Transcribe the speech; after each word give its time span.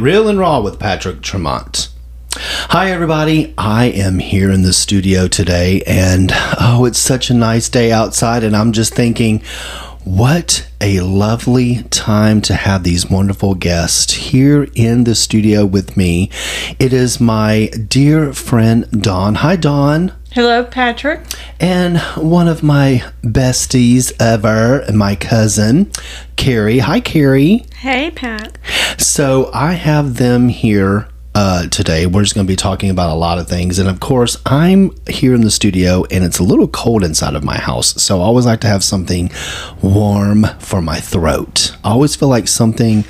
Real 0.00 0.28
and 0.28 0.38
Raw 0.38 0.62
with 0.62 0.78
Patrick 0.78 1.20
Tremont. 1.20 1.90
Hi, 2.32 2.90
everybody. 2.90 3.52
I 3.58 3.86
am 3.86 4.18
here 4.18 4.50
in 4.50 4.62
the 4.62 4.72
studio 4.72 5.28
today, 5.28 5.82
and 5.86 6.30
oh, 6.58 6.86
it's 6.86 6.98
such 6.98 7.28
a 7.28 7.34
nice 7.34 7.68
day 7.68 7.92
outside, 7.92 8.42
and 8.42 8.56
I'm 8.56 8.72
just 8.72 8.94
thinking, 8.94 9.42
what 10.04 10.66
a 10.80 11.00
lovely 11.00 11.82
time 11.90 12.40
to 12.42 12.54
have 12.54 12.82
these 12.82 13.10
wonderful 13.10 13.54
guests 13.54 14.14
here 14.14 14.68
in 14.74 15.04
the 15.04 15.14
studio 15.14 15.66
with 15.66 15.98
me. 15.98 16.30
It 16.78 16.94
is 16.94 17.20
my 17.20 17.66
dear 17.66 18.32
friend 18.32 18.90
Dawn. 19.02 19.34
Hi, 19.34 19.56
Dawn. 19.56 20.12
Hello, 20.32 20.62
Patrick. 20.62 21.22
And 21.58 21.98
one 22.16 22.46
of 22.46 22.62
my 22.62 23.02
besties 23.20 24.12
ever, 24.20 24.84
my 24.94 25.16
cousin, 25.16 25.90
Keri. 26.36 26.78
Hi, 26.78 27.00
Keri. 27.00 27.66
Hey, 27.78 28.12
Pat. 28.12 28.56
So 28.96 29.50
I 29.52 29.72
have 29.72 30.18
them 30.18 30.48
here 30.48 31.08
uh, 31.34 31.68
today. 31.68 32.06
We're 32.06 32.22
just 32.22 32.34
going 32.34 32.46
to 32.46 32.50
be 32.50 32.56
talking 32.56 32.90
about 32.90 33.10
a 33.10 33.14
lot 33.14 33.38
of 33.38 33.48
things. 33.48 33.78
And 33.78 33.88
of 33.88 34.00
course, 34.00 34.36
I'm 34.46 34.92
here 35.08 35.34
in 35.34 35.42
the 35.42 35.50
studio 35.50 36.04
and 36.10 36.24
it's 36.24 36.38
a 36.38 36.42
little 36.42 36.68
cold 36.68 37.04
inside 37.04 37.34
of 37.34 37.44
my 37.44 37.56
house. 37.56 38.02
So 38.02 38.20
I 38.20 38.24
always 38.24 38.46
like 38.46 38.60
to 38.60 38.66
have 38.66 38.82
something 38.82 39.30
warm 39.80 40.44
for 40.58 40.82
my 40.82 40.98
throat. 40.98 41.76
I 41.84 41.90
always 41.90 42.16
feel 42.16 42.28
like 42.28 42.48
something 42.48 43.04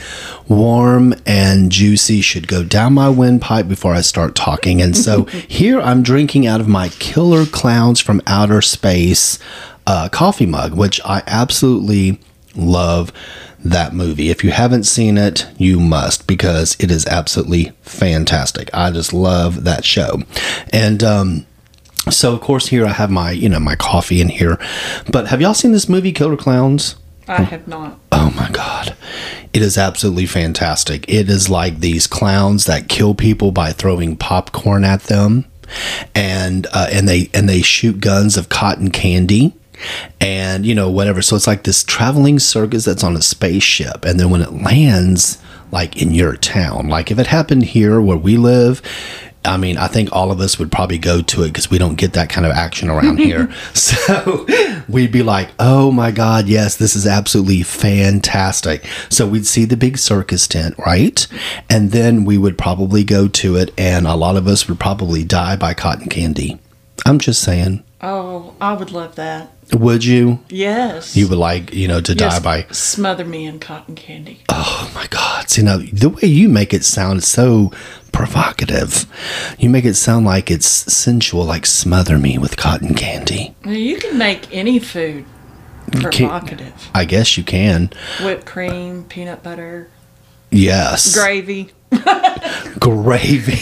warm 0.49 1.15
and 1.25 1.73
juicy 1.73 2.21
should 2.21 2.49
go 2.49 2.63
down 2.63 2.95
my 2.95 3.09
windpipe 3.09 3.69
before 3.69 3.95
I 3.95 4.03
start 4.03 4.35
talking. 4.35 4.83
And 4.83 4.97
so 4.97 5.25
here 5.49 5.81
I'm 5.81 6.03
drinking 6.03 6.47
out 6.47 6.61
of 6.61 6.69
my 6.69 6.89
Killer 6.89 7.47
Clowns 7.47 8.01
from 8.01 8.21
Outer 8.27 8.61
Space 8.61 9.39
uh, 9.87 10.09
coffee 10.11 10.47
mug, 10.47 10.75
which 10.75 11.01
I 11.05 11.23
absolutely 11.27 12.21
love 12.55 13.13
that 13.65 13.93
movie. 13.93 14.31
If 14.31 14.43
you 14.43 14.51
haven't 14.51 14.85
seen 14.85 15.19
it, 15.19 15.47
you 15.59 15.81
must 15.81 16.27
because 16.27 16.77
it 16.81 16.91
is 16.91 17.07
absolutely 17.07 17.73
fantastic. 17.83 18.71
I 18.73 18.91
just 18.91 19.13
love 19.13 19.65
that 19.65 19.85
show. 19.85 20.23
And 20.73 21.03
um 21.03 21.47
so 22.11 22.33
of 22.33 22.41
course 22.41 22.69
here 22.69 22.87
I 22.87 22.93
have 22.93 23.11
my, 23.11 23.31
you 23.31 23.49
know, 23.49 23.61
my 23.61 23.77
coffee 23.77 24.21
in 24.21 24.29
here. 24.29 24.59
But 25.11 25.29
have 25.29 25.41
y'all 25.41 25.55
seen 25.55 25.73
this 25.73 25.89
movie 25.89 26.13
Killer 26.13 26.37
Clowns? 26.37 26.97
I 27.29 27.43
have 27.43 27.69
not. 27.69 27.99
Oh 28.11 28.33
my 28.35 28.51
god. 28.51 28.97
It 29.53 29.63
is 29.63 29.77
absolutely 29.79 30.27
fantastic. 30.27 31.09
It 31.09 31.29
is 31.29 31.49
like 31.49 31.81
these 31.81 32.07
clowns 32.07 32.67
that 32.67 32.89
kill 32.89 33.15
people 33.15 33.53
by 33.53 33.73
throwing 33.73 34.17
popcorn 34.17 34.85
at 34.85 35.05
them 35.05 35.45
and 36.15 36.67
uh, 36.73 36.89
and 36.93 37.09
they 37.09 37.31
and 37.35 37.49
they 37.49 37.63
shoot 37.63 38.01
guns 38.01 38.37
of 38.37 38.49
cotton 38.49 38.91
candy 38.91 39.55
and 40.21 40.67
you 40.67 40.75
know 40.75 40.91
whatever 40.91 41.23
so 41.23 41.37
it's 41.37 41.47
like 41.47 41.65
this 41.65 41.85
traveling 41.85 42.39
circus 42.39 42.85
that's 42.85 43.05
on 43.05 43.17
a 43.17 43.23
spaceship 43.23 44.05
and 44.05 44.19
then 44.19 44.31
when 44.31 44.43
it 44.43 44.53
lands 44.53 45.43
like 45.73 46.01
in 46.01 46.13
your 46.13 46.37
town 46.37 46.89
like 46.89 47.11
if 47.11 47.19
it 47.19 47.27
happened 47.27 47.65
here 47.65 48.01
where 48.01 48.17
we 48.17 48.37
live 48.37 48.83
I 49.45 49.57
mean, 49.57 49.79
I 49.79 49.87
think 49.87 50.11
all 50.13 50.31
of 50.31 50.41
us 50.41 50.59
would 50.59 50.71
probably 50.71 50.99
go 50.99 51.23
to 51.23 51.43
it 51.43 51.49
because 51.49 51.71
we 51.71 51.79
don't 51.79 51.95
get 51.95 52.13
that 52.13 52.29
kind 52.29 52.45
of 52.45 52.53
action 52.53 52.91
around 52.91 53.19
here. 53.19 53.51
So 53.73 54.47
we'd 54.89 55.13
be 55.13 55.23
like, 55.23 55.51
oh 55.59 55.91
my 55.91 56.11
God, 56.11 56.47
yes, 56.47 56.77
this 56.77 56.95
is 56.95 57.07
absolutely 57.07 57.63
fantastic. 57.63 58.85
So 59.09 59.27
we'd 59.27 59.47
see 59.47 59.65
the 59.65 59.77
big 59.77 59.97
circus 59.97 60.47
tent, 60.47 60.75
right? 60.79 61.27
And 61.71 61.91
then 61.91 62.25
we 62.25 62.37
would 62.37 62.59
probably 62.59 63.03
go 63.03 63.29
to 63.29 63.57
it, 63.57 63.73
and 63.79 64.07
a 64.07 64.15
lot 64.15 64.37
of 64.37 64.47
us 64.47 64.69
would 64.69 64.79
probably 64.79 65.25
die 65.25 65.57
by 65.57 65.73
cotton 65.73 66.09
candy. 66.09 66.59
I'm 67.07 67.19
just 67.19 67.43
saying. 67.43 67.83
Oh, 68.03 68.55
I 68.61 68.73
would 68.73 68.93
love 68.93 69.17
that. 69.17 69.53
Would 69.75 70.05
you? 70.05 70.41
Yes. 70.49 71.15
You 71.17 71.29
would 71.29 71.39
like, 71.39 71.73
you 71.75 71.87
know, 71.87 72.01
to 72.01 72.15
Yes, 72.15 72.41
die 72.41 72.41
by. 72.65 72.73
smother 72.73 73.25
me 73.25 73.45
in 73.47 73.61
cotton 73.61 73.95
candy. 73.95 74.41
Oh 74.49 74.91
my 74.95 75.07
God. 75.09 75.55
You 75.57 75.63
know 75.65 75.79
the 75.79 76.09
way 76.09 76.23
you 76.29 76.49
make 76.49 76.73
it 76.73 76.85
sound 76.85 77.23
so 77.25 77.71
provocative, 78.13 79.07
you 79.59 79.69
make 79.69 79.85
it 79.85 79.95
sound 79.95 80.25
like 80.27 80.51
it's 80.51 80.67
sensual, 80.67 81.45
like 81.45 81.67
smother 81.67 82.19
me 82.19 82.39
with 82.39 82.57
cotton 82.57 82.95
candy. 82.95 83.55
You 83.65 83.99
can 83.99 84.17
make 84.19 84.53
any 84.55 84.79
food 84.79 85.25
provocative. 85.93 86.89
I 86.95 87.05
guess 87.05 87.37
you 87.37 87.45
can. 87.45 87.91
Whipped 88.23 88.47
cream, 88.47 89.05
peanut 89.05 89.43
butter, 89.43 89.89
Yes. 90.51 91.15
gravy. 91.15 91.71
Gravy. 92.79 93.59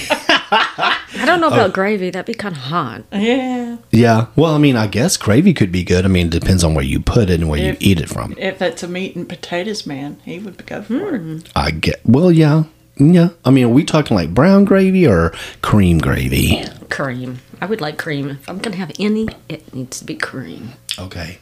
I 0.51 1.25
don't 1.27 1.41
know 1.41 1.49
about 1.49 1.73
gravy. 1.73 2.11
That'd 2.11 2.27
be 2.27 2.35
kind 2.35 2.55
of 2.57 2.63
hot. 2.63 3.03
Yeah. 3.13 3.77
yeah. 3.91 4.27
Well, 4.37 4.55
I 4.55 4.59
mean, 4.59 4.77
I 4.77 4.87
guess 4.87 5.17
gravy 5.17 5.53
could 5.55 5.73
be 5.73 5.85
good. 5.85 6.05
I 6.05 6.09
mean, 6.09 6.27
it 6.29 6.31
depends 6.33 6.65
on 6.65 6.75
where 6.75 6.85
you 6.85 7.01
put 7.01 7.31
it 7.31 7.41
and 7.41 7.49
where 7.49 7.61
you 7.61 7.77
eat 7.81 8.01
it 8.01 8.09
from. 8.09 8.35
If 8.39 8.63
it's 8.63 8.83
a 8.83 8.89
meat 8.89 9.17
and 9.17 9.29
potatoes 9.29 9.87
man, 9.87 10.21
he 10.25 10.39
would 10.39 10.65
go 10.67 10.83
for 10.83 11.17
Hmm. 11.19 11.37
it. 11.39 11.49
I 11.57 11.71
get. 11.71 12.01
Well, 12.05 12.31
yeah. 12.33 12.65
Yeah. 12.97 13.29
I 13.45 13.51
mean, 13.51 13.67
are 13.67 13.69
we 13.71 13.85
talking 13.85 14.17
like 14.17 14.35
brown 14.35 14.65
gravy 14.65 15.07
or 15.07 15.33
cream 15.63 15.99
gravy? 15.99 16.65
Cream. 16.91 17.41
I 17.61 17.67
would 17.67 17.81
like 17.81 17.99
cream. 17.99 18.31
If 18.31 18.49
I'm 18.49 18.59
gonna 18.59 18.77
have 18.77 18.93
any, 18.99 19.29
it 19.49 19.73
needs 19.75 19.99
to 19.99 20.05
be 20.05 20.15
cream. 20.15 20.73
Okay. 20.99 21.39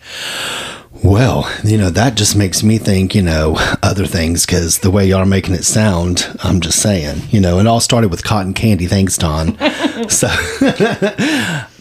Well, 1.02 1.50
you 1.64 1.78
know, 1.78 1.90
that 1.90 2.14
just 2.14 2.36
makes 2.36 2.62
me 2.62 2.78
think, 2.78 3.14
you 3.14 3.22
know, 3.22 3.56
other 3.82 4.06
things 4.06 4.44
because 4.44 4.78
the 4.78 4.90
way 4.90 5.06
y'all 5.06 5.20
are 5.20 5.26
making 5.26 5.54
it 5.54 5.64
sound, 5.64 6.28
I'm 6.42 6.60
just 6.60 6.80
saying, 6.80 7.22
you 7.30 7.40
know, 7.40 7.58
it 7.58 7.66
all 7.66 7.80
started 7.80 8.10
with 8.10 8.24
cotton 8.24 8.54
candy. 8.54 8.86
Thanks, 8.86 9.16
Dawn. 9.16 9.58
so, 10.08 10.28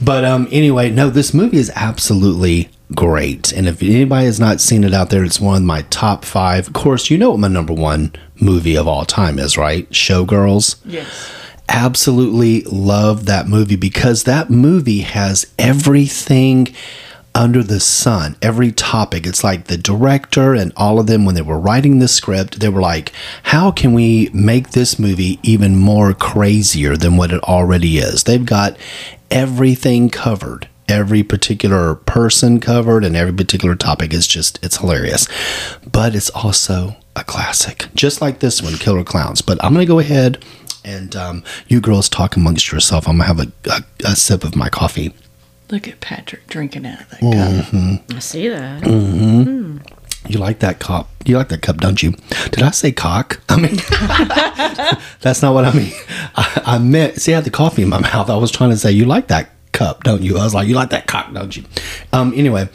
but 0.01 0.25
um, 0.25 0.47
anyway, 0.51 0.89
no, 0.89 1.09
this 1.09 1.33
movie 1.33 1.57
is 1.57 1.71
absolutely 1.75 2.69
great. 2.93 3.51
And 3.51 3.67
if 3.67 3.81
anybody 3.81 4.25
has 4.25 4.39
not 4.39 4.61
seen 4.61 4.83
it 4.83 4.93
out 4.93 5.09
there, 5.09 5.23
it's 5.23 5.39
one 5.39 5.57
of 5.57 5.63
my 5.63 5.81
top 5.83 6.23
five. 6.23 6.67
Of 6.67 6.73
course, 6.73 7.09
you 7.09 7.17
know 7.17 7.31
what 7.31 7.39
my 7.39 7.47
number 7.47 7.73
one 7.73 8.13
movie 8.39 8.77
of 8.77 8.87
all 8.87 9.05
time 9.05 9.39
is, 9.39 9.57
right? 9.57 9.89
Showgirls 9.89 10.77
Yes. 10.85 11.31
Absolutely 11.69 12.61
love 12.63 13.25
that 13.25 13.47
movie 13.47 13.75
because 13.75 14.23
that 14.23 14.49
movie 14.49 15.01
has 15.01 15.51
everything 15.57 16.73
under 17.35 17.61
the 17.61 17.81
sun, 17.81 18.37
every 18.41 18.71
topic. 18.71 19.27
It's 19.27 19.43
like 19.43 19.65
the 19.65 19.77
director 19.77 20.53
and 20.53 20.71
all 20.77 20.99
of 20.99 21.07
them, 21.07 21.25
when 21.25 21.35
they 21.35 21.41
were 21.41 21.59
writing 21.59 21.99
the 21.99 22.07
script, 22.07 22.61
they 22.61 22.69
were 22.69 22.81
like, 22.81 23.11
how 23.43 23.71
can 23.71 23.93
we 23.93 24.29
make 24.33 24.71
this 24.71 24.97
movie 24.97 25.37
even 25.43 25.75
more 25.75 26.13
crazier 26.13 26.95
than 26.95 27.17
what 27.17 27.33
it 27.33 27.43
already 27.43 27.97
is? 27.97 28.23
They've 28.23 28.45
got 28.45 28.77
everything 29.29 30.09
covered. 30.09 30.69
Every 30.87 31.23
particular 31.23 31.95
person 31.95 32.59
covered 32.59 33.03
and 33.03 33.15
every 33.17 33.33
particular 33.33 33.75
topic 33.75 34.13
is 34.13 34.27
just, 34.27 34.63
it's 34.63 34.77
hilarious. 34.77 35.27
But 35.91 36.15
it's 36.15 36.29
also 36.29 36.95
a 37.17 37.23
classic, 37.23 37.87
just 37.95 38.21
like 38.21 38.39
this 38.39 38.61
one, 38.61 38.75
Killer 38.75 39.03
Clowns. 39.03 39.41
But 39.41 39.61
I'm 39.63 39.73
going 39.73 39.85
to 39.85 39.91
go 39.91 39.99
ahead 39.99 40.43
and 40.85 41.15
um, 41.15 41.43
you 41.67 41.81
girls 41.81 42.07
talk 42.07 42.35
amongst 42.35 42.71
yourself. 42.71 43.07
I'm 43.07 43.17
gonna 43.17 43.27
have 43.27 43.39
a, 43.39 43.51
a, 43.71 43.83
a 44.11 44.15
sip 44.15 44.43
of 44.43 44.55
my 44.55 44.69
coffee. 44.69 45.13
Look 45.71 45.87
at 45.87 45.99
Patrick 45.99 46.45
drinking 46.47 46.85
out 46.85 47.01
of 47.01 47.09
that 47.09 47.19
Mm. 47.21 47.97
cup. 48.07 48.15
I 48.15 48.19
see 48.19 48.47
that. 48.49 48.85
You 50.27 50.39
like 50.39 50.59
that 50.59 50.79
cup? 50.79 51.09
You 51.25 51.37
like 51.37 51.49
that 51.49 51.61
cup, 51.61 51.77
don't 51.77 52.01
you? 52.01 52.11
Did 52.51 52.63
I 52.63 52.71
say 52.71 52.91
cock? 52.91 53.41
I 53.49 53.57
mean, 53.57 53.75
that's 55.21 55.41
not 55.41 55.53
what 55.53 55.65
I 55.65 55.73
mean. 55.73 55.91
I, 56.35 56.61
I 56.65 56.77
meant. 56.79 57.21
See, 57.21 57.31
I 57.33 57.35
had 57.35 57.43
the 57.45 57.51
coffee 57.51 57.83
in 57.83 57.89
my 57.89 57.99
mouth. 57.99 58.29
I 58.29 58.35
was 58.37 58.51
trying 58.51 58.69
to 58.71 58.77
say 58.77 58.91
you 58.91 59.05
like 59.05 59.27
that 59.27 59.49
cup, 59.71 60.03
don't 60.03 60.21
you? 60.23 60.37
I 60.37 60.43
was 60.43 60.53
like, 60.55 60.67
you 60.67 60.75
like 60.75 60.89
that 60.91 61.07
cock, 61.07 61.31
don't 61.33 61.55
you? 61.55 61.63
Um. 62.13 62.33
Anyway, 62.35 62.69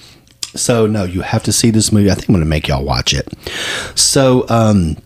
so 0.55 0.87
no, 0.87 1.05
you 1.05 1.23
have 1.23 1.43
to 1.45 1.53
see 1.53 1.71
this 1.71 1.91
movie. 1.93 2.11
I 2.11 2.15
think 2.15 2.29
I'm 2.29 2.35
gonna 2.35 2.45
make 2.45 2.69
y'all 2.69 2.85
watch 2.85 3.15
it. 3.15 3.29
So 3.97 4.47
um. 4.49 4.97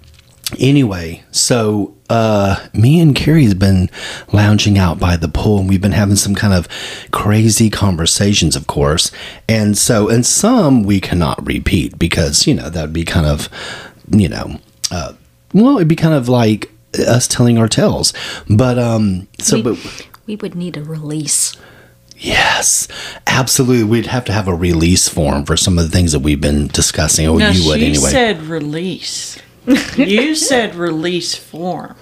Anyway, 0.59 1.23
so 1.31 1.95
uh, 2.11 2.67
me 2.73 3.01
and 3.01 3.15
Keri's 3.15 3.55
been 3.55 3.91
lounging 4.33 4.79
out 4.79 4.99
by 4.99 5.17
the 5.17 5.29
pool, 5.29 5.61
and 5.61 5.69
we've 5.69 5.81
been 5.81 5.93
having 5.93 6.17
some 6.17 6.35
kind 6.35 6.53
of 6.55 6.69
crazy 7.11 7.71
conversations, 7.71 8.57
of 8.57 8.67
course. 8.67 9.11
And 9.49 9.77
so, 9.77 10.09
and 10.09 10.25
some 10.25 10.83
we 10.85 11.01
cannot 11.01 11.45
repeat 11.47 11.99
because 11.99 12.47
you 12.47 12.55
know 12.55 12.69
that 12.71 12.81
would 12.83 12.93
be 12.93 13.05
kind 13.05 13.27
of, 13.27 13.49
you 14.11 14.29
know, 14.29 14.61
uh, 14.91 15.15
well, 15.53 15.77
it'd 15.77 15.89
be 15.89 15.97
kind 15.97 16.15
of 16.15 16.29
like 16.29 16.71
us 16.99 17.27
telling 17.27 17.59
our 17.59 17.69
tales. 17.69 18.13
But 18.49 18.79
um, 18.79 19.27
so, 19.39 19.57
we, 19.57 19.63
but 19.63 20.09
we 20.27 20.37
would 20.37 20.55
need 20.55 20.77
a 20.77 20.83
release. 20.83 21.57
yes, 22.17 22.87
absolutely, 23.27 23.85
we'd 23.85 24.07
have 24.07 24.25
to 24.27 24.33
have 24.33 24.47
a 24.49 24.55
release 24.55 25.09
form 25.09 25.45
for 25.45 25.57
some 25.57 25.79
of 25.79 25.85
the 25.85 25.91
things 25.91 26.13
that 26.13 26.21
we've 26.21 26.41
been 26.41 26.69
discussing. 26.69 27.27
Or 27.29 27.39
Now, 27.39 27.51
you 27.51 27.67
would 27.69 27.81
she 27.81 27.87
anyway. 27.87 28.11
said 28.11 28.43
release. 28.43 29.39
You 29.67 30.35
said 30.35 30.75
release 30.75 31.35
form. 31.35 31.97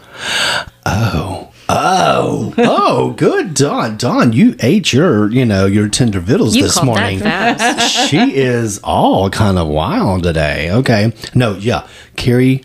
Oh, 0.85 1.53
oh, 1.69 2.55
oh, 2.59 3.13
good, 3.17 3.55
Dawn. 3.55 3.97
Dawn, 3.97 4.33
you 4.33 4.57
ate 4.61 4.93
your, 4.93 5.31
you 5.31 5.45
know, 5.47 5.67
your 5.67 5.89
tender 5.89 6.21
vittles 6.21 6.57
You 6.57 6.63
this 6.65 6.83
morning. 6.83 7.21
that 7.21 7.59
fast. 7.59 8.09
she 8.11 8.35
is 8.37 8.81
all 8.83 9.31
kind 9.31 9.59
of 9.59 9.69
wild 9.69 10.25
today. 10.25 10.71
Okay, 10.73 11.13
no, 11.35 11.55
yeah, 11.57 11.87
Keri 12.17 12.65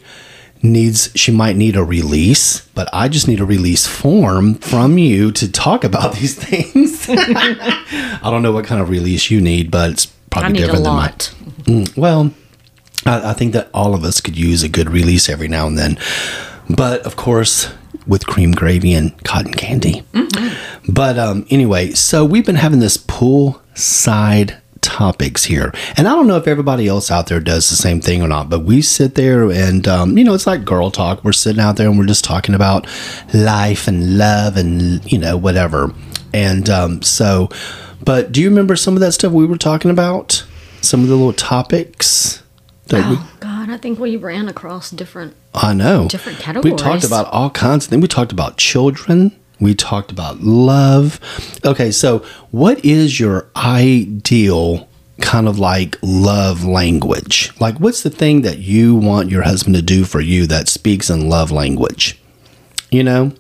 needs. 0.64 1.12
She 1.16 1.32
might 1.32 1.56
need 1.56 1.76
a 1.76 1.84
release, 1.84 2.62
but 2.74 2.90
I 2.92 3.08
just 3.08 3.28
need 3.28 3.40
a 3.40 3.46
release 3.46 3.86
form 3.86 4.56
from 4.56 4.98
you 4.98 5.32
to 5.34 5.52
talk 5.52 5.84
about 5.84 6.14
these 6.20 6.36
things. 6.36 7.06
I 7.10 8.20
don't 8.24 8.42
know 8.42 8.52
what 8.52 8.66
kind 8.66 8.82
of 8.82 8.90
release 8.90 9.30
you 9.30 9.42
need, 9.42 9.70
but 9.70 9.92
it's 9.92 10.08
I 10.08 10.10
probably 10.32 10.54
need 10.54 10.64
a 10.64 10.66
different 10.66 10.86
than 10.86 10.94
mine. 10.94 11.04
lot. 11.06 11.34
Mm, 11.64 11.98
well, 11.98 12.34
I, 13.06 13.32
I 13.32 13.34
think 13.34 13.54
that 13.54 13.70
all 13.74 13.94
of 13.94 14.04
us 14.04 14.22
could 14.22 14.38
use 14.38 14.64
a 14.64 14.70
good 14.70 14.90
release 14.90 15.30
every 15.30 15.48
now 15.48 15.68
and 15.68 15.78
then. 15.78 15.98
but 16.70 17.02
of 17.02 17.16
course 17.16 17.72
with 18.06 18.26
cream 18.26 18.52
gravy 18.52 18.94
and 18.94 19.22
cotton 19.24 19.54
candy. 19.54 20.04
But 20.88 21.20
um, 21.20 21.46
anyway, 21.50 21.92
so 21.92 22.24
we've 22.24 22.46
been 22.46 22.56
having 22.56 22.80
this 22.80 22.98
poolside 22.98 24.58
topics 24.82 25.44
here, 25.44 25.74
and 25.98 26.08
I 26.08 26.12
don't 26.12 26.28
know 26.28 26.38
if 26.38 26.48
everybody 26.48 26.88
else 26.88 27.12
out 27.12 27.28
there 27.28 27.42
does 27.42 27.70
the 27.70 27.76
same 27.76 28.00
thing 28.00 28.22
or 28.22 28.28
not. 28.30 28.50
But 28.50 28.62
we 28.64 28.82
sit 28.82 29.16
there, 29.16 29.52
and 29.52 29.86
um, 29.88 30.18
you 30.18 30.24
know, 30.24 30.34
it's 30.34 30.48
like 30.48 30.64
girl 30.64 30.90
talk. 30.90 31.24
We're 31.26 31.34
sitting 31.34 31.60
out 31.62 31.76
there, 31.76 31.90
and 31.90 32.00
we're 32.00 32.06
just 32.06 32.24
talking 32.24 32.56
about 32.56 32.88
life 33.34 33.88
and 33.90 34.18
love, 34.18 34.56
and 34.56 35.10
you 35.12 35.18
know, 35.18 35.36
whatever. 35.36 35.94
And 36.34 36.70
um, 36.70 37.02
so, 37.02 37.50
but 38.04 38.32
do 38.32 38.42
you 38.42 38.50
remember 38.50 38.78
some 38.78 38.94
of 38.94 39.02
that 39.02 39.12
stuff 39.12 39.34
we 39.34 39.46
were 39.46 39.58
talking 39.58 39.92
about? 39.92 40.46
Some 40.82 41.02
of 41.02 41.10
the 41.10 41.16
little 41.16 41.34
topics 41.34 42.42
that 42.90 43.06
oh, 43.06 43.10
we 43.12 43.16
Oh 43.20 43.38
God, 43.40 43.70
I 43.70 43.78
think 43.78 44.00
we 44.00 44.16
ran 44.16 44.48
across 44.48 44.92
different. 44.92 45.36
I 45.54 45.74
know. 45.74 46.08
Different 46.08 46.40
categories. 46.40 46.74
We 46.74 46.78
talked 46.78 47.04
about 47.04 47.28
all 47.28 47.50
kinds 47.50 47.86
of 47.86 47.90
things. 47.90 48.02
We 48.02 48.08
talked 48.08 48.32
about 48.32 48.58
children. 48.58 49.38
We 49.60 49.74
talked 49.74 50.12
about 50.12 50.42
love. 50.42 51.20
Okay, 51.66 51.92
so 51.92 52.20
what 52.52 52.84
is 52.86 53.20
your 53.20 53.50
ideal 53.56 54.88
kind 55.20 55.48
of 55.48 55.58
like 55.58 55.98
love 56.02 56.64
language? 56.64 57.52
Like, 57.60 57.80
what's 57.80 58.04
the 58.04 58.10
thing 58.10 58.44
that 58.44 58.60
you 58.60 58.96
want 58.96 59.30
your 59.32 59.44
husband 59.44 59.76
to 59.76 59.82
do 59.82 60.04
for 60.04 60.22
you 60.22 60.46
that 60.48 60.68
speaks 60.68 61.10
in 61.10 61.28
love 61.28 61.52
language? 61.52 62.20
You 62.92 63.04
know, 63.04 63.34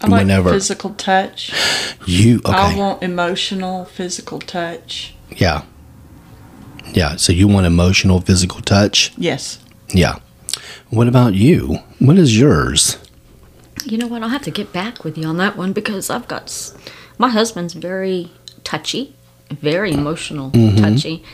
I 0.00 0.06
like 0.06 0.20
Whenever. 0.20 0.50
physical 0.50 0.94
touch. 0.94 1.52
you, 2.06 2.38
okay. 2.38 2.52
I 2.52 2.76
want 2.76 3.02
emotional, 3.02 3.84
physical 3.84 4.38
touch. 4.38 5.14
Yeah. 5.30 5.62
Yeah, 6.92 7.16
so 7.16 7.32
you 7.32 7.46
want 7.48 7.66
emotional, 7.66 8.20
physical 8.20 8.60
touch? 8.60 9.12
Yes. 9.16 9.58
Yeah. 9.92 10.16
What 10.90 11.08
about 11.08 11.34
you? 11.34 11.78
What 11.98 12.18
is 12.18 12.38
yours? 12.38 12.98
You 13.84 13.96
know 13.98 14.06
what? 14.06 14.22
I'll 14.22 14.28
have 14.28 14.42
to 14.42 14.50
get 14.50 14.72
back 14.72 15.04
with 15.04 15.16
you 15.16 15.26
on 15.26 15.36
that 15.38 15.56
one 15.56 15.72
because 15.72 16.10
I've 16.10 16.28
got. 16.28 16.44
s- 16.44 16.74
My 17.18 17.28
husband's 17.28 17.74
very 17.74 18.30
touchy, 18.64 19.14
very 19.50 19.92
emotional, 19.92 20.50
Mm-hmm. 20.50 20.76
touchy, 20.82 21.24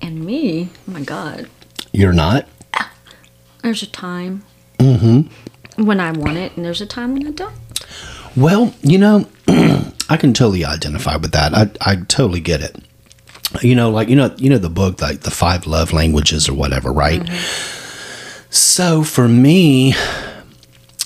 and 0.00 0.24
me. 0.24 0.68
Oh 0.88 0.92
my 0.92 1.02
God, 1.02 1.48
You're 1.92 2.12
not? 2.12 2.46
there's 3.62 3.82
a 3.82 3.86
time 3.86 4.42
Mm-hmm. 4.78 5.84
when 5.84 6.00
I 6.00 6.10
want 6.10 6.36
it, 6.38 6.56
and 6.56 6.64
there's 6.64 6.80
a 6.80 6.86
time 6.86 7.12
when 7.14 7.26
I 7.28 7.30
don't. 7.30 7.54
Well, 8.36 8.74
you 8.82 8.98
know, 8.98 9.28
I 10.08 10.16
can 10.16 10.32
totally 10.32 10.64
identify 10.64 11.16
with 11.16 11.30
that. 11.32 11.54
I, 11.54 11.70
I 11.80 11.96
totally 12.08 12.40
get 12.40 12.60
it. 12.62 12.76
You 13.60 13.74
know, 13.74 13.90
like 13.90 14.08
you 14.08 14.16
know, 14.16 14.34
you 14.38 14.48
know 14.50 14.58
the 14.58 14.70
book 14.70 15.00
like 15.00 15.20
the 15.20 15.30
five 15.30 15.66
love 15.66 15.92
languages 15.92 16.48
or 16.48 16.54
whatever, 16.54 16.92
right? 16.92 17.28
So 18.50 19.02
for 19.02 19.28
me, 19.28 19.94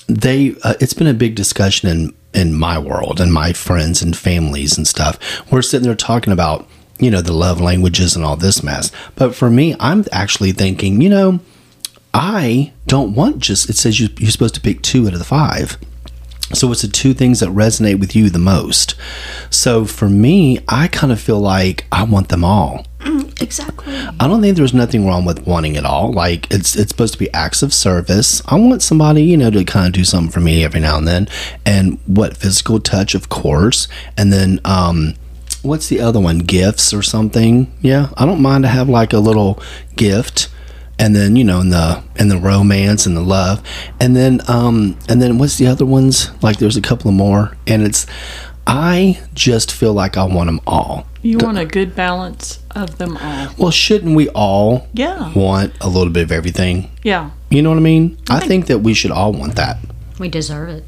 they 0.07 0.55
uh, 0.63 0.75
it's 0.79 0.93
been 0.93 1.07
a 1.07 1.13
big 1.13 1.35
discussion 1.35 1.89
in 1.89 2.13
in 2.33 2.53
my 2.53 2.77
world 2.77 3.19
and 3.19 3.33
my 3.33 3.53
friends 3.53 4.01
and 4.01 4.15
families 4.15 4.77
and 4.77 4.87
stuff. 4.87 5.19
We're 5.51 5.61
sitting 5.61 5.85
there 5.85 5.95
talking 5.95 6.33
about 6.33 6.67
you 6.99 7.11
know 7.11 7.21
the 7.21 7.33
love 7.33 7.59
languages 7.61 8.15
and 8.15 8.23
all 8.23 8.35
this 8.35 8.63
mess. 8.63 8.91
But 9.15 9.35
for 9.35 9.49
me, 9.49 9.75
I'm 9.79 10.05
actually 10.11 10.51
thinking, 10.51 11.01
you 11.01 11.09
know, 11.09 11.39
I 12.13 12.73
don't 12.87 13.13
want 13.13 13.39
just 13.39 13.69
it 13.69 13.75
says 13.77 13.99
you, 13.99 14.09
you're 14.17 14.31
supposed 14.31 14.55
to 14.55 14.61
pick 14.61 14.81
two 14.81 15.07
out 15.07 15.13
of 15.13 15.19
the 15.19 15.25
five. 15.25 15.77
So 16.53 16.71
it's 16.71 16.81
the 16.81 16.87
two 16.87 17.13
things 17.13 17.41
that 17.41 17.49
resonate 17.49 17.99
with 17.99 18.15
you 18.15 18.29
the 18.29 18.39
most. 18.39 18.95
So 19.49 19.85
for 19.85 20.07
me, 20.07 20.59
I 20.67 20.87
kind 20.87 21.11
of 21.11 21.19
feel 21.19 21.39
like 21.39 21.85
I 21.91 22.03
want 22.03 22.29
them 22.29 22.43
all. 22.43 22.85
Exactly. 23.39 23.93
I 24.19 24.27
don't 24.27 24.41
think 24.41 24.57
there's 24.57 24.73
nothing 24.73 25.05
wrong 25.05 25.25
with 25.25 25.45
wanting 25.45 25.75
it 25.75 25.85
all. 25.85 26.11
Like 26.11 26.51
it's 26.51 26.75
it's 26.75 26.89
supposed 26.89 27.13
to 27.13 27.19
be 27.19 27.31
acts 27.33 27.61
of 27.61 27.73
service. 27.73 28.41
I 28.47 28.55
want 28.55 28.81
somebody, 28.81 29.23
you 29.23 29.37
know, 29.37 29.51
to 29.51 29.63
kind 29.63 29.87
of 29.87 29.93
do 29.93 30.03
something 30.03 30.31
for 30.31 30.39
me 30.39 30.63
every 30.63 30.79
now 30.79 30.97
and 30.97 31.07
then. 31.07 31.27
And 31.65 31.99
what 32.05 32.35
physical 32.35 32.79
touch, 32.79 33.13
of 33.13 33.29
course. 33.29 33.87
And 34.17 34.33
then 34.33 34.59
um 34.65 35.13
what's 35.61 35.87
the 35.87 35.99
other 35.99 36.19
one? 36.19 36.39
Gifts 36.39 36.93
or 36.93 37.03
something. 37.03 37.71
Yeah. 37.81 38.09
I 38.17 38.25
don't 38.25 38.41
mind 38.41 38.63
to 38.63 38.69
have 38.69 38.89
like 38.89 39.13
a 39.13 39.19
little 39.19 39.61
gift. 39.95 40.49
And 40.99 41.15
then, 41.15 41.35
you 41.35 41.43
know, 41.43 41.59
in 41.61 41.69
the 41.69 42.03
in 42.15 42.27
the 42.29 42.37
romance 42.37 43.05
and 43.05 43.15
the 43.15 43.21
love. 43.21 43.61
And 43.99 44.15
then 44.15 44.41
um 44.47 44.97
and 45.07 45.21
then 45.21 45.37
what's 45.37 45.57
the 45.57 45.67
other 45.67 45.85
ones? 45.85 46.31
Like 46.41 46.57
there's 46.57 46.77
a 46.77 46.81
couple 46.81 47.09
of 47.09 47.15
more. 47.15 47.55
And 47.67 47.83
it's 47.83 48.05
I 48.65 49.21
just 49.33 49.71
feel 49.71 49.93
like 49.93 50.17
I 50.17 50.23
want 50.25 50.47
them 50.47 50.59
all. 50.67 51.05
You 51.21 51.37
want 51.37 51.57
a 51.57 51.65
good 51.65 51.95
balance 51.95 52.59
of 52.75 52.97
them 52.97 53.17
all. 53.17 53.47
Well, 53.57 53.71
shouldn't 53.71 54.15
we 54.15 54.27
all 54.29 54.87
Yeah. 54.93 55.31
want 55.33 55.73
a 55.81 55.87
little 55.89 56.11
bit 56.11 56.23
of 56.23 56.31
everything? 56.31 56.89
Yeah. 57.03 57.29
You 57.49 57.61
know 57.61 57.69
what 57.69 57.77
I 57.77 57.81
mean? 57.81 58.17
I 58.29 58.39
think 58.39 58.65
that 58.67 58.79
we 58.79 58.93
should 58.93 59.11
all 59.11 59.31
want 59.33 59.55
that. 59.55 59.77
We 60.19 60.29
deserve 60.29 60.69
it. 60.69 60.83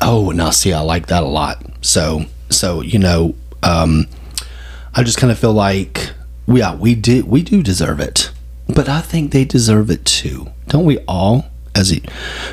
Oh, 0.00 0.30
now 0.30 0.50
see, 0.50 0.72
I 0.72 0.80
like 0.80 1.06
that 1.06 1.22
a 1.22 1.26
lot. 1.26 1.62
So, 1.82 2.24
so 2.50 2.80
you 2.80 2.98
know, 2.98 3.34
um, 3.62 4.06
I 4.94 5.02
just 5.02 5.18
kind 5.18 5.30
of 5.30 5.38
feel 5.38 5.52
like, 5.52 6.10
yeah, 6.48 6.74
we 6.74 6.94
did, 6.94 7.24
we 7.28 7.42
do 7.42 7.62
deserve 7.62 8.00
it, 8.00 8.30
but 8.68 8.88
I 8.88 9.00
think 9.00 9.32
they 9.32 9.44
deserve 9.44 9.90
it 9.90 10.04
too. 10.04 10.48
Don't 10.68 10.84
we 10.84 10.98
all? 11.06 11.46
As 11.74 11.92
a, 11.92 12.00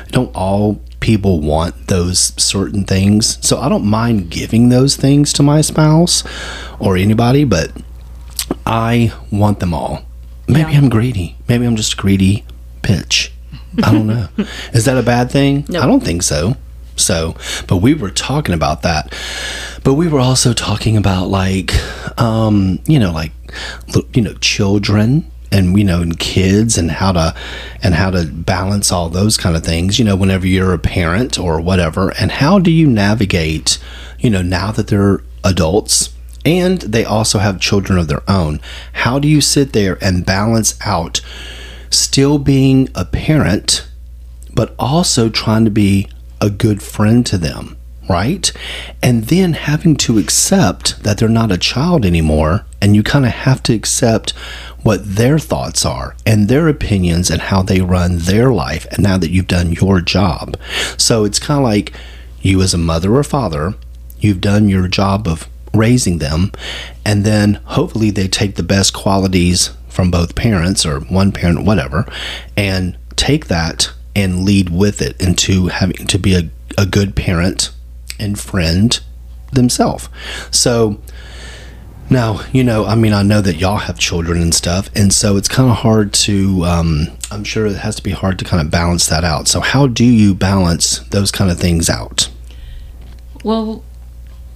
don't 0.08 0.34
all 0.34 0.80
people 1.00 1.40
want 1.40 1.86
those 1.88 2.32
certain 2.42 2.84
things? 2.84 3.38
So 3.46 3.58
I 3.58 3.68
don't 3.68 3.86
mind 3.86 4.30
giving 4.30 4.68
those 4.68 4.96
things 4.96 5.32
to 5.34 5.42
my 5.42 5.60
spouse 5.62 6.24
or 6.78 6.96
anybody, 6.96 7.44
but 7.44 7.72
I 8.66 9.12
want 9.30 9.60
them 9.60 9.72
all. 9.72 10.02
Maybe 10.46 10.72
Yeah. 10.72 10.78
I'm 10.78 10.88
greedy. 10.90 11.36
Maybe 11.48 11.64
I'm 11.64 11.76
just 11.76 11.94
a 11.94 11.96
greedy 11.96 12.44
bitch. 12.82 13.30
I 13.82 13.92
don't 13.92 14.06
know. 14.06 14.28
Is 14.72 14.84
that 14.84 14.98
a 14.98 15.02
bad 15.02 15.30
thing? 15.30 15.64
No. 15.68 15.80
I 15.80 15.86
don't 15.86 16.04
think 16.04 16.22
so. 16.22 16.56
So, 16.96 17.34
but 17.66 17.78
we 17.78 17.92
were 17.94 18.10
talking 18.10 18.54
about 18.54 18.82
that. 18.82 19.12
But 19.82 19.94
we 19.94 20.06
were 20.06 20.20
also 20.20 20.52
talking 20.52 20.96
about 20.96 21.28
like, 21.28 21.72
um, 22.20 22.78
you 22.86 22.98
know, 22.98 23.10
like, 23.10 23.32
you 24.12 24.22
know, 24.22 24.34
children 24.34 25.28
and 25.54 25.78
you 25.78 25.84
know, 25.84 26.02
and 26.02 26.18
kids 26.18 26.76
and 26.76 26.90
how 26.90 27.12
to 27.12 27.34
and 27.82 27.94
how 27.94 28.10
to 28.10 28.26
balance 28.26 28.92
all 28.92 29.08
those 29.08 29.36
kind 29.36 29.56
of 29.56 29.64
things. 29.64 29.98
You 29.98 30.04
know, 30.04 30.16
whenever 30.16 30.46
you're 30.46 30.74
a 30.74 30.78
parent 30.78 31.38
or 31.38 31.60
whatever, 31.60 32.10
and 32.20 32.30
how 32.30 32.58
do 32.58 32.70
you 32.70 32.86
navigate? 32.86 33.78
You 34.18 34.30
know, 34.30 34.42
now 34.42 34.72
that 34.72 34.88
they're 34.88 35.22
adults 35.42 36.10
and 36.44 36.80
they 36.82 37.04
also 37.04 37.38
have 37.38 37.60
children 37.60 37.98
of 37.98 38.08
their 38.08 38.22
own, 38.28 38.60
how 38.92 39.18
do 39.18 39.28
you 39.28 39.40
sit 39.40 39.72
there 39.72 39.96
and 40.02 40.26
balance 40.26 40.78
out 40.84 41.22
still 41.90 42.38
being 42.38 42.88
a 42.94 43.04
parent? 43.04 43.86
but 44.54 44.74
also 44.78 45.28
trying 45.28 45.64
to 45.64 45.70
be 45.70 46.08
a 46.40 46.48
good 46.48 46.82
friend 46.82 47.26
to 47.26 47.38
them, 47.38 47.76
right? 48.08 48.52
And 49.02 49.24
then 49.24 49.54
having 49.54 49.96
to 49.96 50.18
accept 50.18 51.02
that 51.02 51.18
they're 51.18 51.28
not 51.28 51.52
a 51.52 51.58
child 51.58 52.04
anymore, 52.04 52.64
and 52.80 52.94
you 52.94 53.02
kind 53.02 53.24
of 53.24 53.32
have 53.32 53.62
to 53.64 53.74
accept 53.74 54.32
what 54.84 55.16
their 55.16 55.38
thoughts 55.38 55.84
are 55.84 56.14
and 56.24 56.48
their 56.48 56.68
opinions 56.68 57.30
and 57.30 57.40
how 57.40 57.62
they 57.62 57.80
run 57.80 58.18
their 58.18 58.52
life, 58.52 58.86
and 58.92 59.02
now 59.02 59.18
that 59.18 59.30
you've 59.30 59.48
done 59.48 59.72
your 59.72 60.00
job. 60.00 60.56
So 60.96 61.24
it's 61.24 61.40
kind 61.40 61.58
of 61.58 61.64
like 61.64 61.92
you, 62.40 62.62
as 62.62 62.74
a 62.74 62.78
mother 62.78 63.16
or 63.16 63.24
father, 63.24 63.74
you've 64.20 64.40
done 64.40 64.68
your 64.68 64.86
job 64.86 65.26
of 65.26 65.48
raising 65.72 66.18
them, 66.18 66.52
and 67.04 67.24
then 67.24 67.54
hopefully 67.64 68.10
they 68.10 68.28
take 68.28 68.54
the 68.54 68.62
best 68.62 68.92
qualities 68.92 69.70
from 69.88 70.10
both 70.10 70.34
parents 70.34 70.86
or 70.86 71.00
one 71.00 71.32
parent, 71.32 71.64
whatever, 71.64 72.06
and 72.56 72.96
take 73.16 73.46
that 73.46 73.90
and 74.14 74.44
lead 74.44 74.68
with 74.68 75.00
it 75.00 75.20
into 75.20 75.68
having 75.68 76.06
to 76.06 76.18
be 76.18 76.34
a, 76.34 76.50
a 76.76 76.86
good 76.86 77.16
parent 77.16 77.70
and 78.20 78.38
friend 78.38 79.00
themselves. 79.52 80.08
So 80.50 81.00
now, 82.10 82.40
you 82.52 82.62
know, 82.62 82.84
I 82.84 82.94
mean, 82.94 83.12
I 83.12 83.22
know 83.22 83.40
that 83.40 83.56
y'all 83.56 83.78
have 83.78 83.98
children 83.98 84.40
and 84.40 84.54
stuff, 84.54 84.90
and 84.94 85.12
so 85.12 85.36
it's 85.36 85.48
kind 85.48 85.70
of 85.70 85.76
hard 85.76 86.12
to, 86.14 86.64
um, 86.64 87.08
I'm 87.30 87.44
sure 87.44 87.66
it 87.66 87.76
has 87.76 87.96
to 87.96 88.02
be 88.02 88.10
hard 88.10 88.38
to 88.38 88.44
kind 88.44 88.60
of 88.64 88.70
balance 88.70 89.06
that 89.06 89.24
out. 89.24 89.48
So, 89.48 89.60
how 89.60 89.86
do 89.86 90.04
you 90.04 90.34
balance 90.34 90.98
those 91.10 91.30
kind 91.30 91.50
of 91.50 91.58
things 91.58 91.88
out? 91.88 92.30
Well, 93.42 93.82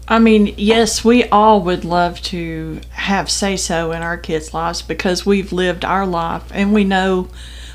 I 0.07 0.19
mean, 0.19 0.55
yes, 0.57 1.05
we 1.05 1.25
all 1.25 1.61
would 1.63 1.85
love 1.85 2.23
to 2.23 2.81
have 2.91 3.31
say 3.31 3.57
so 3.57 3.93
in 3.93 4.03
our 4.03 4.17
kids' 4.17 4.55
lives 4.55 4.81
because 4.81 5.27
we've 5.27 5.53
lived 5.53 5.85
our 5.85 6.07
life 6.07 6.51
and 6.53 6.73
we 6.73 6.85
know 6.85 7.29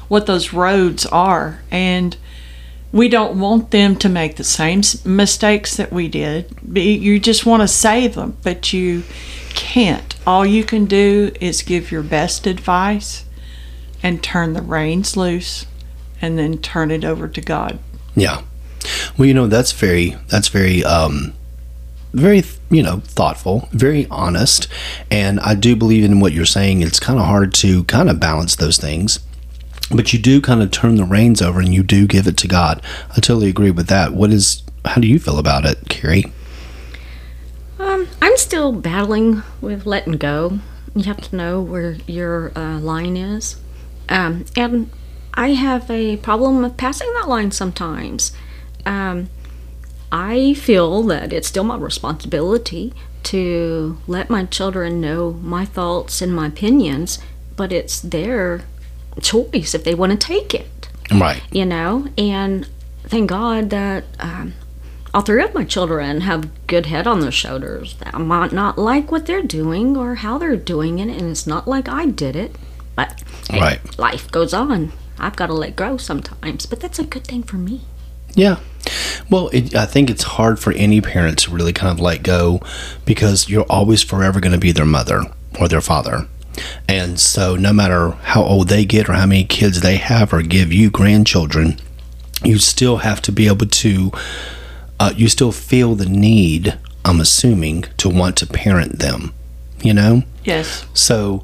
what 0.08 0.25
those 0.25 0.51
roads 0.51 1.06
are. 1.06 1.62
And 1.70 2.18
we 2.93 3.09
don't 3.09 3.39
want 3.39 3.71
them 3.71 3.95
to 3.97 4.07
make 4.07 4.35
the 4.35 4.43
same 4.43 4.81
mistakes 5.03 5.75
that 5.75 5.91
we 5.91 6.07
did. 6.07 6.55
You 6.71 7.19
just 7.19 7.45
want 7.45 7.62
to 7.62 7.67
save 7.67 8.13
them, 8.13 8.38
but 8.43 8.71
you 8.71 9.03
can't. 9.50 10.15
All 10.27 10.45
you 10.45 10.63
can 10.63 10.85
do 10.85 11.31
is 11.41 11.63
give 11.63 11.91
your 11.91 12.03
best 12.03 12.45
advice 12.45 13.25
and 14.03 14.21
turn 14.23 14.53
the 14.53 14.62
reins 14.62 15.17
loose 15.17 15.65
and 16.21 16.38
then 16.38 16.59
turn 16.59 16.91
it 16.91 17.03
over 17.03 17.27
to 17.27 17.41
God. 17.41 17.79
Yeah. 18.15 18.43
Well, 19.17 19.27
you 19.27 19.33
know, 19.33 19.47
that's 19.47 19.71
very, 19.71 20.15
that's 20.27 20.50
very, 20.50 20.83
um, 20.83 21.33
very, 22.13 22.43
you 22.69 22.83
know, 22.83 23.01
thoughtful, 23.05 23.69
very 23.71 24.05
honest. 24.12 24.67
And 25.09 25.39
I 25.39 25.55
do 25.55 25.75
believe 25.75 26.03
in 26.03 26.19
what 26.19 26.31
you're 26.31 26.45
saying. 26.45 26.81
It's 26.81 27.00
kind 27.00 27.17
of 27.17 27.25
hard 27.25 27.55
to 27.55 27.85
kind 27.85 28.09
of 28.09 28.19
balance 28.19 28.55
those 28.55 28.77
things. 28.77 29.19
But 29.93 30.13
you 30.13 30.19
do 30.19 30.41
kind 30.41 30.62
of 30.62 30.71
turn 30.71 30.95
the 30.95 31.05
reins 31.05 31.41
over 31.41 31.59
and 31.59 31.73
you 31.73 31.83
do 31.83 32.07
give 32.07 32.27
it 32.27 32.38
to 32.38 32.47
God. 32.47 32.81
I 33.12 33.15
totally 33.15 33.50
agree 33.50 33.71
with 33.71 33.88
that. 33.88 34.13
What 34.13 34.31
is 34.31 34.63
how 34.85 35.00
do 35.00 35.07
you 35.07 35.19
feel 35.19 35.38
about 35.38 35.65
it, 35.65 35.89
Keri? 35.89 36.25
Um, 37.79 38.07
I'm 38.21 38.38
still 38.38 38.71
battling 38.71 39.43
with 39.62 39.85
letting 39.85 40.13
go. 40.13 40.59
You 40.95 41.03
have 41.03 41.21
to 41.21 41.35
know 41.35 41.62
where 41.62 41.97
your 42.07 42.51
uh, 42.57 42.79
line 42.79 43.17
is. 43.17 43.57
Um, 44.09 44.45
and 44.55 44.89
I 45.33 45.50
have 45.53 45.89
a 45.89 46.17
problem 46.17 46.63
of 46.63 46.77
passing 46.77 47.12
that 47.15 47.27
line 47.27 47.51
sometimes. 47.51 48.31
Um, 48.85 49.29
I 50.12 50.53
feel 50.53 51.01
that 51.03 51.33
it's 51.33 51.47
still 51.47 51.63
my 51.63 51.77
responsibility 51.77 52.93
to 53.23 53.97
let 54.05 54.29
my 54.29 54.45
children 54.45 55.01
know 55.01 55.31
my 55.41 55.65
thoughts 55.65 56.21
and 56.21 56.35
my 56.35 56.47
opinions, 56.47 57.19
but 57.55 57.71
it's 57.71 58.00
their 58.01 58.63
choice 59.22 59.74
if 59.74 59.84
they 59.84 59.96
want 59.96 60.12
to 60.12 60.17
take 60.17 60.53
it, 60.53 60.89
Right. 61.12 61.41
you 61.51 61.65
know? 61.65 62.08
And 62.17 62.67
thank 63.03 63.29
God 63.29 63.70
that 63.70 64.03
um, 64.20 64.53
all 65.13 65.22
three 65.22 65.43
of 65.43 65.53
my 65.53 65.63
children 65.63 66.22
have 66.22 66.50
good 66.67 66.88
head 66.88 67.05
on 67.08 67.20
their 67.20 67.32
shoulders. 67.32 67.96
I 68.03 68.17
might 68.17 68.51
not 68.51 68.77
like 68.77 69.12
what 69.12 69.25
they're 69.25 69.41
doing 69.43 69.96
or 69.98 70.15
how 70.15 70.38
they're 70.38 70.55
doing 70.55 71.00
it, 71.00 71.10
and 71.10 71.29
it's 71.29 71.46
not 71.48 71.67
like 71.67 71.88
I 71.88 72.05
did 72.08 72.36
it, 72.36 72.55
but 72.96 73.24
hey, 73.50 73.60
Right. 73.60 74.00
life 74.00 74.29
goes 74.32 74.53
on. 74.53 74.91
I've 75.20 75.36
got 75.36 75.48
to 75.48 75.53
let 75.53 75.75
go 75.75 75.98
sometimes, 75.98 76.65
but 76.65 76.79
that's 76.79 77.00
a 77.00 77.03
good 77.03 77.25
thing 77.25 77.43
for 77.43 77.58
me. 77.58 77.82
Yeah. 78.36 78.58
Well, 79.29 79.50
it, 79.53 79.75
I 79.75 79.86
think 79.86 80.10
it's 80.10 80.24
hard 80.24 80.60
for 80.60 80.74
any 80.74 81.00
parent 81.01 81.38
to 81.39 81.51
really 81.51 81.72
kind 81.72 81.91
of 81.91 82.00
let 82.00 82.24
go 82.24 82.62
because 83.05 83.48
you're 83.48 83.65
always 83.70 84.01
forever 84.01 84.39
going 84.39 84.53
to 84.53 84.58
be 84.60 84.72
their 84.72 84.86
mother 84.86 85.24
or 85.60 85.67
their 85.67 85.82
father. 85.82 86.27
And 86.88 87.19
so, 87.19 87.55
no 87.55 87.74
matter 87.74 88.12
how 88.12 88.43
old 88.43 88.67
they 88.67 88.86
get 88.86 89.10
or 89.10 89.13
how 89.13 89.25
many 89.25 89.43
kids 89.43 89.81
they 89.81 89.98
have 89.98 90.33
or 90.33 90.41
give 90.41 90.72
you 90.72 90.89
grandchildren, 90.89 91.79
you 92.43 92.57
still 92.60 92.98
have 92.98 93.22
to 93.24 93.31
be 93.31 93.48
able 93.48 93.65
to, 93.65 94.12
uh, 95.00 95.13
you 95.15 95.27
still 95.29 95.51
feel 95.51 95.95
the 95.95 96.05
need, 96.05 96.77
I'm 97.03 97.19
assuming, 97.19 97.86
to 97.98 98.10
want 98.10 98.38
to 98.38 98.48
parent 98.48 99.00
them, 99.00 99.33
you 99.81 99.93
know? 99.93 100.24
Yes. 100.43 100.86
So, 100.93 101.43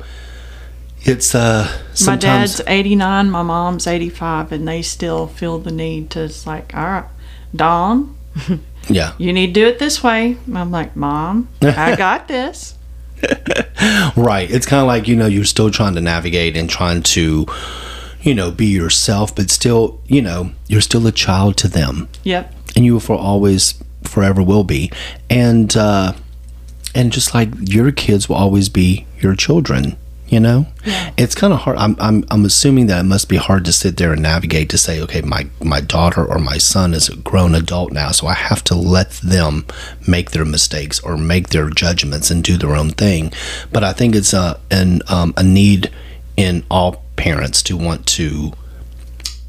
it's, 1.02 1.34
uh, 1.34 1.68
My 2.06 2.16
dad's 2.16 2.62
89, 2.68 3.32
my 3.32 3.42
mom's 3.42 3.88
85, 3.88 4.52
and 4.52 4.68
they 4.68 4.82
still 4.82 5.28
feel 5.28 5.58
the 5.58 5.72
need 5.72 6.10
to, 6.12 6.24
it's 6.26 6.46
like, 6.46 6.76
all 6.76 6.84
right, 6.84 7.06
Dawn, 7.56 8.16
yeah. 8.90 9.14
you 9.18 9.34
need 9.34 9.48
to 9.48 9.54
do 9.54 9.68
it 9.68 9.80
this 9.80 10.04
way. 10.04 10.38
I'm 10.54 10.72
like, 10.72 10.96
Mom, 10.96 11.48
I 11.62 11.96
got 11.96 12.28
this. 12.28 12.76
Right. 14.16 14.52
It's 14.52 14.66
kind 14.66 14.82
of 14.82 14.88
like, 14.88 15.08
you 15.08 15.16
know, 15.16 15.28
you're 15.28 15.46
still 15.46 15.72
trying 15.72 15.96
to 15.96 16.02
navigate 16.02 16.58
and 16.58 16.70
trying 16.70 17.04
to, 17.04 17.46
you 18.22 18.36
know, 18.36 18.52
be 18.52 18.66
yourself, 18.66 19.34
but 19.34 19.50
still, 19.50 20.02
you 20.08 20.22
know, 20.22 20.52
you're 20.68 20.82
still 20.82 21.08
a 21.08 21.12
child 21.12 21.56
to 21.58 21.70
them. 21.70 22.10
Yep. 22.24 22.54
And 22.76 22.86
you 22.86 23.00
for 23.00 23.16
always 23.16 23.82
forever 24.04 24.44
will 24.44 24.66
be. 24.66 24.92
And 25.30 25.76
uh 25.78 26.14
and 26.94 27.12
just 27.14 27.34
like 27.34 27.50
your 27.62 27.92
kids 27.92 28.28
will 28.28 28.36
always 28.36 28.68
be 28.68 29.06
your 29.20 29.36
children, 29.36 29.96
you 30.30 30.40
know? 30.40 30.68
Yeah. 30.86 31.12
It's 31.18 31.36
kind 31.36 31.52
of 31.54 31.60
hard. 31.60 31.78
I'm, 31.78 31.96
I'm 32.00 32.24
I'm 32.32 32.46
assuming 32.46 32.88
that 32.88 33.00
it 33.02 33.04
must 33.04 33.28
be 33.30 33.38
hard 33.38 33.66
to 33.66 33.74
sit 33.74 33.98
there 33.98 34.14
and 34.14 34.22
navigate 34.22 34.70
to 34.70 34.78
say, 34.78 35.02
okay, 35.02 35.22
my 35.22 35.48
my 35.62 35.82
daughter 35.82 36.24
or 36.26 36.40
my 36.40 36.58
son 36.58 36.94
is 36.94 37.10
a 37.10 37.16
grown 37.18 37.56
adult 37.56 37.92
now, 37.92 38.12
so 38.12 38.28
I 38.28 38.34
have 38.34 38.64
to 38.66 38.76
let 38.76 39.12
them 39.24 39.66
make 40.08 40.32
their 40.32 40.46
mistakes 40.46 41.00
or 41.00 41.18
make 41.18 41.50
their 41.50 41.70
judgments 41.70 42.32
and 42.32 42.44
do 42.44 42.58
their 42.58 42.76
own 42.76 42.92
thing. 42.92 43.32
But 43.72 43.84
I 43.84 43.92
think 43.94 44.16
it's 44.16 44.34
a 44.34 44.60
an 44.72 45.02
um, 45.10 45.34
a 45.36 45.44
need 45.44 45.92
in 46.38 46.64
all 46.72 47.04
parents 47.18 47.62
to 47.64 47.76
want 47.76 48.06
to, 48.08 48.54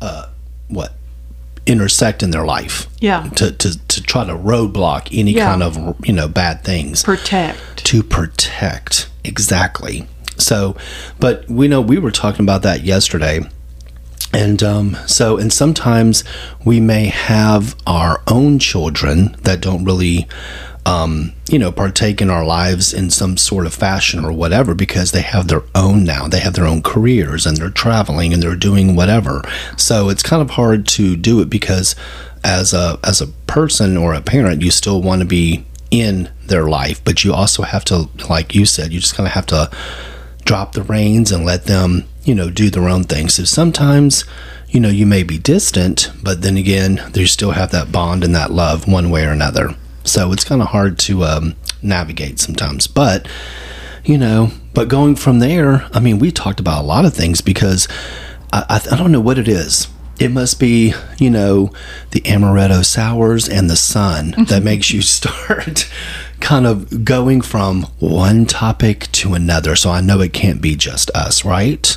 uh, 0.00 0.26
what, 0.66 0.94
intersect 1.66 2.20
in 2.22 2.32
their 2.32 2.44
life 2.44 2.88
Yeah. 3.00 3.28
to 3.36 3.52
to 3.52 3.78
to 3.88 4.02
try 4.02 4.24
to 4.24 4.32
roadblock 4.34 5.08
any 5.12 5.32
Yeah. 5.32 5.44
kind 5.50 5.62
of 5.62 5.76
you 6.04 6.12
know 6.12 6.26
bad 6.26 6.64
things 6.64 7.04
Protect. 7.04 7.58
to 7.84 8.02
protect 8.02 9.08
exactly 9.22 10.08
so 10.40 10.76
but 11.18 11.48
we 11.48 11.68
know 11.68 11.80
we 11.80 11.98
were 11.98 12.10
talking 12.10 12.44
about 12.44 12.62
that 12.62 12.82
yesterday. 12.82 13.40
And 14.32 14.62
um, 14.62 14.96
so 15.06 15.38
and 15.38 15.52
sometimes 15.52 16.22
we 16.64 16.78
may 16.78 17.06
have 17.06 17.74
our 17.86 18.22
own 18.28 18.58
children 18.60 19.36
that 19.42 19.60
don't 19.60 19.84
really 19.84 20.28
um, 20.86 21.32
you 21.48 21.58
know 21.58 21.72
partake 21.72 22.22
in 22.22 22.30
our 22.30 22.44
lives 22.44 22.94
in 22.94 23.10
some 23.10 23.36
sort 23.36 23.66
of 23.66 23.74
fashion 23.74 24.24
or 24.24 24.32
whatever 24.32 24.74
because 24.74 25.10
they 25.10 25.22
have 25.22 25.48
their 25.48 25.64
own 25.74 26.04
now. 26.04 26.28
They 26.28 26.40
have 26.40 26.54
their 26.54 26.66
own 26.66 26.80
careers 26.82 27.44
and 27.44 27.56
they're 27.56 27.70
traveling 27.70 28.32
and 28.32 28.42
they're 28.42 28.54
doing 28.54 28.94
whatever. 28.94 29.42
So 29.76 30.08
it's 30.08 30.22
kind 30.22 30.40
of 30.42 30.50
hard 30.50 30.86
to 30.88 31.16
do 31.16 31.40
it 31.40 31.50
because 31.50 31.96
as 32.44 32.72
a 32.72 32.98
as 33.04 33.20
a 33.20 33.26
person 33.46 33.96
or 33.96 34.14
a 34.14 34.20
parent 34.20 34.62
you 34.62 34.70
still 34.70 35.02
want 35.02 35.20
to 35.20 35.26
be 35.26 35.64
in 35.90 36.30
their 36.46 36.68
life 36.68 37.02
but 37.04 37.24
you 37.24 37.32
also 37.32 37.62
have 37.62 37.84
to 37.84 38.08
like 38.28 38.54
you 38.54 38.64
said 38.64 38.92
you 38.92 39.00
just 39.00 39.14
kind 39.14 39.26
of 39.26 39.32
have 39.32 39.46
to 39.46 39.70
drop 40.44 40.72
the 40.72 40.82
reins 40.82 41.32
and 41.32 41.44
let 41.44 41.64
them, 41.64 42.04
you 42.24 42.34
know, 42.34 42.50
do 42.50 42.70
their 42.70 42.88
own 42.88 43.04
thing. 43.04 43.28
So 43.28 43.44
sometimes, 43.44 44.24
you 44.68 44.80
know, 44.80 44.88
you 44.88 45.06
may 45.06 45.22
be 45.22 45.38
distant, 45.38 46.10
but 46.22 46.42
then 46.42 46.56
again, 46.56 47.02
they 47.12 47.24
still 47.26 47.52
have 47.52 47.70
that 47.72 47.92
bond 47.92 48.24
and 48.24 48.34
that 48.34 48.50
love 48.50 48.88
one 48.88 49.10
way 49.10 49.24
or 49.24 49.30
another. 49.30 49.74
So 50.04 50.32
it's 50.32 50.44
kind 50.44 50.62
of 50.62 50.68
hard 50.68 50.98
to 51.00 51.24
um, 51.24 51.56
navigate 51.82 52.38
sometimes. 52.38 52.86
But, 52.86 53.28
you 54.04 54.18
know, 54.18 54.50
but 54.74 54.88
going 54.88 55.16
from 55.16 55.40
there, 55.40 55.88
I 55.92 56.00
mean, 56.00 56.18
we 56.18 56.30
talked 56.30 56.60
about 56.60 56.82
a 56.82 56.86
lot 56.86 57.04
of 57.04 57.14
things 57.14 57.40
because 57.40 57.88
I, 58.52 58.64
I, 58.68 58.94
I 58.94 58.96
don't 58.96 59.12
know 59.12 59.20
what 59.20 59.38
it 59.38 59.48
is. 59.48 59.88
It 60.18 60.30
must 60.30 60.60
be, 60.60 60.92
you 61.18 61.30
know, 61.30 61.72
the 62.10 62.20
amaretto 62.22 62.84
sours 62.84 63.48
and 63.48 63.70
the 63.70 63.76
sun 63.76 64.34
that 64.48 64.62
makes 64.62 64.90
you 64.90 65.02
start 65.02 65.90
kind 66.40 66.66
of 66.66 67.04
going 67.04 67.40
from 67.40 67.82
one 67.98 68.46
topic 68.46 69.10
to 69.12 69.34
another. 69.34 69.76
So 69.76 69.90
I 69.90 70.00
know 70.00 70.20
it 70.20 70.32
can't 70.32 70.60
be 70.60 70.76
just 70.76 71.10
us, 71.10 71.44
right? 71.44 71.96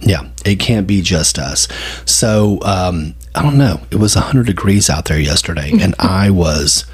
Yeah, 0.00 0.28
it 0.44 0.56
can't 0.56 0.86
be 0.86 1.02
just 1.02 1.38
us. 1.38 1.68
So 2.04 2.58
um, 2.62 3.14
I 3.34 3.42
don't 3.42 3.58
know. 3.58 3.80
It 3.90 3.96
was 3.96 4.16
100 4.16 4.46
degrees 4.46 4.88
out 4.90 5.06
there 5.06 5.20
yesterday, 5.20 5.72
and 5.80 5.94
I 5.98 6.30
was, 6.30 6.84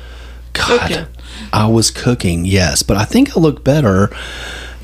God, 0.53 0.81
Cooking. 0.81 1.07
I 1.53 1.67
was 1.69 1.91
cooking, 1.91 2.45
yes. 2.45 2.83
But 2.83 2.97
I 2.97 3.05
think 3.05 3.37
I 3.37 3.41
look 3.41 3.63
better, 3.65 4.11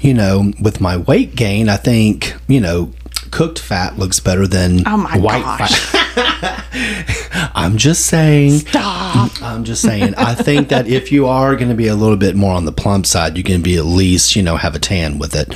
you 0.00 0.14
know, 0.14 0.52
with 0.60 0.80
my 0.80 0.96
weight 0.96 1.34
gain. 1.34 1.68
I 1.68 1.76
think, 1.76 2.34
you 2.48 2.60
know, 2.60 2.92
cooked 3.32 3.58
fat 3.58 3.98
looks 3.98 4.20
better 4.20 4.46
than 4.46 4.86
Oh 4.86 4.96
my 4.96 5.18
white 5.18 5.42
gosh. 5.42 5.76
fat. 5.90 7.50
I'm 7.54 7.76
just 7.76 8.06
saying. 8.06 8.58
Stop. 8.60 9.30
I'm 9.42 9.64
just 9.64 9.82
saying. 9.82 10.14
I 10.16 10.34
think 10.34 10.68
that 10.68 10.86
if 10.86 11.10
you 11.10 11.26
are 11.26 11.56
going 11.56 11.68
to 11.70 11.74
be 11.74 11.88
a 11.88 11.94
little 11.96 12.16
bit 12.16 12.36
more 12.36 12.54
on 12.54 12.64
the 12.66 12.72
plump 12.72 13.06
side, 13.06 13.36
you 13.36 13.42
can 13.42 13.62
be 13.62 13.76
at 13.76 13.84
least, 13.84 14.36
you 14.36 14.42
know, 14.42 14.56
have 14.56 14.74
a 14.74 14.78
tan 14.78 15.18
with 15.18 15.34
it. 15.34 15.54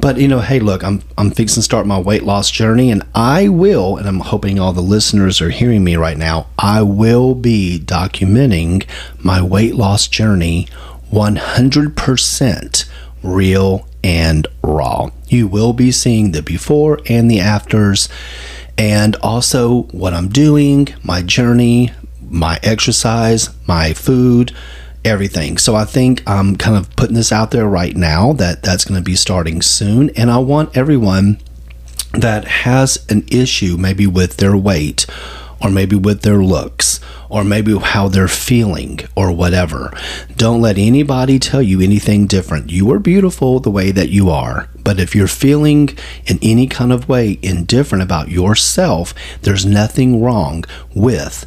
But 0.00 0.16
you 0.18 0.28
know, 0.28 0.40
hey, 0.40 0.60
look, 0.60 0.82
I'm 0.82 1.02
I'm 1.18 1.30
fixing 1.30 1.60
to 1.60 1.62
start 1.64 1.86
my 1.86 1.98
weight 1.98 2.22
loss 2.22 2.50
journey, 2.50 2.90
and 2.90 3.02
I 3.14 3.48
will, 3.48 3.96
and 3.96 4.08
I'm 4.08 4.20
hoping 4.20 4.58
all 4.58 4.72
the 4.72 4.80
listeners 4.80 5.40
are 5.42 5.50
hearing 5.50 5.84
me 5.84 5.96
right 5.96 6.16
now. 6.16 6.46
I 6.58 6.82
will 6.82 7.34
be 7.34 7.78
documenting 7.84 8.86
my 9.18 9.42
weight 9.42 9.74
loss 9.74 10.06
journey 10.08 10.68
100% 11.12 12.88
real 13.22 13.86
and 14.02 14.46
raw. 14.62 15.10
You 15.28 15.46
will 15.46 15.72
be 15.72 15.92
seeing 15.92 16.32
the 16.32 16.42
before 16.42 17.00
and 17.06 17.30
the 17.30 17.40
afters 17.40 18.08
and 18.78 19.16
also 19.16 19.82
what 19.92 20.14
I'm 20.14 20.28
doing, 20.28 20.88
my 21.02 21.22
journey, 21.22 21.92
my 22.22 22.58
exercise, 22.62 23.50
my 23.66 23.92
food, 23.92 24.54
everything. 25.04 25.58
So 25.58 25.74
I 25.74 25.84
think 25.84 26.22
I'm 26.26 26.56
kind 26.56 26.76
of 26.76 26.94
putting 26.96 27.16
this 27.16 27.32
out 27.32 27.50
there 27.50 27.66
right 27.66 27.96
now 27.96 28.32
that 28.34 28.62
that's 28.62 28.84
going 28.84 29.00
to 29.00 29.04
be 29.04 29.16
starting 29.16 29.62
soon 29.62 30.10
and 30.10 30.30
I 30.30 30.38
want 30.38 30.76
everyone 30.76 31.38
that 32.12 32.44
has 32.44 33.06
an 33.08 33.24
issue 33.30 33.76
maybe 33.78 34.06
with 34.06 34.38
their 34.38 34.56
weight 34.56 35.06
or 35.62 35.70
maybe 35.70 35.96
with 35.96 36.22
their 36.22 36.42
looks 36.42 37.00
or 37.28 37.44
maybe 37.44 37.76
how 37.78 38.08
they're 38.08 38.28
feeling 38.28 38.98
or 39.14 39.32
whatever. 39.32 39.92
Don't 40.36 40.60
let 40.60 40.78
anybody 40.78 41.38
tell 41.38 41.62
you 41.62 41.80
anything 41.80 42.26
different. 42.26 42.70
You 42.70 42.90
are 42.92 42.98
beautiful 42.98 43.60
the 43.60 43.70
way 43.70 43.90
that 43.92 44.08
you 44.08 44.30
are. 44.30 44.68
But 44.82 44.98
if 44.98 45.14
you're 45.14 45.28
feeling 45.28 45.96
in 46.26 46.38
any 46.42 46.66
kind 46.66 46.92
of 46.92 47.08
way 47.08 47.38
indifferent 47.42 48.02
about 48.02 48.28
yourself, 48.28 49.14
there's 49.42 49.64
nothing 49.64 50.22
wrong 50.22 50.64
with 50.94 51.46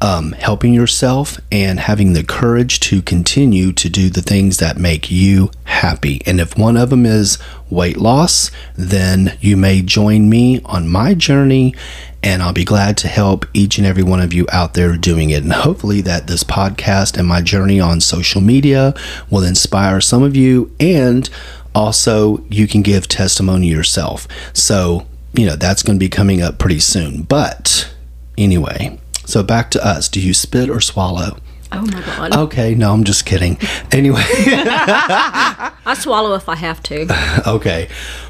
um, 0.00 0.32
helping 0.32 0.72
yourself 0.72 1.38
and 1.50 1.80
having 1.80 2.12
the 2.12 2.22
courage 2.22 2.78
to 2.80 3.02
continue 3.02 3.72
to 3.72 3.88
do 3.88 4.08
the 4.08 4.22
things 4.22 4.58
that 4.58 4.76
make 4.78 5.10
you 5.10 5.50
happy. 5.64 6.20
And 6.24 6.40
if 6.40 6.56
one 6.56 6.76
of 6.76 6.90
them 6.90 7.04
is 7.04 7.38
weight 7.68 7.96
loss, 7.96 8.50
then 8.76 9.36
you 9.40 9.56
may 9.56 9.82
join 9.82 10.28
me 10.28 10.60
on 10.64 10.88
my 10.88 11.14
journey, 11.14 11.74
and 12.22 12.42
I'll 12.42 12.52
be 12.52 12.64
glad 12.64 12.96
to 12.98 13.08
help 13.08 13.46
each 13.54 13.78
and 13.78 13.86
every 13.86 14.02
one 14.02 14.20
of 14.20 14.32
you 14.32 14.46
out 14.52 14.74
there 14.74 14.96
doing 14.96 15.30
it. 15.30 15.42
And 15.42 15.52
hopefully, 15.52 16.00
that 16.02 16.26
this 16.26 16.44
podcast 16.44 17.16
and 17.16 17.26
my 17.28 17.40
journey 17.42 17.80
on 17.80 18.00
social 18.00 18.40
media 18.40 18.94
will 19.30 19.42
inspire 19.44 20.00
some 20.00 20.22
of 20.22 20.34
you, 20.36 20.70
and 20.80 21.28
also 21.74 22.44
you 22.48 22.66
can 22.66 22.82
give 22.82 23.06
testimony 23.08 23.68
yourself. 23.68 24.26
So, 24.52 25.06
you 25.32 25.46
know, 25.46 25.56
that's 25.56 25.82
going 25.82 25.96
to 25.96 26.04
be 26.04 26.08
coming 26.08 26.42
up 26.42 26.58
pretty 26.58 26.80
soon. 26.80 27.22
But 27.22 27.92
anyway, 28.36 28.98
so 29.24 29.42
back 29.42 29.70
to 29.72 29.86
us. 29.86 30.08
Do 30.08 30.20
you 30.20 30.34
spit 30.34 30.68
or 30.70 30.80
swallow? 30.80 31.38
Oh 31.70 31.82
my 31.82 32.00
god. 32.00 32.34
Okay, 32.34 32.74
no, 32.74 32.92
I'm 32.92 33.04
just 33.04 33.26
kidding. 33.26 33.58
Anyway, 33.92 34.22
I 34.26 35.96
swallow 35.98 36.34
if 36.34 36.48
I 36.48 36.56
have 36.56 36.82
to. 36.84 37.06
okay. 37.48 37.88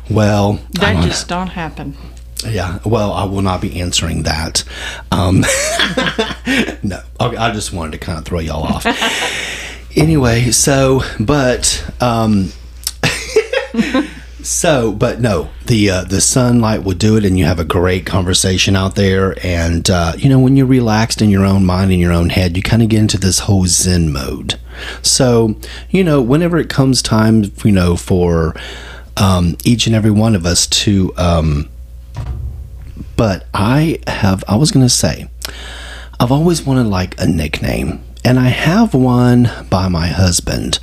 Well, 0.08 0.60
That 0.72 1.02
just 1.04 1.28
don't 1.28 1.48
happen. 1.48 1.96
Yeah. 2.46 2.78
Well, 2.84 3.12
I 3.12 3.24
will 3.24 3.42
not 3.42 3.60
be 3.60 3.80
answering 3.80 4.22
that. 4.22 4.64
Um, 5.10 5.40
no, 6.82 7.00
okay, 7.20 7.36
I 7.36 7.52
just 7.52 7.72
wanted 7.72 7.92
to 7.92 7.98
kind 7.98 8.18
of 8.18 8.24
throw 8.24 8.38
y'all 8.38 8.62
off. 8.62 8.86
anyway, 9.96 10.50
so 10.50 11.02
but 11.18 11.90
um, 12.00 12.50
so 14.42 14.92
but 14.92 15.20
no, 15.20 15.50
the 15.66 15.90
uh, 15.90 16.04
the 16.04 16.20
sunlight 16.20 16.84
will 16.84 16.94
do 16.94 17.16
it, 17.16 17.24
and 17.24 17.38
you 17.38 17.44
have 17.44 17.58
a 17.58 17.64
great 17.64 18.06
conversation 18.06 18.76
out 18.76 18.94
there. 18.94 19.34
And 19.44 19.88
uh, 19.90 20.12
you 20.16 20.28
know, 20.28 20.38
when 20.38 20.56
you're 20.56 20.66
relaxed 20.66 21.20
in 21.20 21.30
your 21.30 21.44
own 21.44 21.66
mind 21.66 21.92
in 21.92 21.98
your 21.98 22.12
own 22.12 22.30
head, 22.30 22.56
you 22.56 22.62
kind 22.62 22.82
of 22.82 22.88
get 22.88 23.00
into 23.00 23.18
this 23.18 23.40
whole 23.40 23.66
Zen 23.66 24.12
mode. 24.12 24.58
So 25.02 25.56
you 25.90 26.04
know, 26.04 26.22
whenever 26.22 26.58
it 26.58 26.68
comes 26.68 27.02
time, 27.02 27.50
you 27.64 27.72
know, 27.72 27.96
for 27.96 28.54
um, 29.16 29.56
each 29.64 29.88
and 29.88 29.96
every 29.96 30.12
one 30.12 30.36
of 30.36 30.46
us 30.46 30.66
to. 30.68 31.12
Um, 31.16 31.68
but 33.18 33.46
I 33.52 33.98
have, 34.06 34.44
I 34.48 34.56
was 34.56 34.70
going 34.70 34.86
to 34.86 34.90
say, 34.90 35.28
I've 36.20 36.32
always 36.32 36.62
wanted 36.62 36.86
like 36.86 37.20
a 37.20 37.26
nickname. 37.26 38.02
And 38.24 38.38
I 38.38 38.48
have 38.48 38.94
one 38.94 39.50
by 39.68 39.88
my 39.88 40.06
husband, 40.06 40.78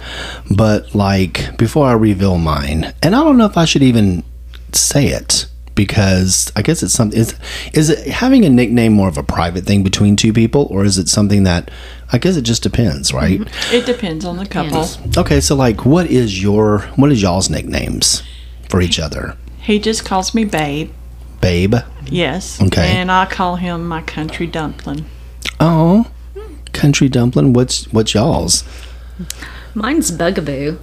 but 0.49 0.93
like 0.93 1.57
before 1.57 1.87
I 1.87 1.93
reveal 1.93 2.37
mine, 2.37 2.93
and 3.01 3.15
I 3.15 3.23
don't 3.23 3.37
know 3.37 3.45
if 3.45 3.57
I 3.57 3.65
should 3.65 3.83
even 3.83 4.23
say 4.71 5.07
it 5.07 5.45
because 5.75 6.51
I 6.55 6.61
guess 6.61 6.81
it's 6.81 6.93
something. 6.93 7.19
Is, 7.19 7.35
is 7.73 7.89
it 7.89 8.07
having 8.07 8.45
a 8.45 8.49
nickname 8.49 8.93
more 8.93 9.09
of 9.09 9.17
a 9.17 9.23
private 9.23 9.65
thing 9.65 9.83
between 9.83 10.15
two 10.15 10.33
people, 10.33 10.67
or 10.71 10.85
is 10.85 10.97
it 10.97 11.07
something 11.09 11.43
that 11.43 11.69
I 12.11 12.17
guess 12.17 12.37
it 12.37 12.43
just 12.43 12.63
depends, 12.63 13.13
right? 13.13 13.41
It 13.71 13.85
depends 13.85 14.25
on 14.25 14.37
the 14.37 14.45
couple. 14.45 14.83
Depends. 14.85 15.17
Okay, 15.17 15.41
so 15.41 15.55
like, 15.55 15.85
what 15.85 16.07
is 16.07 16.41
your 16.41 16.79
what 16.95 17.11
is 17.11 17.21
y'all's 17.21 17.49
nicknames 17.49 18.23
for 18.69 18.81
each 18.81 18.99
other? 18.99 19.37
He 19.59 19.77
just 19.77 20.05
calls 20.05 20.33
me 20.33 20.45
babe. 20.45 20.91
Babe. 21.41 21.75
Yes. 22.07 22.61
Okay. 22.61 22.95
And 22.97 23.11
I 23.11 23.25
call 23.25 23.55
him 23.55 23.87
my 23.87 24.01
country 24.01 24.47
dumpling. 24.47 25.05
Oh, 25.59 26.07
country 26.73 27.09
dumpling. 27.09 27.53
What's 27.53 27.91
what's 27.93 28.13
y'all's? 28.13 28.63
Mine's 29.73 30.11
Bugaboo, 30.11 30.77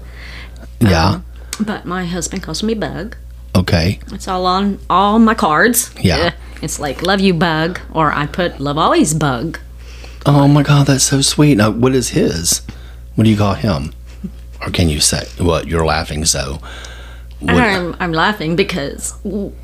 Yeah. 0.80 1.06
Um, 1.06 1.24
but 1.60 1.84
my 1.84 2.04
husband 2.06 2.42
calls 2.42 2.62
me 2.62 2.74
Bug. 2.74 3.16
Okay. 3.54 4.00
It's 4.12 4.28
all 4.28 4.46
on 4.46 4.78
all 4.88 5.18
my 5.18 5.34
cards. 5.34 5.90
Yeah. 6.00 6.32
It's 6.62 6.78
like 6.78 7.02
love 7.02 7.20
you 7.20 7.34
bug 7.34 7.80
or 7.92 8.12
I 8.12 8.26
put 8.26 8.60
love 8.60 8.78
always 8.78 9.14
bug. 9.14 9.58
Oh 10.24 10.46
my 10.46 10.62
God, 10.62 10.86
that's 10.86 11.04
so 11.04 11.20
sweet. 11.20 11.56
Now, 11.56 11.70
what 11.70 11.94
is 11.94 12.10
his? 12.10 12.62
What 13.14 13.24
do 13.24 13.30
you 13.30 13.36
call 13.36 13.54
him? 13.54 13.92
Or 14.60 14.70
can 14.70 14.88
you 14.88 15.00
say 15.00 15.26
what? 15.38 15.66
You're 15.66 15.84
laughing, 15.84 16.24
so. 16.24 16.60
I'm, 17.48 17.96
I'm 18.00 18.12
laughing 18.12 18.56
because 18.56 19.14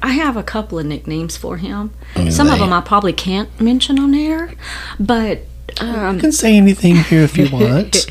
I 0.03 0.13
have 0.13 0.37
a 0.37 0.43
couple 0.43 0.79
of 0.79 0.87
nicknames 0.87 1.37
for 1.37 1.57
him. 1.59 1.93
mean, 2.17 2.31
Some 2.33 2.49
of 2.51 2.59
them 2.59 2.73
I 2.73 2.81
probably 2.81 3.13
can't 3.13 3.49
mention 3.61 3.99
on 3.99 4.15
air, 4.15 4.53
but 4.99 5.41
um, 5.81 6.17
you 6.17 6.21
can 6.21 6.33
say 6.33 6.57
anything 6.57 6.97
here 6.97 7.23
if 7.23 7.37
you 7.39 7.49
want. 7.53 8.07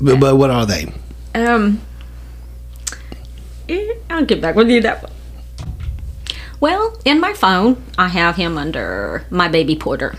but, 0.00 0.20
but 0.20 0.36
what 0.36 0.50
are 0.50 0.66
they? 0.66 0.92
um, 1.34 1.80
eh, 3.68 3.94
I'll 4.10 4.24
get 4.24 4.40
back 4.40 4.54
with 4.54 4.68
you 4.70 4.80
that 4.82 5.02
one. 5.02 5.12
Well, 6.60 6.98
in 7.04 7.20
my 7.20 7.34
phone, 7.34 7.82
I 7.96 8.08
have 8.08 8.36
him 8.36 8.58
under 8.58 9.24
my 9.30 9.46
baby 9.48 9.76
Porter. 9.76 10.16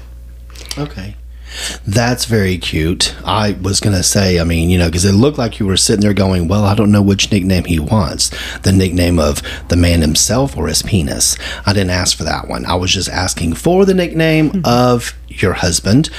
Okay. 0.77 1.15
That's 1.85 2.25
very 2.25 2.57
cute. 2.57 3.15
I 3.25 3.53
was 3.53 3.79
going 3.79 3.95
to 3.95 4.03
say, 4.03 4.39
I 4.39 4.43
mean, 4.43 4.69
you 4.69 4.77
know, 4.77 4.87
because 4.87 5.05
it 5.05 5.13
looked 5.13 5.37
like 5.37 5.59
you 5.59 5.65
were 5.65 5.77
sitting 5.77 6.01
there 6.01 6.13
going, 6.13 6.47
well, 6.47 6.63
I 6.63 6.75
don't 6.75 6.91
know 6.91 7.01
which 7.01 7.31
nickname 7.31 7.65
he 7.65 7.79
wants 7.79 8.31
the 8.59 8.71
nickname 8.71 9.19
of 9.19 9.41
the 9.67 9.75
man 9.75 10.01
himself 10.01 10.57
or 10.57 10.67
his 10.67 10.83
penis. 10.83 11.37
I 11.65 11.73
didn't 11.73 11.91
ask 11.91 12.17
for 12.17 12.23
that 12.23 12.47
one. 12.47 12.65
I 12.65 12.75
was 12.75 12.93
just 12.93 13.09
asking 13.09 13.55
for 13.55 13.85
the 13.85 13.93
nickname 13.93 14.61
of 14.65 15.13
your 15.27 15.53
husband. 15.53 16.09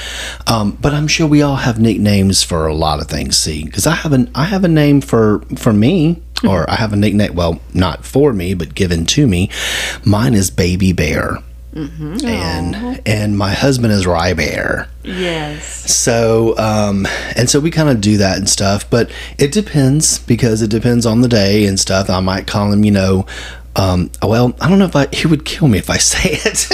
Um, 0.47 0.77
but 0.81 0.93
I'm 0.93 1.07
sure 1.07 1.27
we 1.27 1.41
all 1.41 1.57
have 1.57 1.79
nicknames 1.79 2.43
for 2.43 2.67
a 2.67 2.73
lot 2.73 2.99
of 2.99 3.07
things. 3.07 3.37
See, 3.37 3.63
because 3.63 3.87
I 3.87 3.95
have 3.95 4.13
an 4.13 4.29
I 4.35 4.45
have 4.45 4.63
a 4.63 4.69
name 4.69 5.01
for 5.01 5.41
for 5.57 5.73
me, 5.73 6.21
or 6.47 6.69
I 6.69 6.75
have 6.75 6.93
a 6.93 6.97
nickname. 6.97 7.35
Well, 7.35 7.61
not 7.73 8.05
for 8.05 8.33
me, 8.33 8.53
but 8.53 8.75
given 8.75 9.05
to 9.07 9.27
me. 9.27 9.49
Mine 10.05 10.33
is 10.33 10.49
Baby 10.49 10.93
Bear. 10.93 11.39
And 11.73 13.01
and 13.05 13.37
my 13.37 13.53
husband 13.53 13.93
is 13.93 14.05
Rye 14.05 14.33
Bear. 14.33 14.89
Yes. 15.03 15.91
So, 15.93 16.57
um, 16.57 17.07
and 17.35 17.49
so 17.49 17.59
we 17.59 17.71
kind 17.71 17.89
of 17.89 18.01
do 18.01 18.17
that 18.17 18.37
and 18.37 18.49
stuff, 18.49 18.89
but 18.89 19.09
it 19.37 19.51
depends 19.51 20.19
because 20.19 20.61
it 20.61 20.69
depends 20.69 21.05
on 21.05 21.21
the 21.21 21.27
day 21.27 21.65
and 21.65 21.79
stuff. 21.79 22.09
I 22.09 22.19
might 22.19 22.45
call 22.45 22.71
him, 22.71 22.83
you 22.83 22.91
know, 22.91 23.25
um, 23.75 24.11
well, 24.21 24.53
I 24.59 24.69
don't 24.69 24.79
know 24.79 24.85
if 24.85 24.95
I, 24.95 25.07
he 25.13 25.27
would 25.27 25.45
kill 25.45 25.67
me 25.67 25.77
if 25.77 25.89
I 25.89 25.97
say 25.97 26.31
it, 26.43 26.67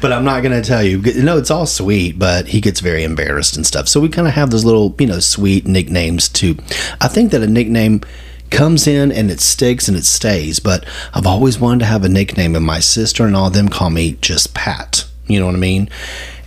but 0.00 0.12
I'm 0.12 0.24
not 0.24 0.42
going 0.42 0.60
to 0.60 0.66
tell 0.66 0.82
you. 0.82 0.98
You 1.00 1.22
know, 1.22 1.38
it's 1.38 1.50
all 1.50 1.66
sweet, 1.66 2.18
but 2.18 2.48
he 2.48 2.60
gets 2.60 2.80
very 2.80 3.04
embarrassed 3.04 3.56
and 3.56 3.66
stuff. 3.66 3.88
So 3.88 4.00
we 4.00 4.08
kind 4.08 4.28
of 4.28 4.34
have 4.34 4.50
those 4.50 4.64
little, 4.64 4.94
you 4.98 5.06
know, 5.06 5.20
sweet 5.20 5.66
nicknames 5.66 6.28
too. 6.28 6.56
I 7.00 7.08
think 7.08 7.30
that 7.30 7.42
a 7.42 7.46
nickname 7.46 8.02
comes 8.50 8.86
in 8.86 9.12
and 9.12 9.30
it 9.30 9.40
sticks 9.40 9.88
and 9.88 9.96
it 9.96 10.04
stays, 10.04 10.58
but 10.58 10.84
I've 11.14 11.26
always 11.26 11.58
wanted 11.58 11.80
to 11.80 11.86
have 11.86 12.04
a 12.04 12.08
nickname, 12.08 12.56
and 12.56 12.64
my 12.64 12.80
sister 12.80 13.26
and 13.26 13.36
all 13.36 13.48
of 13.48 13.52
them 13.52 13.68
call 13.68 13.90
me 13.90 14.18
just 14.20 14.54
Pat. 14.54 15.04
You 15.26 15.40
know 15.40 15.46
what 15.46 15.54
I 15.54 15.58
mean? 15.58 15.88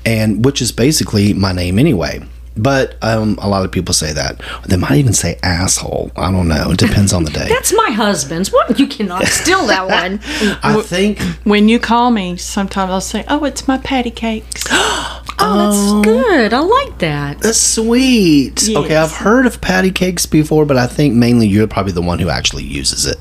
And 0.05 0.45
which 0.45 0.62
is 0.62 0.71
basically 0.71 1.33
my 1.33 1.51
name 1.51 1.77
anyway. 1.77 2.21
But 2.57 2.97
um, 3.01 3.38
a 3.41 3.47
lot 3.47 3.63
of 3.63 3.71
people 3.71 3.93
say 3.93 4.12
that. 4.12 4.41
They 4.67 4.75
might 4.75 4.97
even 4.97 5.13
say 5.13 5.39
asshole. 5.43 6.12
I 6.17 6.29
don't 6.29 6.49
know. 6.49 6.71
It 6.71 6.77
depends 6.77 7.13
on 7.13 7.23
the 7.23 7.31
day. 7.31 7.47
That's 7.49 7.71
my 7.71 7.91
husband's. 7.91 8.51
What? 8.51 8.77
You 8.77 8.88
cannot 8.88 9.25
steal 9.27 9.65
that 9.67 9.88
one. 9.88 10.19
I 10.62 10.81
think 10.81 11.21
When 11.45 11.69
you 11.69 11.79
call 11.79 12.12
me, 12.12 12.35
sometimes 12.35 12.91
I'll 12.91 13.01
say, 13.01 13.23
"Oh, 13.29 13.45
it's 13.45 13.67
my 13.67 13.77
patty 13.77 14.12
cakes." 14.12 14.65
Oh, 15.41 16.02
that's 16.02 16.06
good. 16.06 16.54
I 16.54 16.60
like 16.60 16.97
that. 16.99 17.39
that's 17.39 17.58
sweet. 17.60 18.69
Okay, 18.69 18.95
I've 18.95 19.12
heard 19.12 19.45
of 19.45 19.62
patty 19.62 19.91
cakes 19.91 20.25
before, 20.25 20.65
but 20.65 20.78
I 20.78 20.86
think 20.88 21.15
mainly 21.15 21.47
you're 21.47 21.67
probably 21.67 21.93
the 21.93 22.02
one 22.02 22.19
who 22.19 22.30
actually 22.30 22.63
uses 22.63 23.06
it. 23.06 23.17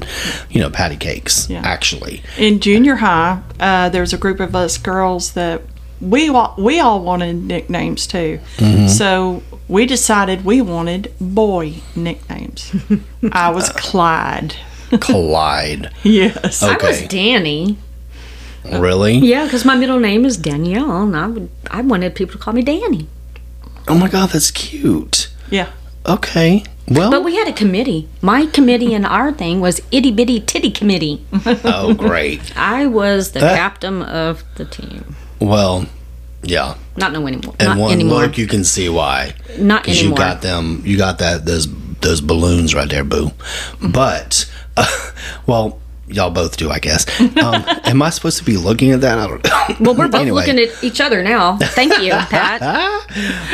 You 0.50 0.60
know, 0.60 0.70
patty 0.70 0.96
cakes, 0.96 1.48
Yeah. 1.48 1.62
actually. 1.64 2.22
In 2.36 2.60
junior 2.60 2.96
high, 2.96 3.40
uh, 3.60 3.88
there 3.90 4.00
was 4.02 4.12
a 4.12 4.18
group 4.18 4.40
of 4.40 4.54
us 4.56 4.78
girls 4.78 5.32
that 5.32 5.62
we 6.00 6.30
wa- 6.30 6.54
we 6.58 6.80
all 6.80 7.00
wanted 7.00 7.36
nicknames 7.44 8.06
too. 8.06 8.38
So 8.88 9.42
we 9.68 9.86
decided 9.86 10.44
we 10.44 10.60
wanted 10.62 11.12
boy 11.20 11.74
nicknames. 11.96 12.72
I 13.32 13.50
was 13.50 13.68
Clyde. 13.70 14.54
Clyde. 15.00 15.90
Yes. 16.02 16.62
I 16.62 16.76
was 16.76 17.02
Danny. 17.02 17.76
Really? 18.72 19.14
Yeah, 19.18 19.44
because 19.44 19.64
my 19.64 19.74
middle 19.76 19.98
name 20.00 20.24
is 20.24 20.36
Danielle, 20.36 21.02
and 21.02 21.16
I 21.16 21.26
would 21.26 21.48
I 21.70 21.80
wanted 21.82 22.14
people 22.14 22.32
to 22.34 22.38
call 22.38 22.54
me 22.54 22.62
Danny. 22.62 23.08
Oh 23.86 23.96
my 23.96 24.08
god, 24.08 24.30
that's 24.30 24.50
cute. 24.50 25.28
Yeah. 25.50 25.70
Okay. 26.06 26.64
Well, 26.90 27.10
But 27.10 27.22
we 27.24 27.36
had 27.36 27.48
a 27.48 27.52
committee. 27.52 28.08
My 28.22 28.46
committee 28.46 28.94
and 28.94 29.04
our 29.04 29.30
thing 29.32 29.60
was 29.60 29.80
itty 29.90 30.10
bitty 30.10 30.40
titty 30.40 30.70
committee. 30.70 31.24
oh 31.64 31.94
great. 31.94 32.56
I 32.56 32.86
was 32.86 33.32
the 33.32 33.44
Uh. 33.44 33.54
captain 33.56 34.02
of 34.02 34.42
the 34.56 34.64
team. 34.64 35.14
Well, 35.40 35.86
yeah. 36.42 36.74
Not 36.96 37.12
no 37.12 37.26
anymore. 37.26 37.54
And 37.60 37.68
Not 37.70 37.78
one 37.78 37.92
anymore. 37.92 38.22
look, 38.22 38.38
you 38.38 38.46
can 38.46 38.64
see 38.64 38.88
why. 38.88 39.34
Not 39.58 39.82
Because 39.84 40.02
you 40.02 40.14
got 40.14 40.40
them, 40.42 40.82
you 40.84 40.96
got 40.96 41.18
that 41.18 41.44
those 41.44 41.68
those 42.00 42.20
balloons 42.20 42.74
right 42.74 42.88
there, 42.88 43.04
boo. 43.04 43.32
But, 43.82 44.48
uh, 44.76 44.86
well, 45.46 45.80
y'all 46.08 46.30
both 46.30 46.56
do, 46.56 46.70
I 46.70 46.78
guess. 46.78 47.06
Um, 47.20 47.30
am 47.84 48.02
I 48.02 48.10
supposed 48.10 48.38
to 48.38 48.44
be 48.44 48.56
looking 48.56 48.90
at 48.92 49.00
that? 49.02 49.18
I 49.18 49.26
don't 49.26 49.44
know. 49.44 49.76
well, 49.80 49.94
we're 49.94 50.08
both 50.08 50.20
Anyway. 50.22 50.40
looking 50.46 50.58
at 50.58 50.82
each 50.84 51.00
other 51.00 51.22
now. 51.22 51.56
Thank 51.58 51.98
you, 52.00 52.10
Pat. 52.12 52.60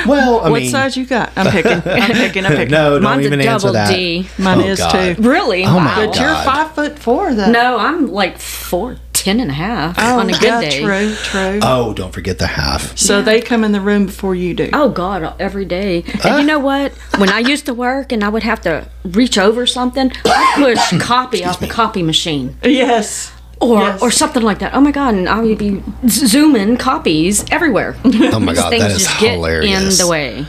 Well, 0.06 0.40
I 0.40 0.50
What 0.50 0.62
mean, 0.62 0.70
size 0.70 0.96
you 0.96 1.06
got? 1.06 1.32
I'm 1.36 1.46
picking. 1.50 1.72
I'm 1.72 2.12
picking. 2.12 2.44
I'm 2.46 2.52
picking. 2.52 2.70
no, 2.72 2.94
don't 2.94 3.02
Mine's 3.02 3.22
a 3.22 3.26
even 3.26 3.40
answer 3.40 3.66
double 3.68 3.72
that. 3.74 3.94
D. 3.94 4.28
Mine 4.38 4.58
Oh, 4.60 4.64
is 4.64 4.78
God. 4.78 5.16
too. 5.16 5.22
Really? 5.22 5.64
Oh, 5.64 5.78
my 5.80 5.84
Wow. 5.98 6.06
But 6.06 6.18
you're 6.18 6.34
five 6.44 6.74
foot 6.74 6.98
four, 6.98 7.34
though. 7.34 7.50
No, 7.50 7.76
I'm 7.78 8.08
like 8.10 8.38
four, 8.38 8.96
ten 9.12 9.38
and 9.40 9.50
a 9.50 9.54
half 9.54 9.96
Oh, 9.98 10.18
on 10.20 10.28
a 10.28 10.32
good 10.32 10.42
yeah, 10.42 10.60
day. 10.60 10.80
True. 10.82 11.14
True. 11.14 11.60
Oh, 11.62 11.94
don't 11.94 12.12
forget 12.12 12.38
the 12.38 12.46
half. 12.46 12.96
so 12.98 13.22
they 13.22 13.40
come 13.40 13.64
in 13.64 13.72
the 13.72 13.80
room 13.80 14.06
before 14.06 14.34
you 14.34 14.54
do. 14.54 14.70
Oh 14.72 14.88
God, 14.90 15.34
every 15.40 15.64
day. 15.64 16.04
And 16.24 16.40
you 16.40 16.44
know 16.46 16.58
what? 16.58 16.92
When 17.18 17.28
I 17.28 17.38
used 17.40 17.66
to 17.66 17.74
work 17.74 18.12
and 18.12 18.22
I 18.24 18.28
would 18.28 18.42
have 18.42 18.60
to 18.62 18.88
reach 19.04 19.38
over 19.38 19.66
something, 19.66 20.10
I 20.24 20.52
push 20.56 21.00
copy 21.06 21.44
off 21.44 21.60
the 21.60 21.68
copy 21.68 22.02
machine 22.02 22.43
Yes. 22.62 23.32
or 23.60 23.80
Yes. 23.80 24.02
or 24.02 24.10
something 24.10 24.42
like 24.42 24.58
that. 24.58 24.74
Oh 24.74 24.80
my 24.80 24.90
God! 24.90 25.14
And 25.14 25.28
I 25.28 25.40
would 25.40 25.58
be 25.58 25.82
zooming 26.08 26.76
copies 26.76 27.44
everywhere. 27.50 27.96
Oh 28.04 28.40
my 28.40 28.54
God, 28.54 28.70
Things 28.70 28.82
that 28.82 28.90
is 28.92 29.04
just 29.04 29.20
get 29.20 29.34
hilarious. 29.34 30.00
in 30.00 30.04
the 30.06 30.10
way. 30.10 30.46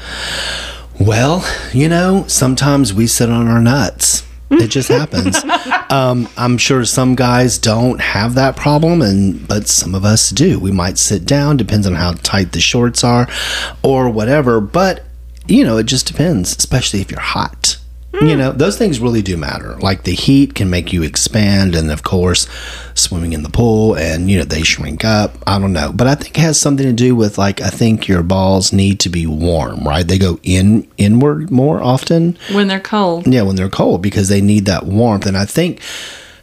Well, 0.99 1.45
you 1.73 1.89
know, 1.89 2.23
sometimes 2.27 2.93
we 2.93 3.07
sit 3.07 3.29
on 3.29 3.47
our 3.47 3.61
nuts. 3.61 4.23
It 4.49 4.67
just 4.67 4.89
happens. 4.89 5.43
um, 5.89 6.29
I'm 6.37 6.57
sure 6.57 6.85
some 6.85 7.15
guys 7.15 7.57
don't 7.57 7.99
have 7.99 8.35
that 8.35 8.55
problem, 8.55 9.01
and 9.01 9.45
but 9.47 9.67
some 9.67 9.93
of 9.95 10.05
us 10.05 10.29
do. 10.29 10.59
We 10.59 10.71
might 10.71 10.97
sit 10.97 11.25
down, 11.25 11.57
depends 11.57 11.85
on 11.87 11.95
how 11.95 12.13
tight 12.23 12.51
the 12.53 12.61
shorts 12.61 13.03
are, 13.03 13.27
or 13.83 14.09
whatever. 14.09 14.61
But 14.61 15.03
you 15.47 15.63
know, 15.65 15.77
it 15.77 15.85
just 15.87 16.05
depends, 16.07 16.55
especially 16.55 17.01
if 17.01 17.11
you're 17.11 17.19
hot. 17.19 17.64
You 18.21 18.35
know, 18.37 18.51
those 18.51 18.77
things 18.77 18.99
really 18.99 19.21
do 19.21 19.35
matter. 19.37 19.75
Like 19.77 20.03
the 20.03 20.13
heat 20.15 20.55
can 20.55 20.69
make 20.69 20.93
you 20.93 21.03
expand, 21.03 21.75
and 21.75 21.91
of 21.91 22.03
course, 22.03 22.47
swimming 22.93 23.33
in 23.33 23.43
the 23.43 23.49
pool, 23.49 23.95
and 23.95 24.29
you 24.31 24.37
know, 24.37 24.45
they 24.45 24.63
shrink 24.63 25.03
up. 25.03 25.35
I 25.45 25.59
don't 25.59 25.73
know, 25.73 25.91
but 25.93 26.07
I 26.07 26.15
think 26.15 26.37
it 26.37 26.41
has 26.41 26.59
something 26.59 26.85
to 26.85 26.93
do 26.93 27.15
with 27.15 27.37
like 27.37 27.61
I 27.61 27.69
think 27.69 28.07
your 28.07 28.23
balls 28.23 28.71
need 28.71 28.99
to 29.01 29.09
be 29.09 29.25
warm, 29.27 29.83
right? 29.87 30.07
They 30.07 30.17
go 30.17 30.39
in 30.43 30.87
inward 30.97 31.51
more 31.51 31.81
often. 31.83 32.37
When 32.53 32.67
they're 32.67 32.79
cold. 32.79 33.27
Yeah, 33.27 33.41
when 33.41 33.55
they're 33.55 33.69
cold 33.69 34.01
because 34.01 34.29
they 34.29 34.41
need 34.41 34.65
that 34.65 34.85
warmth. 34.85 35.25
And 35.25 35.37
I 35.37 35.45
think 35.45 35.81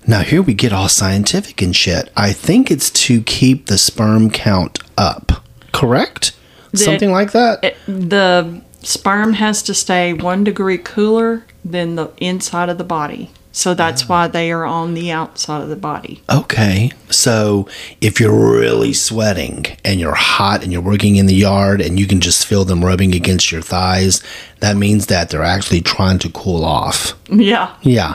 now 0.07 0.21
here 0.21 0.43
we 0.43 0.55
get 0.55 0.73
all 0.73 0.89
scientific 0.89 1.63
and 1.63 1.75
shit. 1.75 2.11
I 2.17 2.33
think 2.33 2.71
it's 2.71 2.91
to 2.91 3.23
keep 3.23 3.67
the 3.67 3.79
sperm 3.79 4.31
count 4.31 4.79
up. 4.99 5.43
Correct? 5.73 6.33
Something 6.75 7.13
like 7.13 7.33
that? 7.33 7.63
It- 7.65 7.77
the 7.87 8.61
sperm 8.83 9.35
has 9.35 9.63
to 9.65 9.75
stay 9.75 10.13
one 10.13 10.45
degree 10.45 10.79
cooler 10.79 11.45
than 11.65 11.95
the 11.97 12.11
inside 12.19 12.69
of 12.69 12.79
the 12.79 12.85
body. 12.85 13.31
So 13.53 13.75
that's 13.75 14.09
why 14.09 14.29
they 14.29 14.51
are 14.51 14.65
on 14.65 14.95
the 14.95 15.11
outside 15.11 15.61
of 15.61 15.69
the 15.69 15.77
body. 15.77 16.23
Okay. 16.31 16.91
So 17.11 17.69
if 18.01 18.19
you're 18.19 18.59
really 18.59 18.95
sweating 18.95 19.67
and 19.85 20.01
you're 20.01 20.15
hot 20.15 20.63
and 20.63 20.73
you're 20.73 20.81
working 20.81 21.17
in 21.17 21.27
the 21.27 21.35
yard 21.35 21.83
and 21.83 22.01
you 22.01 22.07
can 22.07 22.21
just 22.21 22.47
feel 22.47 22.65
them 22.65 22.83
rubbing 22.83 23.15
against 23.15 23.53
your 23.53 23.61
thighs, 23.61 24.23
that 24.61 24.77
means 24.77 25.07
that 25.07 25.29
they're 25.29 25.43
actually 25.43 25.83
trying 25.83 26.19
to 26.21 26.31
cool 26.31 26.65
off. 26.65 27.13
Yeah. 27.29 27.77
Yeah. 27.83 28.15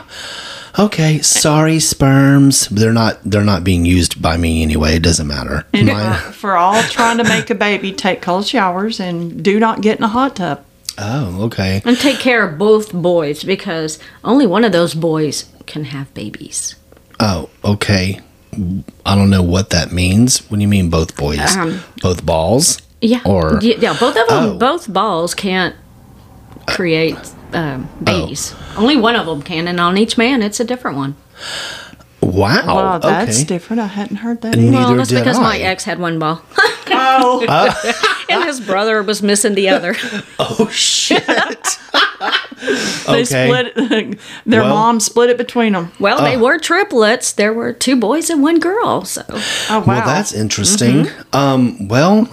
Okay, 0.78 1.20
sorry 1.20 1.80
sperms. 1.80 2.68
They're 2.68 2.92
not 2.92 3.18
they're 3.24 3.42
not 3.44 3.64
being 3.64 3.84
used 3.84 4.22
by 4.22 4.36
me 4.36 4.62
anyway. 4.62 4.94
It 4.96 5.02
doesn't 5.02 5.26
matter. 5.26 5.64
And 5.72 5.86
Mine- 5.88 6.14
for, 6.18 6.32
for 6.32 6.56
all 6.56 6.80
trying 6.84 7.18
to 7.18 7.24
make 7.24 7.50
a 7.50 7.54
baby, 7.54 7.92
take 7.92 8.22
cold 8.22 8.46
showers 8.46 9.00
and 9.00 9.42
do 9.42 9.58
not 9.58 9.80
get 9.80 9.98
in 9.98 10.04
a 10.04 10.08
hot 10.08 10.36
tub. 10.36 10.64
oh, 10.98 11.42
okay. 11.46 11.82
And 11.84 11.98
take 11.98 12.18
care 12.20 12.48
of 12.48 12.58
both 12.58 12.92
boys 12.92 13.42
because 13.44 13.98
only 14.22 14.46
one 14.46 14.62
of 14.64 14.70
those 14.72 14.94
boys 14.94 15.46
can 15.66 15.84
have 15.84 16.12
babies. 16.14 16.76
Oh, 17.18 17.50
okay. 17.64 18.20
I 19.04 19.14
don't 19.14 19.30
know 19.30 19.42
what 19.42 19.70
that 19.70 19.90
means. 19.92 20.48
What 20.48 20.56
do 20.58 20.62
you 20.62 20.68
mean 20.68 20.90
both 20.90 21.16
boys? 21.16 21.56
Um, 21.56 21.80
both 22.02 22.24
balls? 22.24 22.80
Yeah. 23.00 23.20
Or- 23.24 23.58
yeah, 23.62 23.76
yeah, 23.78 23.96
both 23.98 24.16
of 24.16 24.26
them, 24.28 24.44
Oh. 24.44 24.58
both 24.58 24.92
balls 24.92 25.34
can't 25.34 25.74
create 26.66 27.16
um, 27.52 27.88
babies. 28.02 28.54
Only 28.76 28.96
one 28.96 29.16
of 29.16 29.26
them 29.26 29.42
can, 29.42 29.68
and 29.68 29.80
on 29.80 29.96
each 29.98 30.16
man, 30.18 30.42
it's 30.42 30.60
a 30.60 30.64
different 30.64 30.96
one. 30.96 31.16
Wow. 32.20 32.66
Wow, 32.66 32.98
that's 32.98 33.38
okay. 33.38 33.46
different. 33.46 33.80
I 33.80 33.86
hadn't 33.86 34.16
heard 34.16 34.42
that. 34.42 34.56
Neither 34.56 34.68
either. 34.76 34.86
Well, 34.86 34.96
that's 34.96 35.08
did 35.10 35.20
because 35.20 35.38
my 35.38 35.58
ex 35.58 35.84
had 35.84 35.98
one 35.98 36.18
ball, 36.18 36.42
Oh, 36.90 37.44
and 38.28 38.44
his 38.44 38.60
brother 38.60 39.02
was 39.02 39.22
missing 39.22 39.54
the 39.54 39.68
other. 39.68 39.94
Oh 40.40 40.68
shit. 40.68 41.24
they 41.26 43.22
okay. 43.22 43.24
split 43.24 43.72
it. 43.76 44.18
Their 44.46 44.62
Well- 44.62 44.74
mom 44.74 45.00
split 45.00 45.30
it 45.30 45.38
between 45.38 45.72
them. 45.72 45.92
Well, 46.00 46.20
they 46.20 46.36
were 46.36 46.58
triplets. 46.58 47.32
There 47.32 47.52
were 47.52 47.72
two 47.72 47.96
boys 47.96 48.30
and 48.30 48.42
one 48.42 48.58
girl. 48.58 49.04
So 49.04 49.22
Oh, 49.28 49.80
wow. 49.80 49.84
Well, 49.86 50.06
that's 50.06 50.32
interesting. 50.32 51.06
Um, 51.32 51.88
well, 51.88 52.28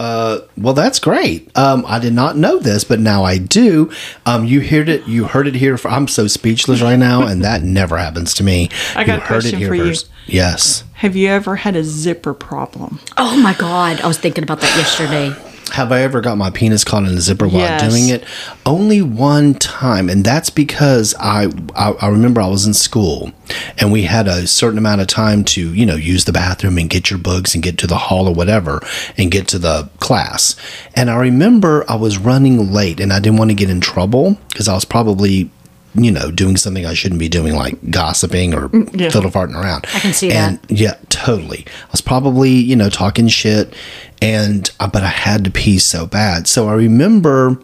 uh, 0.00 0.40
well, 0.56 0.72
that's 0.72 0.98
great. 0.98 1.54
Um, 1.58 1.84
I 1.86 1.98
did 1.98 2.14
not 2.14 2.34
know 2.34 2.58
this, 2.58 2.84
but 2.84 3.00
now 3.00 3.22
I 3.22 3.36
do. 3.36 3.92
Um, 4.24 4.46
you 4.46 4.62
heard 4.62 4.88
it. 4.88 5.06
You 5.06 5.24
heard 5.24 5.46
it 5.46 5.54
here. 5.54 5.76
For, 5.76 5.88
I'm 5.90 6.08
so 6.08 6.26
speechless 6.26 6.80
right 6.80 6.98
now, 6.98 7.26
and 7.26 7.44
that 7.44 7.62
never 7.80 7.98
happens 7.98 8.32
to 8.34 8.42
me. 8.42 8.70
I 8.96 9.04
got 9.04 9.18
you 9.18 9.24
a 9.24 9.26
question 9.26 9.60
for 9.60 9.74
you. 9.74 9.94
Yes. 10.24 10.84
Have 10.94 11.16
you 11.16 11.28
ever 11.28 11.56
had 11.56 11.76
a 11.76 11.84
zipper 11.84 12.32
problem? 12.32 12.98
Oh 13.18 13.36
my 13.36 13.52
God, 13.52 14.00
I 14.00 14.06
was 14.06 14.16
thinking 14.16 14.42
about 14.42 14.62
that 14.62 14.74
yesterday. 14.74 15.34
Have 15.72 15.92
I 15.92 16.00
ever 16.02 16.20
got 16.20 16.36
my 16.36 16.50
penis 16.50 16.84
caught 16.84 17.04
in 17.04 17.16
a 17.16 17.20
zipper 17.20 17.46
while 17.46 17.60
Yes. 17.60 17.90
doing 17.90 18.08
it? 18.08 18.24
Only 18.66 19.02
one 19.02 19.54
time, 19.54 20.08
and 20.10 20.24
that's 20.24 20.50
because 20.50 21.14
I, 21.20 21.48
I 21.76 21.92
I 21.92 22.08
remember 22.08 22.40
I 22.40 22.48
was 22.48 22.66
in 22.66 22.74
school, 22.74 23.32
and 23.78 23.92
we 23.92 24.02
had 24.02 24.26
a 24.28 24.46
certain 24.46 24.78
amount 24.78 25.00
of 25.00 25.06
time 25.06 25.44
to 25.44 25.72
you 25.72 25.86
know 25.86 25.94
use 25.96 26.24
the 26.24 26.32
bathroom 26.32 26.76
and 26.78 26.90
get 26.90 27.10
your 27.10 27.18
books 27.18 27.54
and 27.54 27.62
get 27.62 27.78
to 27.78 27.86
the 27.86 27.96
hall 27.96 28.26
or 28.28 28.34
whatever 28.34 28.80
and 29.16 29.30
get 29.30 29.46
to 29.48 29.58
the 29.58 29.88
class. 30.00 30.56
And 30.94 31.10
I 31.10 31.16
remember 31.16 31.84
I 31.88 31.94
was 31.96 32.18
running 32.18 32.72
late, 32.72 32.98
and 33.00 33.12
I 33.12 33.20
didn't 33.20 33.38
want 33.38 33.50
to 33.50 33.54
get 33.56 33.70
in 33.70 33.80
trouble 33.80 34.36
because 34.48 34.68
I 34.68 34.74
was 34.74 34.84
probably 34.84 35.50
you 35.94 36.10
know 36.10 36.30
doing 36.30 36.56
something 36.56 36.86
I 36.86 36.94
shouldn't 36.94 37.18
be 37.18 37.28
doing, 37.28 37.54
like 37.54 37.90
gossiping 37.90 38.54
or 38.54 38.70
yeah. 38.92 39.10
fiddle 39.10 39.30
farting 39.30 39.54
around. 39.54 39.86
I 39.94 40.00
can 40.00 40.12
see 40.12 40.30
and, 40.30 40.58
Yeah, 40.68 40.94
totally. 41.08 41.66
I 41.66 41.90
was 41.92 42.00
probably, 42.00 42.50
you 42.50 42.76
know, 42.76 42.88
talking 42.88 43.28
shit 43.28 43.74
and 44.22 44.70
uh, 44.80 44.88
but 44.88 45.02
I 45.02 45.08
had 45.08 45.44
to 45.44 45.50
pee 45.50 45.78
so 45.78 46.06
bad. 46.06 46.46
So 46.46 46.68
I 46.68 46.74
remember 46.74 47.60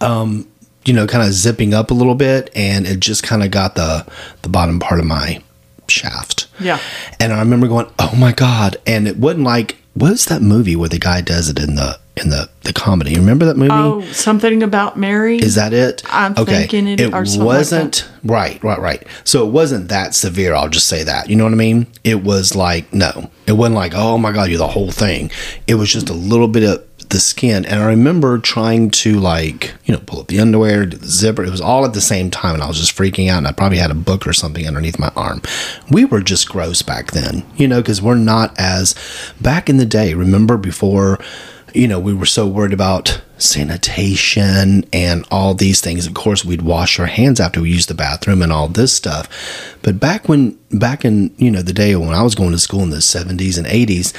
um 0.00 0.48
you 0.84 0.92
know, 0.92 1.06
kind 1.06 1.26
of 1.26 1.34
zipping 1.34 1.74
up 1.74 1.90
a 1.90 1.94
little 1.94 2.14
bit 2.14 2.50
and 2.54 2.86
it 2.86 3.00
just 3.00 3.22
kind 3.22 3.42
of 3.42 3.50
got 3.50 3.74
the 3.74 4.06
the 4.42 4.48
bottom 4.48 4.78
part 4.78 5.00
of 5.00 5.06
my 5.06 5.42
shaft. 5.88 6.46
Yeah. 6.60 6.80
And 7.20 7.32
I 7.32 7.40
remember 7.40 7.66
going, 7.66 7.90
"Oh 7.98 8.14
my 8.16 8.32
god." 8.32 8.76
And 8.86 9.08
it 9.08 9.16
wasn't 9.16 9.44
like 9.44 9.76
what's 9.94 10.26
that 10.26 10.42
movie 10.42 10.76
where 10.76 10.88
the 10.88 10.98
guy 10.98 11.20
does 11.20 11.48
it 11.48 11.58
in 11.58 11.74
the 11.74 11.98
in 12.16 12.30
the 12.30 12.48
the 12.62 12.72
comedy? 12.72 13.12
You 13.12 13.18
remember 13.20 13.44
that 13.46 13.56
movie? 13.56 13.70
Oh, 13.72 14.00
something 14.12 14.62
about 14.62 14.96
Mary? 14.98 15.38
Is 15.38 15.54
that 15.54 15.72
it? 15.72 16.02
I'm 16.10 16.34
thinking 16.34 16.88
it- 16.88 17.00
It 17.00 17.12
or 17.14 17.24
something 17.26 17.40
like 17.40 17.46
wasn't 17.46 18.08
right, 18.24 18.62
right, 18.64 18.80
right. 18.80 19.06
So 19.24 19.46
it 19.46 19.50
wasn't 19.52 19.88
that 19.88 20.14
severe. 20.14 20.54
I'll 20.54 20.68
just 20.68 20.86
say 20.88 21.02
that. 21.04 21.28
You 21.30 21.36
know 21.36 21.44
what 21.44 21.52
I 21.52 21.56
mean? 21.56 21.86
It 22.04 22.22
was 22.22 22.56
like 22.56 22.92
no, 22.92 23.30
it 23.46 23.52
wasn't 23.52 23.76
like 23.76 23.92
oh 23.94 24.18
my 24.18 24.32
god, 24.32 24.48
you're 24.48 24.58
the 24.58 24.66
whole 24.68 24.90
thing. 24.90 25.30
It 25.66 25.74
was 25.74 25.92
just 25.92 26.08
a 26.10 26.14
little 26.14 26.48
bit 26.48 26.62
of 26.64 26.82
the 27.10 27.20
skin. 27.20 27.64
And 27.66 27.80
I 27.80 27.86
remember 27.86 28.36
trying 28.38 28.90
to 28.90 29.20
like 29.20 29.74
you 29.84 29.94
know 29.94 30.00
pull 30.04 30.20
up 30.20 30.26
the 30.28 30.40
underwear, 30.40 30.86
do 30.86 30.96
the 30.96 31.06
zipper. 31.06 31.44
It 31.44 31.50
was 31.50 31.60
all 31.60 31.84
at 31.84 31.92
the 31.92 32.00
same 32.00 32.30
time, 32.30 32.54
and 32.54 32.62
I 32.62 32.66
was 32.66 32.80
just 32.80 32.96
freaking 32.96 33.30
out. 33.30 33.38
And 33.38 33.46
I 33.46 33.52
probably 33.52 33.78
had 33.78 33.90
a 33.92 33.94
book 33.94 34.26
or 34.26 34.32
something 34.32 34.66
underneath 34.66 34.98
my 34.98 35.12
arm. 35.14 35.40
We 35.90 36.04
were 36.04 36.20
just 36.22 36.48
gross 36.48 36.82
back 36.82 37.12
then, 37.12 37.44
you 37.56 37.68
know, 37.68 37.80
because 37.80 38.02
we're 38.02 38.16
not 38.16 38.58
as 38.58 38.94
back 39.40 39.68
in 39.68 39.76
the 39.76 39.86
day. 39.86 40.14
Remember 40.14 40.56
before 40.56 41.20
you 41.76 41.86
know, 41.86 42.00
we 42.00 42.14
were 42.14 42.26
so 42.26 42.46
worried 42.46 42.72
about 42.72 43.20
sanitation 43.36 44.84
and 44.94 45.26
all 45.30 45.52
these 45.52 45.82
things. 45.82 46.06
Of 46.06 46.14
course, 46.14 46.44
we'd 46.44 46.62
wash 46.62 46.98
our 46.98 47.06
hands 47.06 47.38
after 47.38 47.60
we 47.60 47.70
used 47.70 47.90
the 47.90 47.94
bathroom 47.94 48.40
and 48.40 48.50
all 48.50 48.68
this 48.68 48.94
stuff. 48.94 49.28
But 49.82 50.00
back 50.00 50.26
when, 50.26 50.58
back 50.70 51.04
in, 51.04 51.34
you 51.36 51.50
know, 51.50 51.60
the 51.60 51.74
day 51.74 51.94
when 51.94 52.14
I 52.14 52.22
was 52.22 52.34
going 52.34 52.52
to 52.52 52.58
school 52.58 52.82
in 52.82 52.90
the 52.90 52.96
70s 52.96 53.58
and 53.58 53.66
80s, 53.66 54.14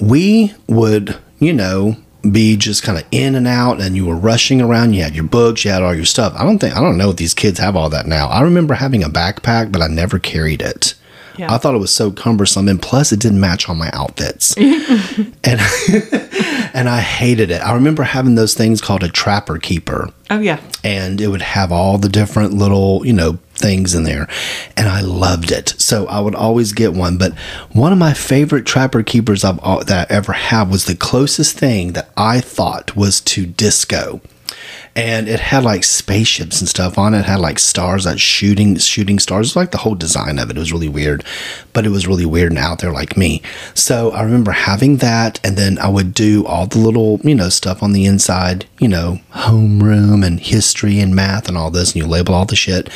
we 0.00 0.54
would, 0.68 1.18
you 1.40 1.52
know, 1.52 1.96
be 2.30 2.56
just 2.56 2.84
kind 2.84 2.96
of 2.96 3.04
in 3.10 3.34
and 3.34 3.48
out 3.48 3.80
and 3.80 3.96
you 3.96 4.06
were 4.06 4.16
rushing 4.16 4.62
around. 4.62 4.94
You 4.94 5.02
had 5.02 5.16
your 5.16 5.24
books, 5.24 5.64
you 5.64 5.72
had 5.72 5.82
all 5.82 5.94
your 5.94 6.04
stuff. 6.04 6.32
I 6.36 6.44
don't 6.44 6.60
think, 6.60 6.76
I 6.76 6.80
don't 6.80 6.96
know 6.96 7.10
if 7.10 7.16
these 7.16 7.34
kids 7.34 7.58
have 7.58 7.74
all 7.74 7.90
that 7.90 8.06
now. 8.06 8.28
I 8.28 8.42
remember 8.42 8.74
having 8.74 9.02
a 9.02 9.08
backpack, 9.08 9.72
but 9.72 9.82
I 9.82 9.88
never 9.88 10.20
carried 10.20 10.62
it. 10.62 10.94
Yeah. 11.36 11.52
I 11.52 11.58
thought 11.58 11.74
it 11.74 11.78
was 11.78 11.94
so 11.94 12.10
cumbersome, 12.10 12.68
and 12.68 12.80
plus 12.80 13.12
it 13.12 13.20
didn't 13.20 13.40
match 13.40 13.68
all 13.68 13.74
my 13.74 13.90
outfits, 13.92 14.56
and 14.56 15.30
and 15.44 16.88
I 16.88 17.00
hated 17.00 17.50
it. 17.50 17.60
I 17.60 17.74
remember 17.74 18.02
having 18.02 18.34
those 18.34 18.54
things 18.54 18.80
called 18.80 19.02
a 19.02 19.08
trapper 19.08 19.58
keeper, 19.58 20.10
oh, 20.30 20.40
yeah. 20.40 20.60
and 20.82 21.20
it 21.20 21.28
would 21.28 21.42
have 21.42 21.72
all 21.72 21.98
the 21.98 22.08
different 22.08 22.52
little 22.52 23.04
you 23.06 23.12
know 23.12 23.38
things 23.54 23.94
in 23.94 24.04
there, 24.04 24.28
and 24.76 24.88
I 24.88 25.00
loved 25.00 25.50
it. 25.50 25.74
So 25.78 26.06
I 26.06 26.20
would 26.20 26.34
always 26.34 26.72
get 26.72 26.92
one. 26.92 27.18
But 27.18 27.36
one 27.72 27.92
of 27.92 27.98
my 27.98 28.12
favorite 28.12 28.66
trapper 28.66 29.02
keepers 29.02 29.44
I've 29.44 29.60
that 29.86 30.10
I 30.10 30.14
ever 30.14 30.32
had 30.32 30.70
was 30.70 30.84
the 30.84 30.94
closest 30.94 31.58
thing 31.58 31.92
that 31.92 32.10
I 32.16 32.40
thought 32.40 32.96
was 32.96 33.20
to 33.22 33.46
disco 33.46 34.20
and 34.96 35.28
it 35.28 35.40
had 35.40 35.64
like 35.64 35.82
spaceships 35.82 36.60
and 36.60 36.68
stuff 36.68 36.98
on 36.98 37.14
it. 37.14 37.20
it 37.20 37.24
had 37.24 37.40
like 37.40 37.58
stars 37.58 38.04
that 38.04 38.20
shooting 38.20 38.76
shooting 38.78 39.18
stars 39.18 39.56
like 39.56 39.72
the 39.72 39.78
whole 39.78 39.96
design 39.96 40.38
of 40.38 40.50
it. 40.50 40.56
It 40.56 40.60
was 40.60 40.72
really 40.72 40.88
weird, 40.88 41.24
but 41.72 41.84
it 41.84 41.88
was 41.88 42.06
really 42.06 42.26
weird 42.26 42.52
and 42.52 42.58
out 42.58 42.78
there 42.78 42.92
like 42.92 43.16
me. 43.16 43.42
So 43.74 44.12
I 44.12 44.22
remember 44.22 44.52
having 44.52 44.98
that, 44.98 45.40
and 45.42 45.56
then 45.56 45.78
I 45.78 45.88
would 45.88 46.14
do 46.14 46.46
all 46.46 46.66
the 46.66 46.78
little 46.78 47.20
you 47.24 47.34
know 47.34 47.48
stuff 47.48 47.82
on 47.82 47.92
the 47.92 48.04
inside, 48.04 48.66
you 48.78 48.88
know, 48.88 49.18
homeroom 49.32 50.24
and 50.24 50.38
history 50.38 51.00
and 51.00 51.14
math 51.14 51.48
and 51.48 51.58
all 51.58 51.70
this, 51.70 51.92
and 51.92 51.96
you 51.96 52.06
label 52.06 52.34
all 52.34 52.44
the 52.44 52.56
shit. 52.56 52.88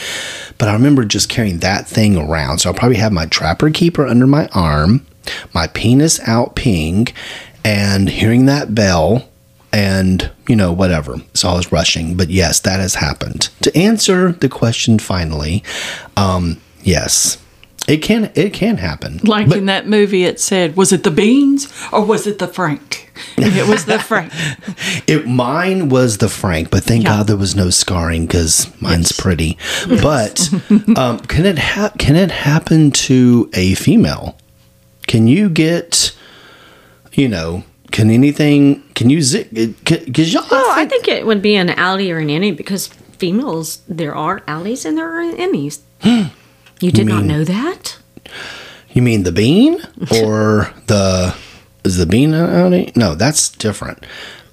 But 0.57 0.69
I 0.69 0.75
remember 0.75 1.05
just 1.05 1.29
carrying 1.29 1.59
that 1.59 1.89
thing 1.89 2.17
around. 2.17 2.59
So 2.59 2.71
I 2.71 2.73
probably 2.75 2.99
had 2.99 3.13
my 3.13 3.27
trapper 3.27 3.71
keeper 3.71 4.07
under 4.07 4.27
my 4.27 4.49
arm, 4.53 5.05
my 5.53 5.67
penis 5.67 6.21
out 6.29 6.55
peeing, 6.55 7.13
and 7.65 8.09
hearing 8.09 8.47
that 8.47 8.75
bell 8.75 9.28
and 9.73 10.31
you 10.49 10.57
know 10.57 10.73
whatever 10.73 11.17
so 11.35 11.49
i 11.51 11.55
was 11.55 11.71
rushing 11.73 12.17
but 12.17 12.31
yes 12.31 12.61
that 12.61 12.81
has 12.81 12.95
happened 12.97 13.51
to 13.61 13.77
answer 13.77 14.33
the 14.33 14.49
question 14.49 14.99
finally 14.99 15.63
um 16.17 16.57
yes 16.83 17.37
It 17.89 18.03
can 18.03 18.31
it 18.35 18.53
can 18.53 18.77
happen. 18.77 19.19
Like 19.25 19.49
But- 19.49 19.59
in 19.59 19.67
that 19.67 19.87
movie, 19.89 20.25
it 20.29 20.39
said, 20.41 20.77
was 20.77 20.93
it 20.93 21.05
the 21.05 21.11
beans 21.11 21.69
or 21.91 22.05
was 22.05 22.27
it 22.27 22.39
the 22.39 22.47
Frank? 22.47 23.11
It 23.39 23.67
was 23.67 23.85
the 23.87 23.99
Frank. 24.09 24.31
It 25.07 25.27
mine 25.27 25.89
was 25.89 26.19
the 26.19 26.29
Frank, 26.29 26.69
but 26.71 26.85
thank 26.85 27.05
Yeah. 27.05 27.17
God 27.17 27.27
there 27.29 27.39
was 27.41 27.55
no 27.57 27.71
scarring 27.71 28.27
because 28.27 28.69
mine's 28.83 29.13
pretty. 29.13 29.57
But 30.03 30.51
um, 31.01 31.21
can 31.33 31.47
it 31.47 31.59
ha- 31.59 31.93
can 31.99 32.15
it 32.17 32.31
happen 32.31 32.91
to 33.09 33.49
a 33.55 33.73
female? 33.75 34.37
Can 35.07 35.27
you 35.27 35.49
get, 35.49 36.13
you 37.15 37.29
know, 37.29 37.63
can 37.90 38.11
anything? 38.11 38.83
Can 38.94 39.11
you 39.11 39.22
zip? 39.22 39.51
Because 39.53 40.33
y'all, 40.33 40.44
Oh, 40.51 40.72
I 40.77 40.87
think 40.87 41.09
it 41.09 41.27
would 41.27 41.42
be 41.42 41.57
an 41.57 41.70
alley 41.70 42.11
or 42.11 42.18
an 42.18 42.29
innie 42.29 42.57
because 42.57 42.87
females, 42.87 43.81
there 43.88 44.14
are 44.14 44.42
alleys 44.46 44.85
and 44.85 44.96
there 44.96 45.09
are 45.09 45.33
innies. 45.35 45.81
you 46.81 46.92
did 46.92 47.07
not 47.07 47.24
know 47.24 47.44
that? 47.44 47.98
you 48.92 49.03
mean 49.03 49.22
the 49.22 49.33
bean 49.33 49.81
or 50.22 50.72
the 50.87 51.35
is 51.85 51.96
the 51.96 52.07
bean 52.07 52.35
out? 52.35 52.96
No, 52.96 53.14
that's 53.14 53.48
different. 53.48 54.05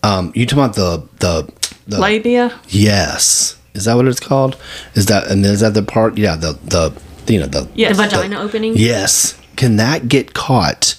Um, 0.03 0.31
you 0.35 0.45
talking 0.45 0.63
about 0.63 0.75
the 0.75 1.07
the 1.19 1.51
the 1.87 1.99
Labia? 1.99 2.59
Yes. 2.69 3.57
Is 3.73 3.85
that 3.85 3.95
what 3.95 4.07
it's 4.07 4.19
called? 4.19 4.55
Is 4.93 5.07
that 5.07 5.27
and 5.27 5.45
is 5.45 5.59
that 5.61 5.73
the 5.73 5.83
part? 5.83 6.17
Yeah, 6.17 6.35
the 6.35 6.53
the 6.63 6.93
you 7.31 7.39
know 7.39 7.47
the 7.47 7.67
Yes. 7.75 7.97
The 7.97 8.03
vagina 8.03 8.39
opening? 8.39 8.73
Yes. 8.75 9.39
Can 9.55 9.77
that 9.77 10.07
get 10.07 10.33
caught 10.33 10.95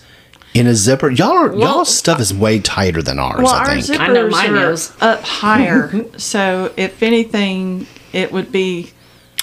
in 0.56 0.66
a 0.66 0.74
zipper? 0.74 1.10
Y'all 1.10 1.32
are, 1.32 1.54
y'all's 1.54 1.94
stuff 1.94 2.18
is 2.18 2.32
way 2.32 2.60
tighter 2.60 3.02
than 3.02 3.18
ours. 3.18 3.42
Well, 3.42 3.54
I 3.54 3.58
our 3.58 3.80
think. 3.80 4.00
I 4.00 4.08
know 4.08 4.28
zippers 4.28 4.30
mine 4.30 4.54
are 4.54 4.70
is. 4.72 4.92
up 5.00 5.22
higher. 5.22 6.04
so 6.18 6.72
if 6.76 7.02
anything, 7.02 7.86
it 8.12 8.32
would 8.32 8.50
be 8.50 8.90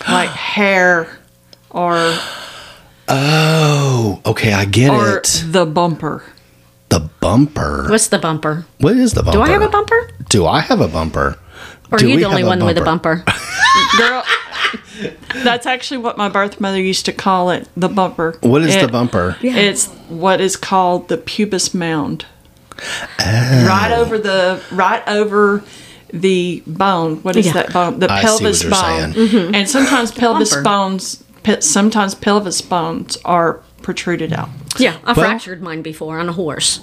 like 0.07 0.29
hair 0.53 1.19
or 1.69 1.95
oh, 3.07 4.21
okay, 4.25 4.53
I 4.53 4.65
get 4.65 4.89
or 4.91 5.17
it. 5.17 5.43
the 5.47 5.65
bumper. 5.65 6.23
The 6.89 7.09
bumper. 7.19 7.87
What's 7.89 8.07
the 8.07 8.19
bumper? 8.19 8.65
What 8.79 8.97
is 8.97 9.13
the 9.13 9.23
bumper? 9.23 9.37
Do 9.37 9.43
I 9.43 9.49
have 9.49 9.61
a 9.61 9.69
bumper? 9.69 10.09
Do 10.29 10.45
I 10.45 10.59
have 10.61 10.81
a 10.81 10.87
bumper? 10.87 11.39
Or 11.91 11.97
Do 11.97 12.05
are 12.05 12.09
you 12.09 12.17
the 12.17 12.25
only 12.25 12.41
have 12.41 12.47
a 12.47 12.49
one 12.49 12.65
with 12.65 12.77
a 12.77 12.83
bumper? 12.83 13.23
Girl, 13.97 14.23
that's 15.43 15.65
actually 15.65 15.97
what 15.97 16.17
my 16.17 16.29
birth 16.29 16.59
mother 16.59 16.79
used 16.81 17.05
to 17.05 17.13
call 17.13 17.49
it, 17.49 17.67
the 17.75 17.89
bumper. 17.89 18.37
What 18.41 18.61
is 18.63 18.73
the 18.73 18.83
It- 18.83 18.91
bumper? 18.91 19.37
It's 19.41 19.87
what 20.09 20.41
is 20.41 20.55
called 20.55 21.07
the 21.09 21.17
pubis 21.17 21.73
mound. 21.73 22.25
Oh. 23.19 23.65
Right 23.67 23.91
over 23.91 24.17
the 24.17 24.61
right 24.71 25.03
over 25.07 25.63
the 26.11 26.63
bone. 26.67 27.17
What 27.17 27.35
is 27.35 27.47
Yeah. 27.47 27.53
that 27.53 27.73
bone? 27.73 27.99
The 27.99 28.11
I 28.11 28.21
see 28.21 28.27
what 28.27 28.39
pelvis 28.39 28.61
you're 28.63 28.71
bone. 28.71 28.79
saying. 28.79 29.13
Mm-hmm. 29.29 29.55
And 29.55 29.69
sometimes 29.69 30.11
pelvis 30.11 30.49
bumper. 30.51 30.63
bones 30.63 31.23
pe- 31.43 31.61
sometimes 31.61 32.15
pelvis 32.15 32.61
bones 32.61 33.17
are 33.25 33.59
protruded 33.81 34.33
out. 34.33 34.49
yeah, 34.77 34.95
I 35.03 35.13
Well- 35.13 35.25
fractured 35.27 35.61
mine 35.61 35.81
before 35.81 36.19
on 36.19 36.29
a 36.29 36.33
horse. 36.33 36.79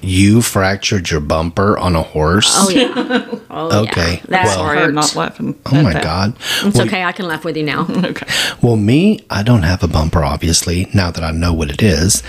You 0.00 0.42
fractured 0.42 1.10
your 1.10 1.20
bumper 1.20 1.78
on 1.78 1.94
a 1.96 2.02
horse? 2.02 2.52
Oh, 2.56 2.70
yeah. 2.70 3.26
Oh, 3.56 3.82
Okay. 3.84 4.14
Yeah. 4.16 4.26
That 4.28 4.44
Well- 4.46 4.54
Sorry. 4.56 4.78
I'm 4.80 4.94
not 4.94 5.14
laughing. 5.14 5.54
Oh 5.66 5.80
my 5.80 5.92
god. 5.92 6.34
It's 6.62 6.76
Well, 6.76 6.86
okay. 6.88 7.04
I 7.04 7.12
can 7.12 7.26
laugh 7.28 7.44
with 7.44 7.56
you 7.56 7.62
now. 7.62 7.86
Okay. 8.04 8.26
Well, 8.62 8.74
me, 8.76 9.20
I 9.30 9.42
don't 9.44 9.62
have 9.62 9.82
a 9.84 9.88
bumper, 9.88 10.24
obviously, 10.24 10.88
now 10.92 11.10
that 11.12 11.22
I 11.22 11.30
know 11.30 11.52
what 11.52 11.70
it 11.70 11.80
is. 11.82 12.22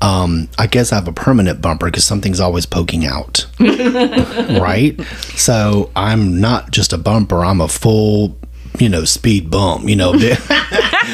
Um, 0.00 0.48
I 0.58 0.66
guess 0.68 0.92
I 0.92 0.94
have 0.94 1.08
a 1.08 1.12
permanent 1.12 1.60
bumper 1.60 1.86
because 1.86 2.04
something's 2.04 2.38
always 2.40 2.66
poking 2.66 3.04
out. 3.04 3.46
right? 3.60 4.98
So 5.36 5.90
I'm 5.96 6.40
not 6.40 6.70
just 6.70 6.92
a 6.92 6.98
bumper, 6.98 7.44
I'm 7.44 7.60
a 7.60 7.68
full, 7.68 8.38
you 8.78 8.88
know, 8.88 9.04
speed 9.04 9.50
bump. 9.50 9.88
You 9.88 9.96
know, 9.96 10.12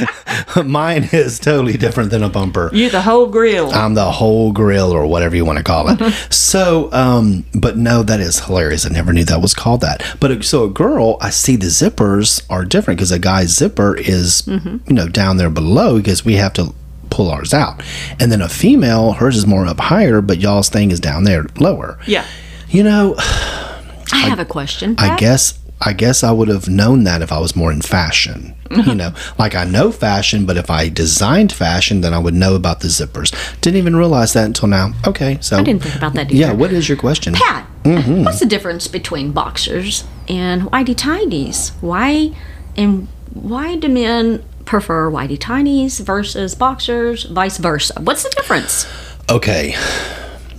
mine 0.65 1.09
is 1.13 1.39
totally 1.39 1.77
different 1.77 2.11
than 2.11 2.23
a 2.23 2.29
bumper. 2.29 2.71
You 2.73 2.91
the 2.91 3.03
whole 3.03 3.27
grill. 3.27 3.71
I'm 3.73 3.95
the 3.95 4.11
whole 4.11 4.53
grill 4.53 4.93
or 4.93 5.07
whatever 5.07 5.37
you 5.37 5.45
want 5.45 5.59
to 5.59 5.65
call 5.65 5.89
it. 5.89 6.13
so, 6.31 6.93
um, 6.93 7.45
but 7.55 7.77
no, 7.77 8.03
that 8.03 8.21
is 8.21 8.41
hilarious. 8.41 8.87
I 8.87 8.91
never 8.91 9.13
knew 9.13 9.25
that 9.25 9.41
was 9.41 9.55
called 9.55 9.81
that. 9.83 10.17
But 10.21 10.31
uh, 10.31 10.43
so 10.43 10.65
a 10.65 10.71
girl, 10.71 11.17
I 11.21 11.31
see 11.31 11.57
the 11.57 11.67
zippers 11.67 12.45
are 12.51 12.65
different 12.65 12.99
because 12.99 13.13
a 13.13 13.19
guy's 13.19 13.51
zipper 13.57 13.97
is, 13.97 14.47
you 14.47 14.81
know, 14.89 15.09
down 15.09 15.37
there 15.37 15.51
below 15.51 15.99
because 15.99 16.25
we 16.25 16.35
have 16.35 16.53
to 16.55 16.75
pull 17.11 17.31
ours 17.31 17.55
out. 17.55 17.83
And 18.21 18.31
then 18.31 18.43
a 18.43 18.49
female, 18.49 19.13
hers 19.13 19.37
is 19.37 19.47
more 19.47 19.67
up 19.67 19.81
higher, 19.81 20.21
but 20.21 20.39
y'all's 20.39 20.69
thing 20.69 20.91
is 20.91 21.01
down 21.01 21.25
there 21.25 21.47
lower. 21.59 21.99
yeah. 22.07 22.27
You 22.69 22.83
know, 22.83 23.15
I 24.13 24.27
have 24.29 24.41
a 24.41 24.45
question. 24.45 24.97
I 24.99 25.17
guess 25.17 25.59
I 25.81 25.93
guess 25.93 26.25
I 26.25 26.33
would 26.33 26.49
have 26.49 26.69
known 26.69 27.05
that 27.05 27.21
if 27.21 27.31
I 27.31 27.39
was 27.39 27.55
more 27.55 27.71
in 27.71 27.83
fashion. 27.83 28.55
You 28.71 28.95
know, 28.95 29.13
like 29.39 29.55
I 29.55 29.65
know 29.65 29.93
fashion, 29.93 30.47
but 30.47 30.57
if 30.57 30.71
I 30.71 30.89
designed 30.89 31.53
fashion, 31.53 32.01
then 32.01 32.15
I 32.15 32.19
would 32.19 32.35
know 32.35 32.55
about 32.55 32.81
the 32.81 32.89
zippers. 32.89 33.31
Didn't 33.61 33.77
even 33.77 33.95
realize 33.95 34.33
that 34.33 34.47
until 34.47 34.69
now. 34.69 34.93
Okay, 35.07 35.39
so 35.41 35.59
I 35.59 35.63
didn't 35.63 35.83
think 35.83 35.95
about 35.97 36.15
that 36.15 36.27
Either. 36.31 36.35
Yeah, 36.35 36.53
what 36.53 36.73
is 36.73 36.89
your 36.89 36.99
question? 36.99 37.35
Pat, 37.35 37.67
Mm-hmm. 37.85 38.25
what's 38.25 38.41
the 38.41 38.47
difference 38.47 38.89
between 38.89 39.31
boxers 39.33 40.03
and 40.29 40.63
whitey 40.63 40.97
tidies? 40.97 41.71
Why 41.81 42.33
and 42.77 43.07
why 43.33 43.77
do 43.77 43.89
men 43.89 44.43
prefer 44.65 45.09
whitey 45.11 45.39
tidies 45.39 46.01
versus 46.01 46.55
boxers, 46.57 47.25
vice 47.25 47.59
versa? 47.59 48.01
What's 48.01 48.25
the 48.25 48.31
difference? 48.31 48.87
Okay, 49.31 49.77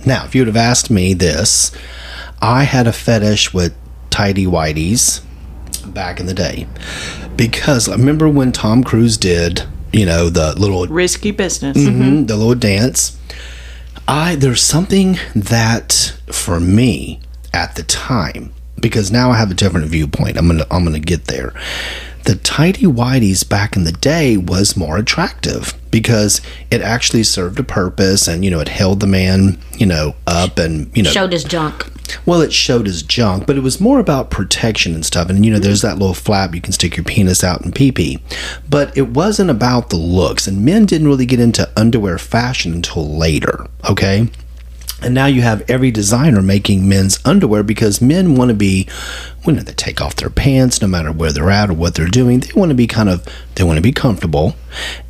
now 0.06 0.24
if 0.24 0.34
you 0.34 0.40
would 0.42 0.46
have 0.48 0.56
asked 0.56 0.90
me 0.90 1.12
this, 1.12 1.72
I 2.40 2.62
had 2.64 2.86
a 2.86 2.92
fetish 2.92 3.52
with 3.52 3.74
tidy 4.18 4.46
whities 4.46 5.20
back 5.94 6.18
in 6.18 6.26
the 6.26 6.34
day 6.34 6.66
because 7.36 7.88
I 7.88 7.92
remember 7.92 8.28
when 8.28 8.50
Tom 8.50 8.82
Cruise 8.82 9.16
did, 9.16 9.62
you 9.92 10.04
know, 10.04 10.28
the 10.28 10.58
little 10.58 10.88
Risky 10.88 11.30
business. 11.30 11.76
Mhm, 11.76 12.26
the 12.26 12.36
little 12.36 12.56
dance. 12.56 13.16
I 14.08 14.34
there's 14.34 14.60
something 14.60 15.18
that 15.36 16.18
for 16.32 16.58
me 16.58 17.20
at 17.54 17.76
the 17.76 17.84
time 17.84 18.52
because 18.80 19.12
now 19.12 19.30
I 19.30 19.36
have 19.36 19.52
a 19.52 19.54
different 19.54 19.86
viewpoint. 19.86 20.36
I'm 20.36 20.48
gonna 20.48 20.66
I'm 20.68 20.82
gonna 20.84 20.98
get 20.98 21.26
there. 21.26 21.54
The 22.24 22.34
tidy 22.34 22.86
whities 22.86 23.48
back 23.48 23.76
in 23.76 23.84
the 23.84 23.92
day 23.92 24.36
was 24.36 24.76
more 24.76 24.98
attractive 24.98 25.74
because 25.92 26.40
it 26.72 26.80
actually 26.80 27.22
served 27.22 27.60
a 27.60 27.62
purpose 27.62 28.26
and 28.26 28.44
you 28.44 28.50
know 28.50 28.58
it 28.58 28.68
held 28.68 28.98
the 28.98 29.06
man 29.06 29.58
you 29.76 29.86
know 29.86 30.16
up 30.26 30.58
and 30.58 30.90
you 30.96 31.04
know 31.04 31.10
Showed 31.10 31.30
his 31.32 31.44
junk. 31.44 31.86
Well, 32.26 32.40
it 32.40 32.52
showed 32.52 32.86
his 32.86 33.02
junk, 33.02 33.46
but 33.46 33.56
it 33.56 33.62
was 33.62 33.80
more 33.80 33.98
about 34.00 34.30
protection 34.30 34.94
and 34.94 35.04
stuff. 35.04 35.28
And 35.28 35.44
you 35.44 35.52
know, 35.52 35.58
there's 35.58 35.82
that 35.82 35.98
little 35.98 36.14
flap 36.14 36.54
you 36.54 36.60
can 36.60 36.72
stick 36.72 36.96
your 36.96 37.04
penis 37.04 37.44
out 37.44 37.62
and 37.62 37.74
pee 37.74 37.92
pee. 37.92 38.22
But 38.68 38.96
it 38.96 39.08
wasn't 39.08 39.50
about 39.50 39.90
the 39.90 39.96
looks, 39.96 40.46
and 40.46 40.64
men 40.64 40.86
didn't 40.86 41.08
really 41.08 41.26
get 41.26 41.40
into 41.40 41.70
underwear 41.76 42.18
fashion 42.18 42.72
until 42.72 43.16
later. 43.16 43.66
Okay. 43.88 44.28
And 45.00 45.14
now 45.14 45.26
you 45.26 45.42
have 45.42 45.62
every 45.70 45.92
designer 45.92 46.42
making 46.42 46.88
men's 46.88 47.20
underwear 47.24 47.62
because 47.62 48.00
men 48.00 48.34
want 48.34 48.48
to 48.48 48.54
be, 48.54 48.88
when 49.44 49.54
they 49.56 49.72
take 49.72 50.00
off 50.00 50.16
their 50.16 50.28
pants, 50.28 50.82
no 50.82 50.88
matter 50.88 51.12
where 51.12 51.30
they're 51.32 51.50
at 51.50 51.70
or 51.70 51.74
what 51.74 51.94
they're 51.94 52.08
doing, 52.08 52.40
they 52.40 52.52
want 52.52 52.70
to 52.70 52.74
be 52.74 52.88
kind 52.88 53.08
of, 53.08 53.24
they 53.54 53.62
want 53.62 53.76
to 53.76 53.82
be 53.82 53.92
comfortable, 53.92 54.56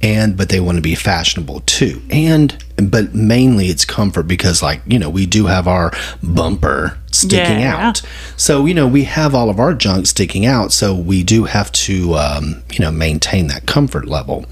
and 0.03 0.37
but 0.37 0.51
they 0.51 0.61
want 0.61 0.77
to 0.77 0.83
be 0.83 0.94
fashionable 0.94 1.61
too. 1.61 2.03
And 2.11 2.62
but 2.77 3.14
mainly 3.14 3.68
it's 3.68 3.87
comfort 3.87 4.24
because, 4.24 4.62
like 4.62 4.83
you 4.87 4.98
know, 4.98 5.09
we 5.09 5.24
do 5.24 5.46
have 5.46 5.66
our 5.66 5.90
bumper 6.22 6.98
sticking 7.11 7.61
Yeah. 7.61 7.88
out. 7.88 8.03
So 8.37 8.66
you 8.66 8.74
know, 8.74 8.87
we 8.87 9.05
have 9.05 9.35
all 9.35 9.48
of 9.48 9.59
our 9.59 9.72
junk 9.72 10.07
sticking 10.07 10.44
out. 10.44 10.70
So 10.70 10.94
we 10.94 11.22
do 11.22 11.44
have 11.44 11.72
to, 11.72 12.14
um, 12.14 12.62
you 12.70 12.81
know, 12.81 12.90
maintain 12.92 13.46
that 13.46 13.64
comfort 13.64 14.07
level. 14.07 14.44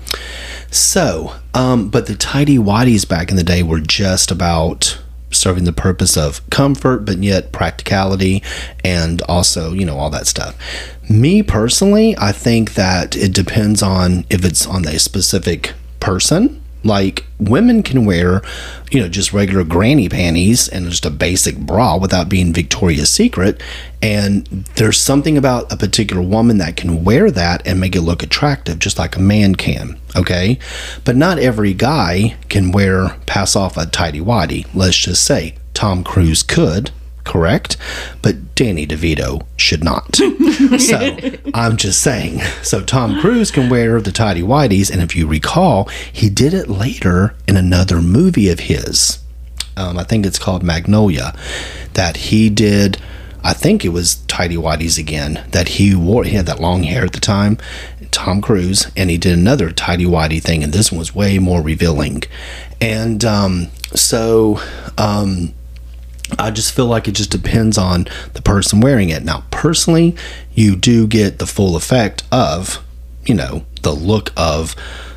So, 0.71 1.35
um, 1.55 1.89
but 1.91 2.07
the 2.07 2.17
tidy 2.17 2.57
whities 2.59 3.07
back 3.07 3.31
in 3.31 3.37
the 3.37 3.45
day 3.45 3.63
were 3.63 3.81
just 3.81 4.31
about 4.31 4.99
serving 5.31 5.65
the 5.65 5.73
purpose 5.73 6.17
of 6.17 6.49
comfort, 6.51 7.05
but 7.05 7.19
yet 7.19 7.53
practicality 7.53 8.43
and 8.85 9.23
also, 9.23 9.73
you 9.73 9.85
know, 9.85 9.97
all 9.97 10.11
that 10.11 10.27
stuff. 10.27 10.57
Me 11.09 11.43
personally, 11.43 12.17
I 12.19 12.33
think 12.33 12.75
that 12.75 13.17
it 13.17 13.33
depends 13.33 13.83
on 13.83 14.25
if 14.31 14.45
it's 14.45 14.67
on 14.67 14.87
a 14.87 14.99
specific 14.99 15.75
person. 16.01 16.63
Like 16.87 17.25
women 17.39 17.83
can 17.83 18.05
wear, 18.05 18.43
you 18.91 19.01
know, 19.01 19.09
just 19.09 19.33
regular 19.33 19.65
granny 19.65 20.09
panties 20.09 20.69
and 20.69 20.89
just 20.89 21.05
a 21.05 21.11
basic 21.11 21.57
bra 21.59 21.97
without 21.97 22.29
being 22.29 22.53
Victoria's 22.53 23.11
Secret. 23.11 23.63
And 24.01 24.47
there's 24.77 24.99
something 24.99 25.37
about 25.37 25.73
a 25.73 25.77
particular 25.77 26.23
woman 26.23 26.59
that 26.59 26.77
can 26.77 27.05
wear 27.05 27.31
that 27.31 27.67
and 27.67 27.81
make 27.81 27.97
it 27.97 28.03
look 28.03 28.23
attractive, 28.23 28.79
just 28.79 28.99
like 28.99 29.17
a 29.17 29.21
man 29.21 29.57
can. 29.57 29.99
Okay. 30.15 30.59
But 31.05 31.17
not 31.17 31.39
every 31.39 31.75
guy 31.75 32.37
can 32.49 32.73
wear, 32.73 33.17
pass 33.27 33.57
off 33.57 33.77
a 33.77 33.87
tidy 33.87 34.21
whitey. 34.21 34.67
Let's 34.75 34.97
just 34.97 35.25
say 35.25 35.57
Tom 35.75 36.05
Cruise 36.05 36.43
could, 36.43 36.91
correct? 37.27 37.77
But 38.23 38.55
Danny 38.55 38.87
DeVito 38.87 39.45
should 39.57 39.85
not. 39.85 40.17
so 40.79 41.31
I'm 41.53 41.77
just 41.77 42.01
saying. 42.01 42.41
So 42.63 42.83
Tom 42.83 43.21
Cruise 43.21 43.51
can 43.51 43.69
wear 43.69 44.01
the 44.01 44.13
tidy 44.13 44.43
whities, 44.43 44.91
and 44.91 45.03
if 45.03 45.15
you 45.15 45.27
recall, 45.27 45.85
he 46.13 46.31
did 46.31 46.55
it 46.55 46.69
later 46.69 47.35
in 47.47 47.57
another 47.57 48.01
movie 48.01 48.49
of 48.49 48.61
his. 48.61 49.19
Um, 49.77 49.99
I 49.99 50.05
think 50.05 50.25
it's 50.25 50.39
called 50.39 50.63
Magnolia, 50.63 51.35
that 51.93 52.17
he 52.17 52.49
did. 52.49 52.99
I 53.45 53.53
think 53.53 53.85
it 53.85 53.91
was 53.91 54.17
tidy 54.27 54.57
whities 54.57 54.99
again 54.99 55.45
that 55.51 55.69
he 55.69 55.95
wore. 55.95 56.25
He 56.25 56.35
had 56.35 56.47
that 56.47 56.61
long 56.61 56.83
hair 56.85 57.05
at 57.05 57.13
the 57.13 57.21
time, 57.21 57.59
Tom 58.11 58.41
Cruise, 58.41 58.91
and 58.97 59.11
he 59.11 59.19
did 59.19 59.39
another 59.39 59.71
tidy 59.71 60.07
whitey 60.07 60.43
thing, 60.43 60.65
and 60.65 60.73
this 60.73 60.91
one 60.91 60.99
was 60.99 61.15
way 61.15 61.39
more 61.39 61.61
revealing. 61.61 62.23
And 62.81 63.25
um, 63.25 63.69
so 63.95 64.61
um, 64.99 65.55
I 66.39 66.51
just 66.51 66.75
feel 66.75 66.87
like 66.87 67.09
it 67.09 67.13
just 67.13 67.31
depends 67.31 67.79
on 67.79 68.09
the 68.33 68.43
person 68.43 68.81
wearing 68.81 69.11
it. 69.11 69.25
Now, 69.25 69.45
personally, 69.51 70.17
you 70.55 70.77
do 70.77 71.07
get 71.07 71.39
the 71.39 71.47
full 71.47 71.77
effect 71.77 72.25
of, 72.33 72.85
you 73.25 73.35
know, 73.35 73.65
the 73.83 73.93
look 73.93 74.33
of 74.37 74.75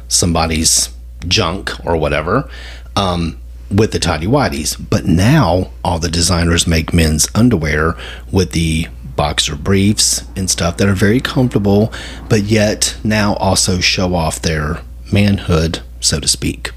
somebody's 0.08 0.89
junk 1.28 1.72
or 1.86 1.98
whatever 1.98 2.50
um, 2.95 3.39
with 3.72 3.91
the 3.91 4.00
tidy 4.00 4.28
whities. 4.28 4.78
But 4.89 5.06
now 5.06 5.72
all 5.84 6.00
the 6.00 6.10
designers 6.10 6.67
make 6.67 6.93
men's 6.93 7.28
underwear 7.34 7.95
with 8.32 8.52
the 8.52 8.88
boxer 9.15 9.56
briefs 9.56 10.24
and 10.36 10.50
stuff 10.50 10.78
that 10.78 10.88
are 10.88 10.93
very 10.93 11.19
comfortable, 11.19 11.91
but 12.30 12.43
yet 12.43 12.95
now 13.04 13.34
also 13.36 13.80
show 13.80 14.15
off 14.15 14.41
their 14.41 14.82
manhood, 15.12 15.82
so 16.00 16.19
to 16.19 16.28
speak. 16.28 16.72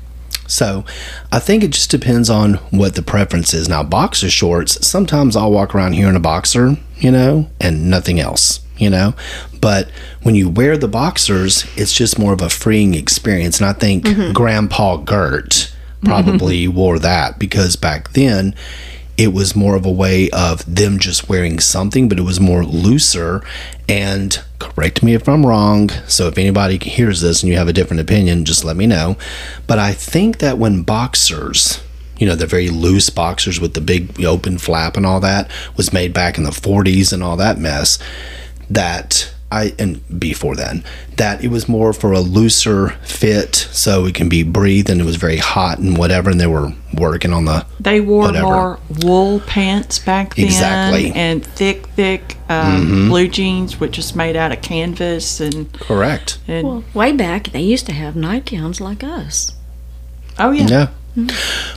So 0.53 0.85
I 1.33 1.39
think 1.39 1.65
it 1.65 1.71
just 1.71 1.91
depends 1.91 2.29
on 2.29 2.55
what 2.71 2.95
the 2.95 3.03
preference 3.03 3.55
is. 3.55 3.69
Now, 3.69 3.83
boxer 3.83 4.29
shorts, 4.29 4.87
sometimes 4.87 5.35
I'll 5.35 5.51
walk 5.51 5.75
around 5.75 5.95
here 5.95 6.09
in 6.09 6.17
a 6.17 6.21
boxer, 6.21 6.77
you 6.99 7.11
know, 7.11 7.49
and 7.59 7.89
nothing 7.89 8.21
else, 8.21 8.61
you 8.77 8.91
know. 8.91 9.15
But 9.61 9.91
when 10.23 10.35
you 10.35 10.51
wear 10.51 10.77
the 10.77 10.89
boxers, 10.89 11.65
it's 11.77 11.95
just 11.95 12.19
more 12.19 12.35
of 12.35 12.43
a 12.43 12.51
freeing 12.51 12.95
experience. 12.95 13.61
And 13.61 13.67
I 13.69 13.73
think 13.73 14.05
mm-hmm. 14.05 14.33
Grandpa 14.33 14.99
Gert 14.99 15.75
probably 16.05 16.69
wore 16.69 16.99
that 16.99 17.39
because 17.39 17.77
back 17.77 18.13
then 18.13 18.55
it 19.17 19.33
was 19.33 19.55
more 19.55 19.77
of 19.77 19.85
a 19.85 19.91
way 19.91 20.31
of 20.31 20.65
them 20.73 20.99
just 20.99 21.29
wearing 21.29 21.59
something, 21.61 22.09
but 22.09 22.19
it 22.19 22.23
was 22.23 22.41
more 22.41 22.65
looser. 22.65 23.43
And 23.89 24.43
correct 24.59 25.03
me 25.03 25.15
if 25.15 25.29
I'm 25.29 25.45
wrong. 25.45 25.91
So 26.09 26.29
if 26.29 26.39
anybody 26.39 26.79
hears 26.79 27.21
this 27.21 27.43
and 27.43 27.51
you 27.51 27.59
have 27.59 27.69
a 27.69 27.73
different 27.73 28.01
opinion, 28.01 28.45
just 28.45 28.65
let 28.65 28.77
me 28.77 28.87
know. 28.87 29.17
But 29.67 29.79
I 29.79 29.93
think 29.93 30.39
that 30.39 30.59
when 30.59 30.83
boxers, 30.83 31.83
you 32.17 32.27
know, 32.27 32.35
the 32.35 32.47
very 32.47 32.69
loose 32.69 33.11
boxers 33.11 33.61
with 33.61 33.75
the 33.75 33.81
big 33.81 34.25
open 34.25 34.59
flap 34.59 34.97
and 34.97 35.05
all 35.05 35.21
that 35.21 35.51
was 35.77 35.93
made 35.93 36.15
back 36.15 36.39
in 36.39 36.45
the 36.45 36.51
40s 36.51 37.13
and 37.13 37.23
all 37.23 37.37
that 37.37 37.59
mess, 37.59 37.99
that 38.71 39.35
I 39.53 39.73
and 39.79 40.01
before 40.19 40.57
then 40.57 40.83
that 41.17 41.45
it 41.45 41.49
was 41.49 41.69
more 41.69 41.93
for 41.93 42.13
a 42.13 42.21
looser 42.21 42.91
fit 43.05 43.55
so 43.71 44.07
it 44.07 44.15
can 44.15 44.29
be 44.29 44.43
breathed 44.43 44.89
and 44.91 45.01
it 45.01 45.05
was 45.05 45.17
very 45.17 45.37
hot 45.37 45.79
and 45.79 45.97
whatever 45.99 46.31
and 46.31 46.41
they 46.41 46.47
were 46.47 46.73
working 46.95 47.33
on 47.33 47.45
the 47.45 47.67
They 47.79 48.01
wore 48.01 48.25
Whatever. 48.27 48.47
more 48.47 48.79
wool 49.03 49.41
pants 49.41 49.99
back 49.99 50.35
then, 50.35 50.45
Exactly. 50.47 51.05
Mm-hmm. 51.11 51.17
and 51.17 51.45
thick, 51.47 51.87
thick 51.89 52.37
um, 52.49 53.09
blue 53.09 53.29
jeans, 53.29 53.79
which 53.81 53.99
is 53.99 54.15
made 54.15 54.37
out 54.37 54.53
of 54.53 54.61
canvas, 54.63 55.41
and 55.41 55.73
correct 55.73 56.39
and 56.49 56.67
Well, 56.67 56.85
way 56.95 57.13
back, 57.13 57.51
they 57.53 57.63
used 57.63 57.87
to 57.87 57.93
have 57.93 58.15
nightgowns 58.17 58.81
like 58.81 59.03
us. 59.05 59.53
oh 60.39 60.51
yeah, 60.51 60.67
Yeah. 60.69 60.89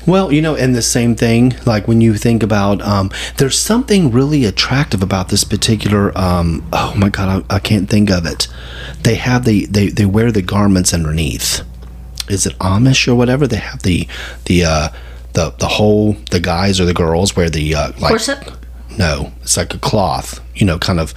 Well, 0.08 0.32
you 0.32 0.42
know, 0.42 0.56
and 0.56 0.74
the 0.76 0.82
same 0.82 1.16
thing, 1.16 1.56
like 1.66 1.88
when 1.88 2.00
you 2.00 2.16
think 2.16 2.42
about, 2.42 2.82
um, 2.82 3.12
there's 3.38 3.58
something 3.58 4.12
really 4.12 4.46
attractive 4.46 5.04
about 5.04 5.30
this 5.30 5.44
particular, 5.44 6.18
um, 6.18 6.66
oh 6.72 6.94
my 6.96 7.10
God, 7.10 7.46
I, 7.50 7.56
I 7.56 7.60
can't 7.60 7.90
think 7.90 8.10
of 8.10 8.26
it. 8.26 8.48
They 9.02 9.16
have 9.16 9.44
the, 9.44 9.66
they, 9.66 9.90
they 9.90 10.06
wear 10.06 10.32
the 10.32 10.42
garments 10.42 10.94
underneath. 10.94 11.64
Is 12.30 12.46
it 12.46 12.58
Amish 12.60 13.08
or 13.08 13.16
whatever? 13.16 13.46
They 13.46 13.58
have 13.58 13.82
the, 13.84 14.08
the, 14.46 14.64
uh, 14.64 14.90
the, 15.34 15.52
the 15.60 15.68
whole, 15.68 16.14
the 16.32 16.40
guys 16.40 16.80
or 16.80 16.86
the 16.86 16.94
girls 16.94 17.36
wear 17.36 17.50
the, 17.50 17.76
uh, 17.76 17.92
like, 18.00 18.12
Corset? 18.12 18.54
no, 18.98 19.34
it's 19.42 19.58
like 19.58 19.74
a 19.74 19.80
cloth, 19.80 20.40
you 20.56 20.66
know, 20.66 20.80
kind 20.80 21.00
of 21.00 21.14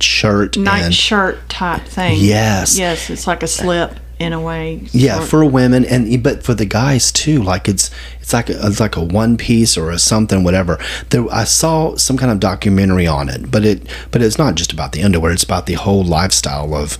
shirt 0.00 0.58
night 0.58 0.82
and, 0.82 0.94
shirt 0.94 1.48
type 1.48 1.84
thing. 1.84 2.18
Yes. 2.20 2.78
yes, 2.78 3.08
it's 3.08 3.26
like 3.26 3.42
a 3.42 3.48
slip 3.48 3.98
in 4.24 4.32
a 4.32 4.40
way. 4.40 4.80
Yeah, 4.92 5.18
sort- 5.18 5.28
for 5.28 5.44
women 5.44 5.84
and 5.84 6.22
but 6.22 6.42
for 6.42 6.54
the 6.54 6.64
guys 6.66 7.12
too. 7.12 7.42
Like 7.42 7.68
it's 7.68 7.90
it's 8.20 8.32
like 8.32 8.48
a, 8.50 8.66
it's 8.66 8.80
like 8.80 8.96
a 8.96 9.02
one 9.02 9.36
piece 9.36 9.76
or 9.76 9.90
a 9.90 9.98
something 9.98 10.42
whatever. 10.44 10.78
There 11.10 11.26
I 11.32 11.44
saw 11.44 11.96
some 11.96 12.16
kind 12.16 12.32
of 12.32 12.40
documentary 12.40 13.06
on 13.06 13.28
it, 13.28 13.50
but 13.50 13.64
it 13.64 13.86
but 14.10 14.22
it's 14.22 14.38
not 14.38 14.54
just 14.54 14.72
about 14.72 14.92
the 14.92 15.02
underwear. 15.02 15.32
It's 15.32 15.42
about 15.44 15.66
the 15.66 15.74
whole 15.74 16.04
lifestyle 16.04 16.74
of 16.74 16.98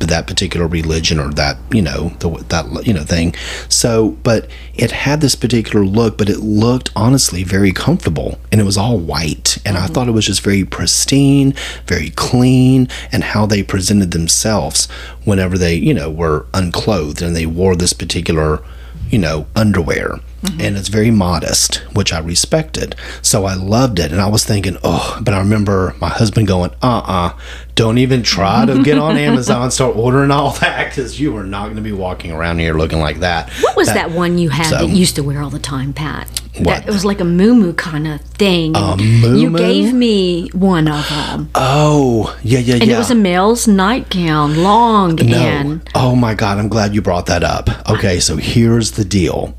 that 0.00 0.26
particular 0.26 0.66
religion 0.66 1.18
or 1.18 1.30
that 1.32 1.56
you 1.70 1.82
know 1.82 2.10
the 2.20 2.44
that 2.48 2.86
you 2.86 2.92
know 2.92 3.02
thing. 3.02 3.34
So, 3.68 4.10
but 4.22 4.48
it 4.74 4.90
had 4.90 5.20
this 5.20 5.34
particular 5.34 5.84
look, 5.84 6.18
but 6.18 6.28
it 6.28 6.40
looked 6.40 6.90
honestly 6.94 7.44
very 7.44 7.72
comfortable, 7.72 8.38
and 8.52 8.60
it 8.60 8.64
was 8.64 8.76
all 8.76 8.98
white, 8.98 9.58
and 9.64 9.76
I 9.76 9.86
thought 9.86 10.08
it 10.08 10.12
was 10.12 10.26
just 10.26 10.42
very 10.42 10.64
pristine, 10.64 11.54
very 11.86 12.10
clean, 12.10 12.88
and 13.12 13.24
how 13.24 13.46
they 13.46 13.62
presented 13.62 14.10
themselves 14.10 14.86
whenever 15.24 15.58
they 15.58 15.74
you 15.74 15.94
know 15.94 16.10
were 16.10 16.46
unclothed 16.54 17.22
and 17.22 17.34
they 17.34 17.46
wore 17.46 17.76
this 17.76 17.92
particular 17.92 18.62
you 19.10 19.18
know 19.18 19.46
underwear. 19.54 20.20
And 20.60 20.76
it's 20.76 20.88
very 20.88 21.10
modest, 21.10 21.76
which 21.92 22.12
I 22.12 22.20
respected. 22.20 22.94
So 23.20 23.46
I 23.46 23.54
loved 23.54 23.98
it. 23.98 24.12
And 24.12 24.20
I 24.20 24.28
was 24.28 24.44
thinking, 24.44 24.76
oh, 24.84 25.18
but 25.20 25.34
I 25.34 25.38
remember 25.38 25.96
my 26.00 26.08
husband 26.08 26.46
going, 26.46 26.70
uh 26.82 26.98
uh-uh, 26.98 27.38
do 27.76 27.84
not 27.86 27.98
even 27.98 28.22
try 28.22 28.64
to 28.66 28.82
get 28.82 28.98
on 28.98 29.16
Amazon 29.28 29.62
and 29.64 29.72
start 29.72 29.94
ordering 29.96 30.30
all 30.30 30.50
that 30.54 30.88
because 30.88 31.20
you 31.20 31.36
are 31.36 31.44
not 31.44 31.64
going 31.64 31.76
to 31.76 31.82
be 31.82 31.92
walking 31.92 32.32
around 32.32 32.58
here 32.58 32.74
looking 32.74 32.98
like 33.00 33.20
that. 33.20 33.50
What 33.60 33.76
was 33.76 33.86
that, 33.88 34.10
one 34.10 34.38
you 34.38 34.48
had 34.48 34.66
so- 34.66 34.78
that 34.78 34.88
you 34.88 34.96
used 34.96 35.14
to 35.16 35.22
wear 35.22 35.40
all 35.42 35.50
the 35.50 35.58
time, 35.58 35.92
Pat? 35.92 36.26
What? 36.56 36.64
That, 36.64 36.88
it 36.88 36.90
was 36.90 37.04
like 37.04 37.20
a 37.20 37.24
moo 37.24 37.74
kind 37.74 38.08
of 38.08 38.22
thing. 38.22 38.74
A 38.74 38.96
You 38.98 39.54
gave 39.54 39.92
me 39.92 40.48
one 40.54 40.88
of 40.88 41.06
them. 41.10 41.50
Oh, 41.54 42.34
yeah, 42.42 42.60
yeah, 42.60 42.76
And 42.76 42.86
yeah. 42.86 42.94
it 42.94 42.98
was 42.98 43.10
a 43.10 43.14
male's 43.14 43.68
nightgown, 43.68 44.62
long 44.62 45.16
No. 45.16 45.36
and 45.36 45.90
Oh 45.94 46.16
my 46.16 46.32
God, 46.34 46.56
I'm 46.58 46.68
glad 46.68 46.94
you 46.94 47.02
brought 47.02 47.26
that 47.26 47.44
up. 47.44 47.68
Okay, 47.90 48.20
so 48.20 48.36
here's 48.38 48.92
the 48.92 49.04
deal. 49.04 49.54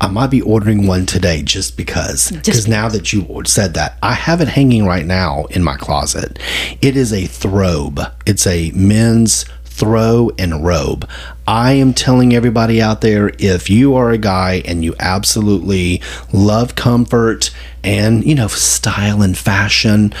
I 0.00 0.08
might 0.08 0.30
be 0.30 0.42
ordering 0.42 0.86
one 0.86 1.06
today 1.06 1.42
just 1.42 1.76
because. 1.76 2.30
Because 2.30 2.68
now 2.68 2.88
that 2.88 3.12
you 3.12 3.42
said 3.44 3.74
that, 3.74 3.98
I 4.02 4.14
have 4.14 4.40
it 4.40 4.48
hanging 4.48 4.86
right 4.86 5.06
now 5.06 5.44
in 5.46 5.62
my 5.62 5.76
closet. 5.76 6.38
It 6.80 6.96
is 6.96 7.12
a 7.12 7.26
throbe, 7.26 8.00
it's 8.26 8.46
a 8.46 8.70
men's 8.72 9.44
throw 9.64 10.30
and 10.38 10.64
robe. 10.64 11.08
I 11.46 11.72
am 11.72 11.94
telling 11.94 12.34
everybody 12.34 12.80
out 12.80 13.00
there 13.00 13.32
if 13.38 13.68
you 13.68 13.94
are 13.96 14.10
a 14.10 14.18
guy 14.18 14.62
and 14.64 14.84
you 14.84 14.94
absolutely 15.00 16.00
love 16.32 16.76
comfort 16.76 17.50
and, 17.82 18.24
you 18.24 18.34
know, 18.34 18.46
style 18.46 19.22
and 19.22 19.36
fashion, 19.36 20.12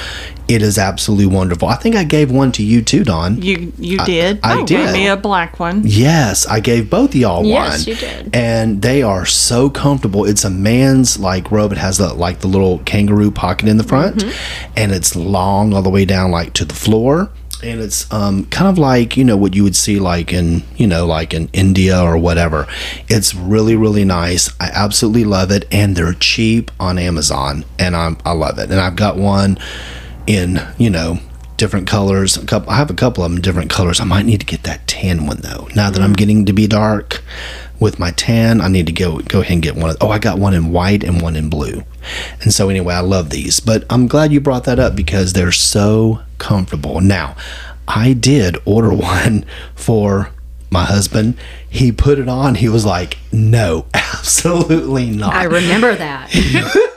it 0.54 0.62
is 0.62 0.78
absolutely 0.78 1.26
wonderful. 1.26 1.68
I 1.68 1.76
think 1.76 1.96
I 1.96 2.04
gave 2.04 2.30
one 2.30 2.52
to 2.52 2.62
you 2.62 2.82
too, 2.82 3.04
Dawn. 3.04 3.40
You 3.40 3.72
you 3.78 3.98
did. 4.04 4.40
I 4.42 4.58
You 4.58 4.66
did. 4.66 4.84
Gave 4.86 4.92
me 4.94 5.06
a 5.08 5.16
black 5.16 5.58
one. 5.60 5.82
Yes, 5.84 6.46
I 6.46 6.60
gave 6.60 6.88
both 6.90 7.14
y'all 7.14 7.44
Yes, 7.44 7.54
one. 7.54 7.70
Yes, 7.70 7.86
you 7.86 7.94
did. 7.94 8.36
And 8.36 8.82
they 8.82 9.02
are 9.02 9.26
so 9.26 9.70
comfortable. 9.70 10.24
It's 10.24 10.44
a 10.44 10.50
man's 10.50 11.18
like 11.18 11.50
robe. 11.50 11.72
It 11.72 11.78
has 11.78 11.98
the 11.98 12.12
like 12.14 12.40
the 12.40 12.48
little 12.48 12.78
kangaroo 12.80 13.30
pocket 13.30 13.68
in 13.68 13.76
the 13.76 13.84
front, 13.84 14.16
Mm-hmm. 14.16 14.72
and 14.76 14.92
it's 14.92 15.16
long 15.16 15.72
all 15.74 15.82
the 15.82 15.90
way 15.90 16.04
down 16.04 16.30
like 16.30 16.52
to 16.54 16.64
the 16.64 16.74
floor. 16.74 17.30
And 17.64 17.80
it's 17.80 18.12
um, 18.12 18.46
kind 18.46 18.66
of 18.68 18.76
like 18.76 19.16
you 19.16 19.22
know 19.22 19.36
what 19.36 19.54
you 19.54 19.62
would 19.62 19.76
see 19.76 20.00
like 20.00 20.32
in 20.32 20.64
you 20.76 20.86
know 20.88 21.06
like 21.06 21.32
in 21.32 21.48
India 21.52 21.96
or 22.02 22.18
whatever. 22.18 22.66
It's 23.08 23.36
really 23.36 23.76
really 23.76 24.04
nice. 24.04 24.50
I 24.58 24.70
absolutely 24.74 25.22
love 25.24 25.52
it, 25.52 25.66
and 25.70 25.94
they're 25.94 26.14
cheap 26.14 26.72
on 26.80 26.98
Amazon, 26.98 27.64
and 27.78 27.94
I'm 27.94 28.18
I 28.24 28.32
love 28.32 28.58
it. 28.58 28.70
And 28.72 28.80
I've 28.80 28.96
got 28.96 29.16
one 29.16 29.58
in 30.26 30.60
you 30.78 30.90
know 30.90 31.18
different 31.56 31.86
colors. 31.86 32.36
A 32.36 32.44
couple, 32.44 32.70
I 32.70 32.76
have 32.76 32.90
a 32.90 32.94
couple 32.94 33.22
of 33.22 33.30
them 33.30 33.36
in 33.36 33.42
different 33.42 33.70
colors. 33.70 34.00
I 34.00 34.04
might 34.04 34.26
need 34.26 34.40
to 34.40 34.46
get 34.46 34.64
that 34.64 34.86
tan 34.88 35.26
one 35.26 35.40
though. 35.42 35.68
Now 35.76 35.90
that 35.90 36.02
I'm 36.02 36.12
mm. 36.12 36.16
getting 36.16 36.44
to 36.46 36.52
be 36.52 36.66
dark 36.66 37.22
with 37.78 37.98
my 37.98 38.10
tan, 38.12 38.60
I 38.60 38.68
need 38.68 38.86
to 38.86 38.92
go 38.92 39.20
go 39.20 39.40
ahead 39.40 39.52
and 39.52 39.62
get 39.62 39.76
one. 39.76 39.90
Of, 39.90 39.96
oh, 40.00 40.10
I 40.10 40.18
got 40.18 40.38
one 40.38 40.54
in 40.54 40.72
white 40.72 41.04
and 41.04 41.22
one 41.22 41.36
in 41.36 41.48
blue. 41.48 41.84
And 42.40 42.52
so 42.52 42.68
anyway, 42.68 42.94
I 42.94 43.00
love 43.00 43.30
these. 43.30 43.60
But 43.60 43.84
I'm 43.90 44.08
glad 44.08 44.32
you 44.32 44.40
brought 44.40 44.64
that 44.64 44.78
up 44.78 44.96
because 44.96 45.32
they're 45.32 45.52
so 45.52 46.22
comfortable. 46.38 47.00
Now, 47.00 47.36
I 47.86 48.12
did 48.12 48.56
order 48.64 48.92
one 48.92 49.44
for 49.74 50.30
my 50.70 50.84
husband. 50.84 51.36
He 51.68 51.92
put 51.92 52.18
it 52.18 52.28
on. 52.28 52.56
He 52.56 52.68
was 52.68 52.84
like, 52.84 53.18
"No, 53.30 53.86
absolutely 53.94 55.10
not." 55.10 55.34
I 55.34 55.44
remember 55.44 55.94
that. 55.94 56.30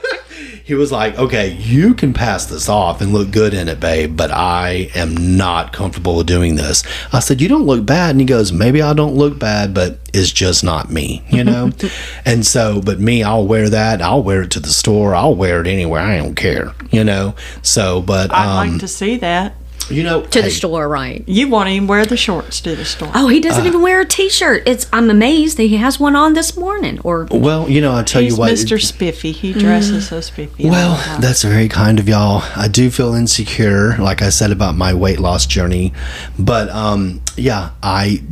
he 0.66 0.74
was 0.74 0.90
like, 0.90 1.16
"Okay, 1.16 1.52
you 1.52 1.94
can 1.94 2.12
pass 2.12 2.46
this 2.46 2.68
off 2.68 3.00
and 3.00 3.12
look 3.12 3.30
good 3.30 3.54
in 3.54 3.68
it, 3.68 3.78
babe, 3.78 4.16
but 4.16 4.32
I 4.32 4.90
am 4.96 5.36
not 5.36 5.72
comfortable 5.72 6.16
with 6.16 6.26
doing 6.26 6.56
this." 6.56 6.82
I 7.12 7.20
said, 7.20 7.40
"You 7.40 7.46
don't 7.46 7.66
look 7.66 7.86
bad," 7.86 8.10
and 8.10 8.20
he 8.20 8.26
goes, 8.26 8.50
"Maybe 8.50 8.82
I 8.82 8.92
don't 8.92 9.14
look 9.14 9.38
bad, 9.38 9.72
but 9.72 10.00
it's 10.12 10.32
just 10.32 10.64
not 10.64 10.90
me, 10.90 11.22
you 11.30 11.44
know." 11.44 11.70
and 12.24 12.44
so, 12.44 12.80
but 12.80 12.98
me, 12.98 13.22
I'll 13.22 13.46
wear 13.46 13.70
that. 13.70 14.02
I'll 14.02 14.24
wear 14.24 14.42
it 14.42 14.50
to 14.50 14.60
the 14.60 14.70
store. 14.70 15.14
I'll 15.14 15.36
wear 15.36 15.60
it 15.60 15.68
anywhere. 15.68 16.02
I 16.02 16.18
don't 16.18 16.34
care, 16.34 16.74
you 16.90 17.04
know. 17.04 17.36
So, 17.62 18.02
but 18.02 18.34
I'd 18.34 18.62
um, 18.62 18.72
like 18.72 18.80
to 18.80 18.88
see 18.88 19.18
that. 19.18 19.54
You 19.88 20.02
know, 20.02 20.22
to 20.22 20.38
hey, 20.40 20.46
the 20.46 20.50
store, 20.50 20.88
right? 20.88 21.22
You 21.26 21.48
won't 21.48 21.68
even 21.68 21.86
wear 21.86 22.04
the 22.04 22.16
shorts 22.16 22.60
to 22.62 22.74
the 22.74 22.84
store. 22.84 23.10
Oh, 23.14 23.28
he 23.28 23.40
doesn't 23.40 23.64
Uh. 23.64 23.68
even 23.68 23.82
wear 23.82 24.00
a 24.00 24.04
t-shirt. 24.04 24.64
It's 24.66 24.86
I'm 24.92 25.10
amazed 25.10 25.56
that 25.58 25.64
he 25.64 25.76
has 25.76 26.00
one 26.00 26.16
on 26.16 26.34
this 26.34 26.56
morning. 26.56 26.98
Or 27.04 27.28
Well, 27.30 27.68
you 27.70 27.80
know, 27.80 27.94
I 27.94 28.02
tell 28.02 28.20
He's 28.22 28.32
you 28.34 28.38
what. 28.38 28.50
Mr. 28.52 28.80
Spiffy. 28.82 29.32
He 29.32 29.52
dresses 29.52 30.08
so 30.08 30.20
spiffy. 30.20 30.68
Well, 30.68 30.96
that's 31.20 31.42
very 31.42 31.68
kind 31.68 31.98
of 32.00 32.08
y'all. 32.08 32.42
I 32.56 32.68
do 32.68 32.90
feel 32.90 33.14
insecure, 33.14 33.96
like 33.98 34.22
I 34.22 34.30
said 34.30 34.50
about 34.50 34.74
my 34.76 34.92
weight 34.92 35.20
loss 35.20 35.46
journey, 35.46 35.92
but 36.38 36.68
um, 36.70 37.20
yeah, 37.36 37.70
I, 37.82 38.22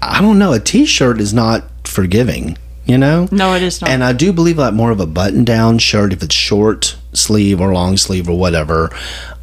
I 0.00 0.20
don't 0.20 0.38
know. 0.38 0.52
A 0.52 0.60
t-shirt 0.60 1.20
is 1.20 1.34
not 1.34 1.64
forgiving, 1.84 2.56
you 2.86 2.96
know. 2.96 3.28
no, 3.30 3.54
it 3.54 3.62
is 3.62 3.80
not. 3.82 3.90
And 3.90 4.02
I 4.02 4.12
do 4.12 4.32
believe 4.32 4.56
that 4.56 4.72
more 4.72 4.90
of 4.90 5.00
a 5.00 5.06
button-down 5.06 5.78
shirt, 5.78 6.12
if 6.12 6.22
it's 6.22 6.34
short 6.34 6.96
sleeve 7.12 7.60
or 7.60 7.72
long 7.74 7.96
sleeve 7.98 8.28
or 8.28 8.38
whatever, 8.38 8.90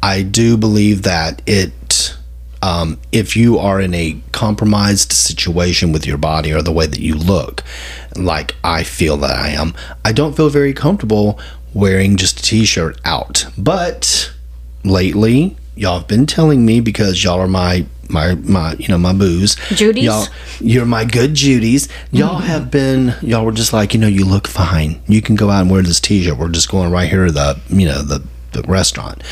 I 0.02 0.22
do 0.22 0.56
believe 0.56 1.02
that 1.02 1.42
it. 1.46 2.16
Um, 2.62 2.98
if 3.10 3.38
you 3.38 3.58
are 3.58 3.80
in 3.80 3.94
a 3.94 4.20
compromised 4.32 5.12
situation 5.14 5.92
with 5.92 6.06
your 6.06 6.18
body 6.18 6.52
or 6.52 6.60
the 6.60 6.72
way 6.72 6.86
that 6.86 7.00
you 7.00 7.14
look, 7.14 7.64
like 8.16 8.54
I 8.62 8.82
feel 8.82 9.16
that 9.18 9.34
I 9.38 9.48
am, 9.48 9.72
I 10.04 10.12
don't 10.12 10.36
feel 10.36 10.50
very 10.50 10.74
comfortable 10.74 11.40
wearing 11.72 12.16
just 12.16 12.40
a 12.40 12.42
t-shirt 12.42 13.00
out. 13.02 13.46
But 13.56 14.30
lately, 14.84 15.56
y'all 15.74 16.00
have 16.00 16.08
been 16.08 16.26
telling 16.26 16.66
me 16.66 16.80
because 16.80 17.24
y'all 17.24 17.40
are 17.40 17.48
my 17.48 17.86
my 18.08 18.34
my 18.34 18.74
you 18.74 18.88
know 18.88 18.98
my 18.98 19.12
booze. 19.12 19.56
Judies? 19.70 20.04
Y'all, 20.04 20.26
you're 20.60 20.86
my 20.86 21.04
good 21.04 21.34
Judies. 21.34 21.88
Y'all 22.10 22.38
have 22.38 22.70
been 22.70 23.14
y'all 23.22 23.44
were 23.44 23.52
just 23.52 23.72
like 23.72 23.94
you 23.94 24.00
know 24.00 24.08
you 24.08 24.24
look 24.24 24.46
fine. 24.46 25.00
You 25.06 25.22
can 25.22 25.36
go 25.36 25.50
out 25.50 25.62
and 25.62 25.70
wear 25.70 25.82
this 25.82 26.00
t-shirt. 26.00 26.36
We're 26.36 26.48
just 26.48 26.70
going 26.70 26.90
right 26.90 27.08
here 27.08 27.26
to 27.26 27.32
the 27.32 27.60
you 27.68 27.86
know 27.86 28.02
the 28.02 28.22
the 28.52 28.62
restaurant. 28.62 29.22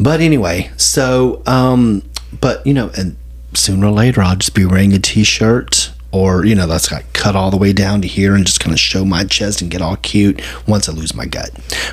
But 0.00 0.20
anyway, 0.20 0.70
so 0.78 1.42
um, 1.46 2.02
but 2.40 2.66
you 2.66 2.72
know, 2.72 2.90
and 2.96 3.16
sooner 3.52 3.86
or 3.86 3.92
later 3.92 4.22
I'll 4.22 4.36
just 4.36 4.54
be 4.54 4.64
wearing 4.64 4.94
a 4.94 4.98
t-shirt 4.98 5.92
or 6.12 6.44
you 6.44 6.54
know 6.54 6.66
that's 6.66 6.90
like 6.90 7.12
cut 7.12 7.36
all 7.36 7.50
the 7.50 7.56
way 7.56 7.72
down 7.72 8.02
to 8.02 8.08
here 8.08 8.34
and 8.34 8.46
just 8.46 8.60
kind 8.60 8.72
of 8.72 8.80
show 8.80 9.04
my 9.04 9.24
chest 9.24 9.60
and 9.62 9.70
get 9.70 9.82
all 9.82 9.96
cute 9.96 10.40
once 10.66 10.88
I 10.88 10.92
lose 10.92 11.14
my 11.14 11.26
gut. 11.26 11.50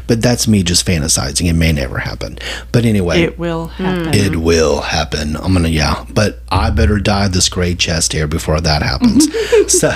But 0.07 0.21
that's 0.21 0.47
me 0.47 0.63
just 0.63 0.85
fantasizing. 0.85 1.49
It 1.49 1.53
may 1.53 1.71
never 1.71 1.99
happen. 1.99 2.39
But 2.71 2.85
anyway, 2.85 3.21
it 3.21 3.37
will 3.37 3.67
happen. 3.67 4.13
it 4.13 4.37
will 4.37 4.81
happen. 4.81 5.35
I'm 5.37 5.53
gonna 5.53 5.67
yeah, 5.69 6.05
but 6.09 6.39
I 6.49 6.69
better 6.69 6.99
dye 6.99 7.27
this 7.27 7.49
gray 7.49 7.75
chest 7.75 8.13
hair 8.13 8.27
before 8.27 8.61
that 8.61 8.81
happens. 8.81 9.27
so, 9.71 9.89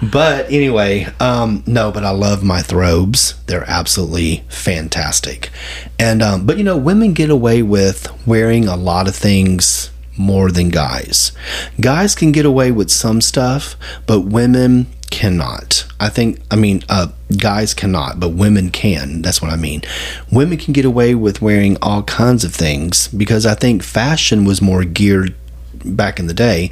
but 0.10 0.50
anyway, 0.50 1.06
um, 1.20 1.62
no, 1.66 1.92
but 1.92 2.04
I 2.04 2.10
love 2.10 2.42
my 2.42 2.60
throbes. 2.60 3.34
They're 3.46 3.68
absolutely 3.68 4.44
fantastic, 4.48 5.50
and 5.98 6.22
um, 6.22 6.46
but 6.46 6.58
you 6.58 6.64
know, 6.64 6.76
women 6.76 7.12
get 7.12 7.30
away 7.30 7.62
with 7.62 8.08
wearing 8.26 8.66
a 8.66 8.76
lot 8.76 9.08
of 9.08 9.14
things 9.14 9.90
more 10.16 10.50
than 10.50 10.68
guys. 10.68 11.32
Guys 11.80 12.14
can 12.14 12.32
get 12.32 12.46
away 12.46 12.70
with 12.70 12.90
some 12.90 13.20
stuff, 13.20 13.76
but 14.06 14.20
women 14.20 14.86
cannot. 15.10 15.86
I 16.00 16.08
think 16.08 16.40
I 16.50 16.56
mean 16.56 16.82
uh 16.88 17.08
guys 17.38 17.74
cannot, 17.74 18.20
but 18.20 18.30
women 18.30 18.70
can. 18.70 19.22
That's 19.22 19.40
what 19.40 19.52
I 19.52 19.56
mean. 19.56 19.82
Women 20.30 20.58
can 20.58 20.72
get 20.72 20.84
away 20.84 21.14
with 21.14 21.40
wearing 21.40 21.76
all 21.80 22.02
kinds 22.02 22.44
of 22.44 22.54
things 22.54 23.08
because 23.08 23.46
I 23.46 23.54
think 23.54 23.82
fashion 23.82 24.44
was 24.44 24.60
more 24.60 24.84
geared 24.84 25.34
back 25.84 26.18
in 26.18 26.26
the 26.26 26.34
day 26.34 26.70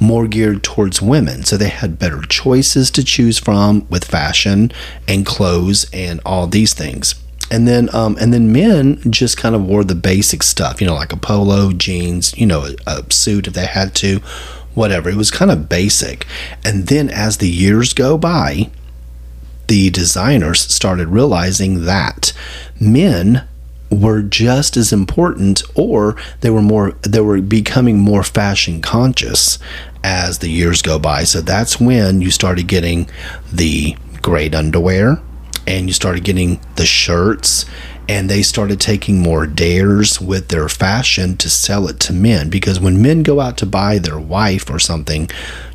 more 0.00 0.26
geared 0.26 0.62
towards 0.62 1.02
women 1.02 1.44
so 1.44 1.56
they 1.56 1.68
had 1.68 1.98
better 1.98 2.22
choices 2.22 2.90
to 2.90 3.04
choose 3.04 3.38
from 3.38 3.86
with 3.90 4.04
fashion 4.04 4.72
and 5.06 5.26
clothes 5.26 5.86
and 5.92 6.20
all 6.24 6.46
these 6.46 6.72
things 6.72 7.14
and 7.54 7.68
then 7.68 7.94
um, 7.94 8.16
and 8.20 8.32
then 8.32 8.52
men 8.52 9.00
just 9.10 9.36
kind 9.36 9.54
of 9.54 9.64
wore 9.64 9.84
the 9.84 9.94
basic 9.94 10.42
stuff 10.42 10.80
you 10.80 10.86
know 10.86 10.94
like 10.94 11.12
a 11.12 11.16
polo 11.16 11.72
jeans 11.72 12.36
you 12.36 12.46
know 12.46 12.66
a, 12.66 12.74
a 12.86 13.12
suit 13.12 13.46
if 13.46 13.54
they 13.54 13.66
had 13.66 13.94
to 13.94 14.20
whatever. 14.74 15.08
It 15.08 15.16
was 15.16 15.30
kind 15.30 15.50
of 15.50 15.68
basic. 15.68 16.26
And 16.64 16.88
then 16.88 17.08
as 17.08 17.38
the 17.38 17.48
years 17.48 17.94
go 17.94 18.18
by 18.18 18.70
the 19.66 19.88
designers 19.88 20.60
started 20.60 21.08
realizing 21.08 21.86
that 21.86 22.34
men 22.78 23.48
were 23.90 24.20
just 24.20 24.76
as 24.76 24.92
important 24.92 25.62
or 25.74 26.16
they 26.42 26.50
were 26.50 26.60
more 26.60 26.92
they 27.02 27.20
were 27.20 27.40
becoming 27.40 27.98
more 27.98 28.22
fashion 28.22 28.82
conscious 28.82 29.58
as 30.02 30.40
the 30.40 30.50
years 30.50 30.82
go 30.82 30.98
by. 30.98 31.24
So 31.24 31.40
that's 31.40 31.80
when 31.80 32.20
you 32.20 32.30
started 32.30 32.68
getting 32.68 33.08
the 33.50 33.96
great 34.20 34.54
underwear 34.54 35.22
and 35.66 35.86
you 35.88 35.92
started 35.92 36.24
getting 36.24 36.60
the 36.76 36.86
shirts 36.86 37.64
and 38.08 38.28
they 38.28 38.42
started 38.42 38.80
taking 38.80 39.20
more 39.20 39.46
dares 39.46 40.20
with 40.20 40.48
their 40.48 40.68
fashion 40.68 41.36
to 41.38 41.48
sell 41.48 41.88
it 41.88 41.98
to 42.00 42.12
men 42.12 42.50
because 42.50 42.78
when 42.78 43.00
men 43.00 43.22
go 43.22 43.40
out 43.40 43.56
to 43.56 43.64
buy 43.66 43.98
their 43.98 44.18
wife 44.18 44.68
or 44.70 44.78
something 44.78 45.28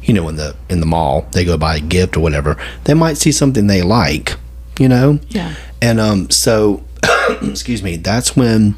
you 0.03 0.13
know 0.13 0.27
in 0.29 0.35
the 0.35 0.55
in 0.69 0.79
the 0.79 0.85
mall 0.85 1.25
they 1.31 1.43
go 1.43 1.57
buy 1.57 1.77
a 1.77 1.79
gift 1.81 2.15
or 2.15 2.19
whatever 2.19 2.55
they 2.83 2.93
might 2.93 3.17
see 3.17 3.31
something 3.31 3.67
they 3.67 3.81
like 3.81 4.37
you 4.79 4.87
know 4.87 5.19
Yeah. 5.29 5.55
and 5.81 5.99
um 5.99 6.29
so 6.29 6.83
excuse 7.41 7.81
me 7.81 7.95
that's 7.97 8.35
when 8.35 8.75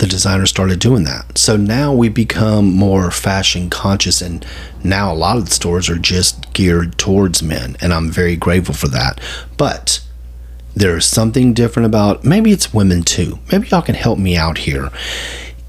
the 0.00 0.06
designer 0.06 0.46
started 0.46 0.78
doing 0.78 1.04
that. 1.04 1.36
So 1.36 1.58
now 1.58 1.92
we 1.92 2.08
become 2.08 2.72
more 2.72 3.10
fashion 3.10 3.68
conscious 3.68 4.22
and 4.22 4.44
now 4.82 5.12
a 5.12 5.14
lot 5.14 5.36
of 5.36 5.44
the 5.44 5.50
stores 5.50 5.90
are 5.90 5.98
just 5.98 6.54
geared 6.54 6.96
towards 6.96 7.42
men 7.42 7.76
and 7.82 7.92
i'm 7.92 8.10
very 8.10 8.34
grateful 8.34 8.74
for 8.74 8.88
that. 8.88 9.20
But 9.58 10.00
there's 10.74 11.04
something 11.04 11.52
different 11.52 11.86
about 11.86 12.24
maybe 12.24 12.50
it's 12.50 12.72
women 12.72 13.02
too. 13.02 13.40
Maybe 13.52 13.68
y'all 13.68 13.82
can 13.82 13.94
help 13.94 14.18
me 14.18 14.36
out 14.36 14.58
here. 14.58 14.90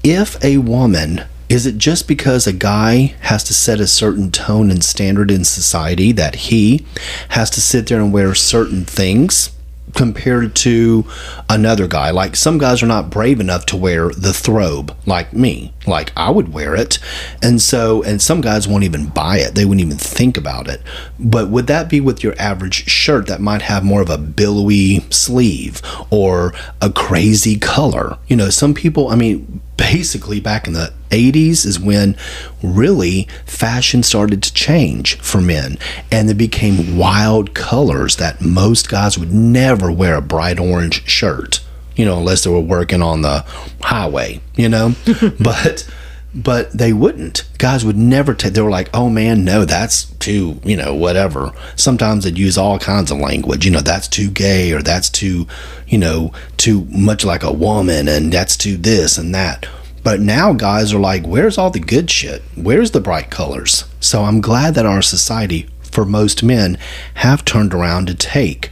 If 0.02 0.42
a 0.42 0.58
woman 0.58 1.24
is 1.50 1.66
it 1.66 1.76
just 1.76 2.08
because 2.08 2.46
a 2.46 2.52
guy 2.54 3.14
has 3.20 3.44
to 3.44 3.52
set 3.52 3.80
a 3.80 3.86
certain 3.86 4.30
tone 4.30 4.70
and 4.70 4.82
standard 4.82 5.30
in 5.30 5.44
society 5.44 6.10
that 6.12 6.34
he 6.34 6.86
has 7.28 7.50
to 7.50 7.60
sit 7.60 7.86
there 7.86 8.00
and 8.00 8.10
wear 8.10 8.34
certain 8.34 8.86
things 8.86 9.50
compared 9.94 10.54
to 10.56 11.04
another 11.48 11.86
guy? 11.86 12.10
Like 12.10 12.36
some 12.36 12.58
guys 12.58 12.82
are 12.82 12.86
not 12.86 13.10
brave 13.10 13.40
enough 13.40 13.66
to 13.66 13.76
wear 13.76 14.10
the 14.10 14.32
throbe 14.32 14.96
like 15.06 15.32
me. 15.32 15.72
Like 15.86 16.12
I 16.16 16.30
would 16.30 16.52
wear 16.52 16.74
it. 16.74 16.98
And 17.42 17.60
so, 17.60 18.02
and 18.02 18.20
some 18.20 18.40
guys 18.40 18.68
won't 18.68 18.84
even 18.84 19.06
buy 19.06 19.38
it. 19.38 19.54
They 19.54 19.64
wouldn't 19.64 19.84
even 19.84 19.98
think 19.98 20.36
about 20.36 20.68
it. 20.68 20.82
But 21.18 21.48
would 21.48 21.66
that 21.68 21.88
be 21.88 22.00
with 22.00 22.22
your 22.22 22.34
average 22.38 22.86
shirt 22.86 23.26
that 23.28 23.40
might 23.40 23.62
have 23.62 23.84
more 23.84 24.02
of 24.02 24.10
a 24.10 24.18
billowy 24.18 25.00
sleeve 25.10 25.80
or 26.10 26.52
a 26.80 26.90
crazy 26.90 27.58
color? 27.58 28.18
You 28.28 28.36
know, 28.36 28.50
some 28.50 28.74
people, 28.74 29.08
I 29.08 29.16
mean, 29.16 29.61
basically 29.90 30.38
back 30.38 30.68
in 30.68 30.74
the 30.74 30.92
80s 31.10 31.66
is 31.66 31.80
when 31.80 32.16
really 32.62 33.26
fashion 33.44 34.04
started 34.04 34.40
to 34.44 34.54
change 34.54 35.18
for 35.18 35.40
men 35.40 35.76
and 36.12 36.28
they 36.28 36.34
became 36.34 36.96
wild 36.96 37.52
colors 37.52 38.14
that 38.16 38.40
most 38.40 38.88
guys 38.88 39.18
would 39.18 39.34
never 39.34 39.90
wear 39.90 40.14
a 40.14 40.22
bright 40.22 40.60
orange 40.60 41.04
shirt 41.08 41.60
you 41.96 42.04
know 42.04 42.18
unless 42.18 42.44
they 42.44 42.50
were 42.50 42.60
working 42.60 43.02
on 43.02 43.22
the 43.22 43.44
highway 43.80 44.40
you 44.54 44.68
know? 44.68 44.94
But 45.40 45.90
but 46.34 46.72
they 46.72 46.92
wouldn't. 46.92 47.44
Guys 47.58 47.84
would 47.84 47.96
never 47.96 48.34
take 48.34 48.54
they 48.54 48.62
were 48.62 48.70
like 48.70 48.88
oh 48.94 49.08
man 49.10 49.44
no 49.44 49.64
that's 49.64 50.04
too 50.04 50.60
you 50.64 50.76
know 50.76 50.94
whatever. 50.94 51.52
Sometimes 51.76 52.24
they'd 52.24 52.38
use 52.38 52.56
all 52.58 52.78
kinds 52.78 53.10
of 53.10 53.18
language 53.18 53.64
you 53.64 53.70
know 53.70 53.80
that's 53.80 54.08
too 54.08 54.30
gay 54.30 54.72
or 54.72 54.82
that's 54.82 55.10
too 55.10 55.46
you 55.86 55.98
know 55.98 56.32
too 56.56 56.86
much 56.90 57.24
like 57.24 57.42
a 57.42 57.52
woman 57.52 58.08
and 58.08 58.32
that's 58.32 58.56
too 58.56 58.76
this 58.76 59.18
and 59.18 59.34
that. 59.34 59.66
But 60.04 60.20
now 60.20 60.52
guys 60.52 60.92
are 60.92 61.00
like 61.00 61.26
where's 61.26 61.58
all 61.58 61.70
the 61.70 61.80
good 61.80 62.10
shit? 62.10 62.42
Where's 62.56 62.90
the 62.92 63.00
bright 63.00 63.30
colors? 63.30 63.84
So 64.00 64.24
i'm 64.24 64.40
glad 64.40 64.74
that 64.74 64.86
our 64.86 65.02
society 65.02 65.68
for 65.82 66.04
most 66.04 66.42
men 66.42 66.76
have 67.14 67.44
turned 67.44 67.72
around 67.74 68.06
to 68.06 68.14
take 68.14 68.70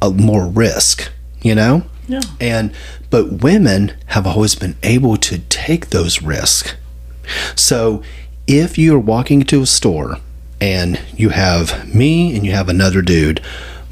a 0.00 0.10
more 0.10 0.46
risk 0.46 1.12
you 1.42 1.54
know? 1.54 1.82
Yeah. 2.08 2.20
and 2.40 2.74
but 3.10 3.42
women 3.42 3.94
have 4.06 4.26
always 4.26 4.54
been 4.54 4.76
able 4.82 5.16
to 5.18 5.38
take 5.38 5.90
those 5.90 6.20
risks 6.20 6.74
so 7.54 8.02
if 8.46 8.78
you're 8.78 8.98
walking 8.98 9.40
into 9.40 9.62
a 9.62 9.66
store 9.66 10.18
and 10.60 11.00
you 11.16 11.30
have 11.30 11.94
me 11.94 12.34
and 12.36 12.44
you 12.44 12.52
have 12.52 12.68
another 12.68 13.02
dude, 13.02 13.40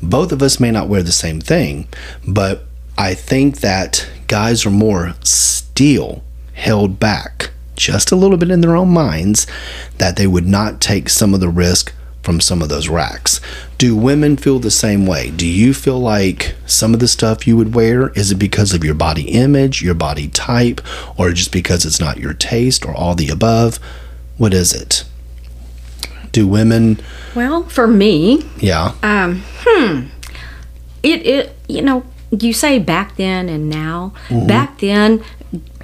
both 0.03 0.33
of 0.33 0.43
us 0.43 0.61
may 0.61 0.71
not 0.71 0.89
wear 0.89 1.03
the 1.03 1.13
same 1.13 1.41
thing, 1.41 1.89
but 2.27 2.65
I 2.97 3.15
think 3.15 3.61
that 3.61 4.09
guys 4.27 4.67
are 4.67 4.71
more 4.71 5.15
still 5.23 6.23
held 6.55 7.01
back 7.01 7.51
just 7.77 8.13
a 8.13 8.17
little 8.17 8.37
bit 8.37 8.51
in 8.51 8.61
their 8.61 8.77
own 8.77 8.91
minds 8.91 9.47
that 9.99 10.17
they 10.17 10.27
would 10.27 10.47
not 10.47 10.81
take 10.81 11.09
some 11.09 11.33
of 11.33 11.41
the 11.41 11.49
risk 11.49 11.95
from 12.23 12.41
some 12.41 12.61
of 12.61 12.69
those 12.69 12.89
racks. 12.89 13.41
Do 13.81 13.97
women 13.97 14.37
feel 14.37 14.59
the 14.59 14.71
same 14.71 15.07
way? 15.07 15.31
Do 15.31 15.47
you 15.47 15.73
feel 15.73 15.99
like 15.99 16.55
some 16.67 16.93
of 16.93 17.01
the 17.01 17.09
stuff 17.09 17.47
you 17.47 17.57
would 17.57 17.75
wear 17.75 18.11
is 18.11 18.31
it 18.31 18.35
because 18.35 18.75
of 18.75 18.85
your 18.85 18.93
body 18.93 19.31
image, 19.31 19.81
your 19.81 19.95
body 19.95 20.29
type, 20.29 20.83
or 21.19 21.33
just 21.33 21.51
because 21.51 21.87
it's 21.87 21.99
not 21.99 22.19
your 22.19 22.35
taste, 22.35 22.85
or 22.85 22.95
all 22.95 23.15
the 23.15 23.31
above? 23.31 23.79
What 24.37 24.53
is 24.53 24.75
it? 24.75 25.05
Do 26.31 26.47
women, 26.47 27.01
Well, 27.35 27.63
for 27.71 27.87
me, 27.87 28.45
yeah, 28.59 28.93
um, 29.03 29.45
hmm, 29.65 30.09
it 31.03 31.25
it 31.25 31.57
you 31.67 31.81
know 31.81 32.05
you 32.31 32.53
say 32.53 32.79
back 32.79 33.17
then 33.17 33.49
and 33.49 33.71
now. 33.71 34.13
Mm-hmm. 34.29 34.47
Back 34.47 34.81
then, 34.81 35.25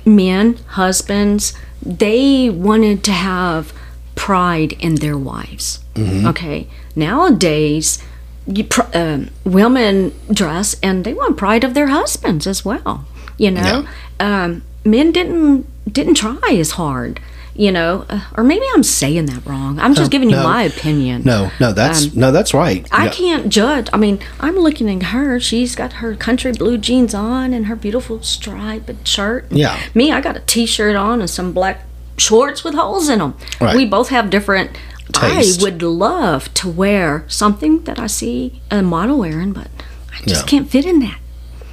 men, 0.05 0.59
husbands, 0.67 1.55
they 1.81 2.51
wanted 2.51 3.03
to 3.05 3.13
have 3.13 3.73
pride 4.15 4.73
in 4.75 4.97
their 4.97 5.17
wives. 5.17 5.79
Okay. 5.97 6.69
Nowadays, 6.97 8.03
you, 8.47 8.67
um 8.95 9.31
women 9.45 10.13
dress 10.33 10.77
and 10.83 11.05
they 11.05 11.15
want 11.15 11.37
pride 11.37 11.63
of 11.65 11.75
their 11.75 11.89
husbands 11.89 12.47
as 12.47 12.65
well. 12.65 13.05
You 13.39 13.51
know, 13.51 13.87
um, 14.19 14.63
men 14.85 15.13
didn't 15.13 15.67
didn't 15.93 16.15
try 16.15 16.57
as 16.59 16.73
hard. 16.73 17.21
You 17.55 17.73
know, 17.73 18.05
uh, 18.11 18.21
or 18.37 18.45
maybe 18.45 18.67
I'm 18.75 18.83
saying 18.83 19.27
that 19.27 19.47
wrong. 19.47 19.79
I'm 19.79 19.95
just 19.95 20.11
giving 20.11 20.29
you 20.29 20.37
no. 20.37 20.43
my 20.43 20.63
opinion. 20.65 21.23
No, 21.25 21.51
no, 21.59 21.73
that's 21.73 22.15
no, 22.15 22.31
that's 22.31 22.53
right. 22.53 22.85
Um, 22.93 23.01
I 23.01 23.05
Yeah. 23.07 23.11
can't 23.11 23.49
judge. 23.49 23.89
I 23.95 23.97
mean, 23.97 24.19
I'm 24.41 24.57
looking 24.57 24.91
at 24.91 25.03
her. 25.09 25.41
She's 25.41 25.75
got 25.75 25.95
her 25.95 26.15
country 26.17 26.53
blue 26.53 26.77
jeans 26.77 27.15
on 27.15 27.55
and 27.55 27.65
her 27.67 27.75
beautiful 27.77 28.23
striped 28.23 29.09
shirt. 29.09 29.47
Yeah. 29.51 29.79
Me, 29.95 30.13
I 30.13 30.21
got 30.21 30.37
a 30.37 30.41
t-shirt 30.41 30.97
on 30.97 31.21
and 31.21 31.31
some 31.31 31.53
black 31.53 31.87
shorts 32.19 32.63
with 32.63 32.75
holes 32.75 33.09
in 33.09 33.21
them. 33.21 33.35
Right. 33.59 33.75
We 33.75 33.87
both 33.87 34.11
have 34.11 34.29
different. 34.29 34.71
Taste. 35.13 35.61
I 35.61 35.65
would 35.65 35.83
love 35.83 36.53
to 36.55 36.69
wear 36.69 37.25
something 37.29 37.85
that 37.85 37.99
I 37.99 38.07
see 38.07 38.61
a 38.71 38.83
model 38.83 39.19
wearing, 39.19 39.53
but 39.53 39.69
I 40.13 40.23
just 40.27 40.43
Yeah. 40.45 40.49
can't 40.51 40.71
fit 40.71 40.85
in 40.85 41.01
that. 41.01 41.19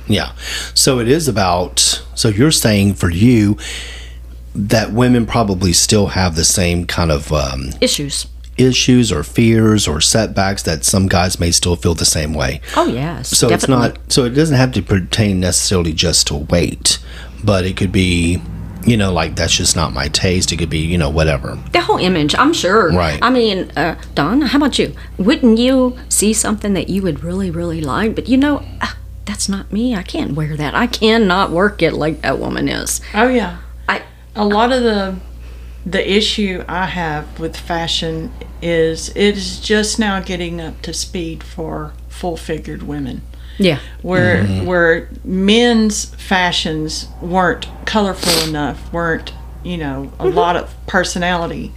Yeah. 0.08 0.32
So 0.74 1.00
it 1.00 1.08
is 1.08 1.28
about, 1.28 2.04
so 2.16 2.30
you're 2.30 2.52
saying 2.52 2.96
for 2.96 3.10
you 3.10 3.58
that 4.56 4.92
women 4.94 5.26
probably 5.26 5.74
still 5.74 6.08
have 6.08 6.36
the 6.36 6.44
same 6.44 6.86
kind 6.86 7.12
of 7.12 7.32
um, 7.34 7.70
Issues. 7.82 8.28
issues 8.58 9.12
or 9.12 9.24
fears 9.24 9.88
or 9.88 10.00
setbacks 10.00 10.62
that 10.64 10.86
some 10.86 11.08
guys 11.08 11.40
may 11.40 11.50
still 11.52 11.76
feel 11.76 11.96
the 11.96 12.06
same 12.06 12.34
way. 12.36 12.62
Oh 12.78 12.86
yes. 12.86 13.30
So 13.30 13.50
definitely. 13.50 13.88
it's 13.88 13.96
not, 13.98 14.12
so 14.12 14.26
it 14.26 14.30
doesn't 14.32 14.58
have 14.58 14.72
to 14.74 14.82
pertain 14.84 15.40
necessarily 15.40 15.92
just 15.94 16.28
to 16.28 16.36
weight, 16.36 17.00
but 17.44 17.66
it 17.66 17.76
could 17.78 17.92
be, 17.92 18.42
you 18.86 18.98
know, 18.98 19.12
like 19.14 19.36
that's 19.36 19.56
just 19.56 19.76
not 19.76 19.94
my 19.94 20.08
taste. 20.10 20.52
It 20.52 20.58
could 20.58 20.70
be, 20.70 20.80
you 20.80 20.98
know, 20.98 21.10
whatever. 21.10 21.58
the 21.72 21.82
whole 21.82 21.98
image 21.98 22.34
i'm 22.36 22.54
sure 22.54 22.92
Right. 22.92 23.20
i 23.22 23.30
mean 23.30 23.72
uh, 23.76 23.96
Dawn 24.16 24.42
how 24.42 24.58
about 24.58 24.78
you 24.80 24.94
wouldn't 25.18 25.58
you 25.60 25.98
see 26.10 26.34
something 26.34 26.74
that 26.74 26.88
you 26.90 27.02
would 27.02 27.24
really 27.24 27.50
really 27.52 27.82
like 27.82 28.16
but 28.16 28.28
you 28.30 28.38
know 28.38 28.64
uh, 28.82 28.94
that's 29.26 29.48
not 29.50 29.72
me 29.72 29.96
i 29.96 30.04
can't 30.04 30.34
wear 30.34 30.56
that 30.56 30.74
i 30.76 30.88
cannot 30.88 31.52
work 31.52 31.82
it 31.82 31.94
like 31.94 32.22
that 32.22 32.40
woman 32.40 32.68
is 32.70 33.02
Oh 33.14 33.28
yeah. 33.28 33.58
i 33.90 34.02
a 34.36 34.46
lot 34.46 34.72
of 34.72 34.82
the 34.84 35.16
the 35.86 36.04
issue 36.20 36.64
I 36.70 36.86
have 36.86 37.40
with 37.40 37.58
fashion 37.58 38.32
is 38.62 39.10
it 39.10 39.36
is 39.38 39.60
just 39.60 40.00
now 40.00 40.22
getting 40.22 40.62
up 40.62 40.82
to 40.84 40.94
speed 40.94 41.44
for 41.44 41.92
full 42.08 42.38
figured 42.38 42.84
women. 42.84 43.22
Yeah 43.58 43.80
Where 44.02 44.44
mm-hmm. 44.44 44.66
where 44.66 45.10
men's 45.24 46.06
fashions 46.06 47.08
weren't 47.22 47.68
colorful 47.86 48.48
enough, 48.48 48.92
weren't, 48.92 49.34
you 49.64 49.78
know, 49.78 50.12
a 50.20 50.26
mm-hmm. 50.26 50.36
lot 50.36 50.56
of 50.56 50.76
personality. 50.88 51.74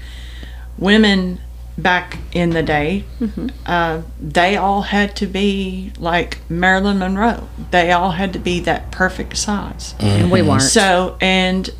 Women 0.79 1.41
back 1.79 2.18
in 2.33 2.51
the 2.51 2.62
day, 2.62 3.05
mm-hmm. 3.20 3.49
uh, 3.66 4.03
they 4.20 4.57
all 4.57 4.83
had 4.83 5.14
to 5.16 5.27
be 5.27 5.93
like 5.99 6.39
Marilyn 6.51 6.99
Monroe. 6.99 7.49
They 7.70 7.93
all 7.93 8.12
had 8.12 8.33
to 8.33 8.39
be 8.39 8.61
that 8.61 8.91
perfect 8.91 9.37
size. 9.37 9.95
and 9.99 10.31
we 10.31 10.43
weren't 10.43 10.62
So 10.62 11.16
and 11.20 11.70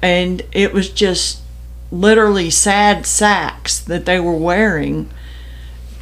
and 0.00 0.42
it 0.52 0.72
was 0.72 0.88
just 0.88 1.40
literally 1.90 2.48
sad 2.50 3.04
sacks 3.04 3.78
that 3.80 4.06
they 4.06 4.18
were 4.18 4.36
wearing 4.36 5.10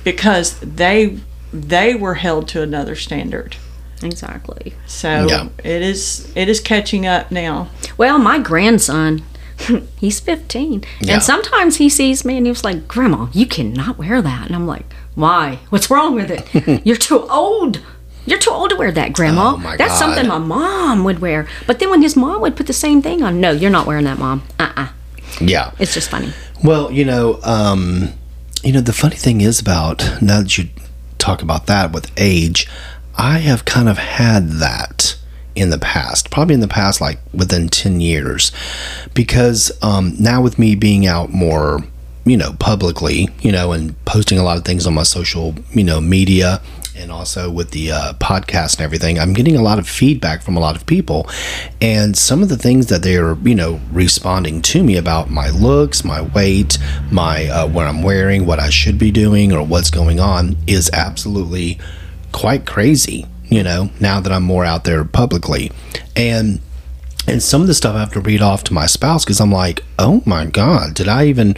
because 0.05 0.59
they 0.61 1.19
they 1.53 1.95
were 1.95 2.15
held 2.15 2.49
to 2.49 2.63
another 2.63 2.95
standard. 2.95 3.57
exactly 4.03 4.73
So 4.87 5.27
Yeah. 5.29 5.49
it 5.63 5.83
is 5.83 6.31
it 6.35 6.49
is 6.49 6.61
catching 6.61 7.07
up 7.07 7.31
now. 7.31 7.69
well 7.99 8.19
my 8.19 8.39
grandson 8.39 9.23
he's 9.99 10.21
15 10.21 10.85
Yeah. 11.01 11.15
and 11.15 11.23
sometimes 11.23 11.77
he 11.77 11.89
sees 11.91 12.25
me 12.25 12.37
and 12.39 12.47
he 12.47 12.51
was 12.51 12.65
like 12.65 12.89
grandma 12.89 13.27
you 13.33 13.47
cannot 13.47 13.99
wear 13.99 14.23
that 14.23 14.47
and 14.47 14.55
i'm 14.57 14.67
like 14.67 14.87
why 15.15 15.59
what's 15.69 15.91
wrong 15.91 16.15
with 16.15 16.31
it 16.31 16.83
you're 16.87 16.97
too 16.97 17.29
old 17.29 17.81
you're 18.27 18.39
too 18.39 18.51
old 18.51 18.69
to 18.71 18.77
wear 18.77 18.93
that, 18.93 19.15
Grandma. 19.15 19.55
Oh, 19.55 19.57
my 19.57 19.77
That's 19.79 19.93
God. 19.93 19.99
something 19.99 20.29
my 20.29 20.37
mom 20.39 21.05
would 21.05 21.21
wear. 21.21 21.49
But 21.67 21.79
then 21.79 21.89
when 21.89 22.03
his 22.03 22.17
mom 22.17 22.43
would 22.43 22.55
put 22.55 22.67
the 22.67 22.75
same 22.75 23.01
thing 23.01 23.23
on, 23.23 23.41
no, 23.41 23.51
you're 23.51 23.71
not 23.71 23.87
wearing 23.87 24.05
that, 24.05 24.19
Mom. 24.19 24.43
Uh 24.59 24.71
uh 24.77 24.89
Yeah. 25.41 25.73
It's 25.79 25.95
just 25.95 26.11
funny. 26.11 26.31
Well, 26.63 26.93
you 26.93 27.05
know, 27.07 27.41
um, 27.43 28.11
you 28.63 28.73
know, 28.73 28.83
the 28.83 28.93
funny 28.93 29.17
thing 29.17 29.41
is 29.41 29.59
about 29.59 30.21
now 30.21 30.43
that 30.43 30.59
you 30.59 30.69
talk 31.21 31.43
about 31.43 31.67
that 31.67 31.93
with 31.93 32.11
age, 32.17 32.69
I 33.17 33.39
have 33.39 33.65
kind 33.65 33.89
of 33.89 33.99
had 33.99 34.49
that 34.53 35.17
in 35.55 35.71
the 35.71 35.79
past, 35.79 36.31
probably 36.31 36.55
in 36.55 36.61
the 36.61 36.69
past, 36.69 37.01
like 37.01 37.19
within 37.33 37.69
10 37.69 38.01
years, 38.01 38.53
because 39.15 39.71
um, 39.83 40.15
now 40.19 40.41
with 40.41 40.59
me 40.59 40.75
being 40.75 41.07
out 41.07 41.31
more, 41.31 41.81
you 42.25 42.37
know, 42.37 42.53
publicly, 42.55 43.29
you 43.41 43.53
know, 43.53 43.73
and 43.73 44.03
posting 44.05 44.39
a 44.39 44.43
lot 44.43 44.57
of 44.57 44.65
things 44.65 44.87
on 44.87 44.95
my 44.95 45.03
social, 45.03 45.55
you 45.73 45.85
know, 45.85 46.01
media 46.01 46.63
and 47.01 47.11
also 47.11 47.51
with 47.51 47.71
the 47.71 47.93
uh, 47.93 48.13
podcast 48.15 48.77
and 48.77 48.85
everything, 48.85 49.19
I'm 49.19 49.33
getting 49.33 49.57
a 49.57 49.63
lot 49.63 49.79
of 49.79 49.89
feedback 49.89 50.43
from 50.43 50.57
a 50.57 50.61
lot 50.61 50.77
of 50.77 50.87
people. 50.87 51.29
And 51.81 52.17
some 52.17 52.43
of 52.43 52.49
the 52.49 52.57
things 52.57 52.87
that 52.87 53.03
they're, 53.03 53.35
you 53.37 53.55
know, 53.55 53.81
responding 53.93 54.63
to 54.63 54.83
me 54.83 54.97
about 54.97 55.31
my 55.31 55.51
looks, 55.51 56.05
my 56.05 56.21
weight, 56.21 56.79
my 57.11 57.47
uh, 57.47 57.67
what 57.69 57.87
I'm 57.87 58.03
wearing, 58.03 58.47
what 58.47 58.59
I 58.59 58.71
should 58.71 58.99
be 58.99 59.11
doing, 59.11 59.53
or 59.53 59.65
what's 59.65 59.91
going 59.91 60.21
on 60.21 60.57
is 60.67 60.91
absolutely 60.93 61.79
quite 62.33 62.67
crazy, 62.67 63.27
you 63.45 63.63
know, 63.63 63.91
now 63.99 64.21
that 64.21 64.33
I'm 64.33 64.45
more 64.45 64.65
out 64.65 64.85
there 64.85 65.05
publicly. 65.05 65.73
And 66.15 66.61
and 67.31 67.43
some 67.43 67.61
of 67.61 67.69
the 67.69 67.75
stuff 67.75 67.95
I 67.95 68.01
have 68.01 68.13
to 68.13 68.21
read 68.21 68.43
off 68.43 68.65
to 68.65 68.75
my 68.75 68.87
spouse 68.87 69.25
because 69.25 69.41
I'm 69.41 69.53
like, 69.53 69.85
oh 69.99 70.23
my 70.27 70.47
God, 70.47 70.95
did 70.95 71.09
I 71.09 71.27
even? 71.27 71.57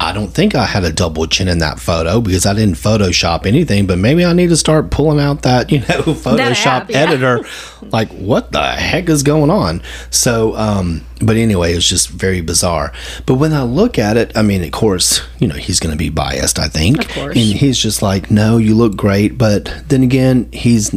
I 0.00 0.12
don't 0.12 0.34
think 0.34 0.56
I 0.56 0.66
had 0.66 0.82
a 0.82 0.92
double 0.92 1.28
chin 1.28 1.46
in 1.46 1.58
that 1.58 1.78
photo 1.78 2.20
because 2.20 2.44
I 2.44 2.54
didn't 2.54 2.74
Photoshop 2.74 3.46
anything, 3.46 3.86
but 3.86 3.98
maybe 3.98 4.24
I 4.24 4.32
need 4.32 4.48
to 4.48 4.56
start 4.56 4.90
pulling 4.90 5.20
out 5.20 5.42
that, 5.42 5.70
you 5.70 5.78
know, 5.78 6.02
Photoshop 6.14 6.66
app, 6.66 6.90
yeah. 6.90 6.98
editor. 6.98 7.44
like, 7.82 8.08
what 8.10 8.50
the 8.50 8.62
heck 8.62 9.08
is 9.08 9.22
going 9.22 9.48
on? 9.48 9.80
So, 10.10 10.56
um, 10.56 11.02
but 11.20 11.36
anyway, 11.36 11.72
it's 11.72 11.88
just 11.88 12.08
very 12.08 12.40
bizarre. 12.40 12.92
But 13.26 13.34
when 13.34 13.52
I 13.52 13.62
look 13.62 13.96
at 13.96 14.16
it, 14.16 14.36
I 14.36 14.42
mean, 14.42 14.64
of 14.64 14.72
course, 14.72 15.22
you 15.38 15.46
know, 15.46 15.54
he's 15.54 15.78
going 15.78 15.92
to 15.92 15.98
be 15.98 16.10
biased, 16.10 16.58
I 16.58 16.66
think. 16.66 17.04
Of 17.04 17.08
course. 17.12 17.36
And 17.36 17.56
he's 17.56 17.78
just 17.78 18.02
like, 18.02 18.28
no, 18.28 18.56
you 18.56 18.74
look 18.74 18.96
great. 18.96 19.38
But 19.38 19.84
then 19.86 20.02
again, 20.02 20.50
he's 20.52 20.92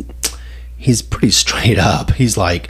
he's 0.78 1.04
pretty 1.04 1.32
straight 1.32 1.78
up. 1.78 2.14
He's 2.14 2.38
like, 2.38 2.70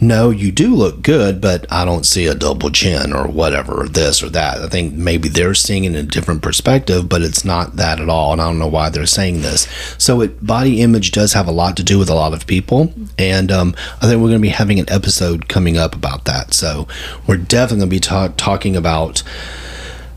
no, 0.00 0.30
you 0.30 0.52
do 0.52 0.74
look 0.74 1.02
good, 1.02 1.40
but 1.40 1.66
I 1.72 1.84
don't 1.84 2.06
see 2.06 2.26
a 2.26 2.34
double 2.34 2.70
chin 2.70 3.12
or 3.12 3.26
whatever, 3.26 3.82
or 3.82 3.88
this 3.88 4.22
or 4.22 4.28
that. 4.30 4.58
I 4.58 4.68
think 4.68 4.94
maybe 4.94 5.28
they're 5.28 5.54
seeing 5.54 5.84
it 5.84 5.88
in 5.88 5.96
a 5.96 6.02
different 6.02 6.42
perspective, 6.42 7.08
but 7.08 7.22
it's 7.22 7.44
not 7.44 7.76
that 7.76 8.00
at 8.00 8.08
all. 8.08 8.32
And 8.32 8.40
I 8.40 8.46
don't 8.46 8.58
know 8.58 8.68
why 8.68 8.90
they're 8.90 9.06
saying 9.06 9.42
this. 9.42 9.66
So, 9.98 10.20
it, 10.20 10.44
body 10.46 10.80
image 10.80 11.10
does 11.10 11.32
have 11.32 11.48
a 11.48 11.52
lot 11.52 11.76
to 11.78 11.82
do 11.82 11.98
with 11.98 12.10
a 12.10 12.14
lot 12.14 12.32
of 12.32 12.46
people. 12.46 12.92
And 13.18 13.50
um, 13.50 13.74
I 14.00 14.06
think 14.06 14.20
we're 14.20 14.28
going 14.28 14.32
to 14.34 14.38
be 14.38 14.48
having 14.48 14.78
an 14.78 14.90
episode 14.90 15.48
coming 15.48 15.76
up 15.76 15.94
about 15.94 16.24
that. 16.26 16.54
So, 16.54 16.86
we're 17.26 17.36
definitely 17.36 17.78
going 17.78 17.90
to 17.90 17.96
be 17.96 18.00
ta- 18.00 18.32
talking 18.36 18.76
about 18.76 19.22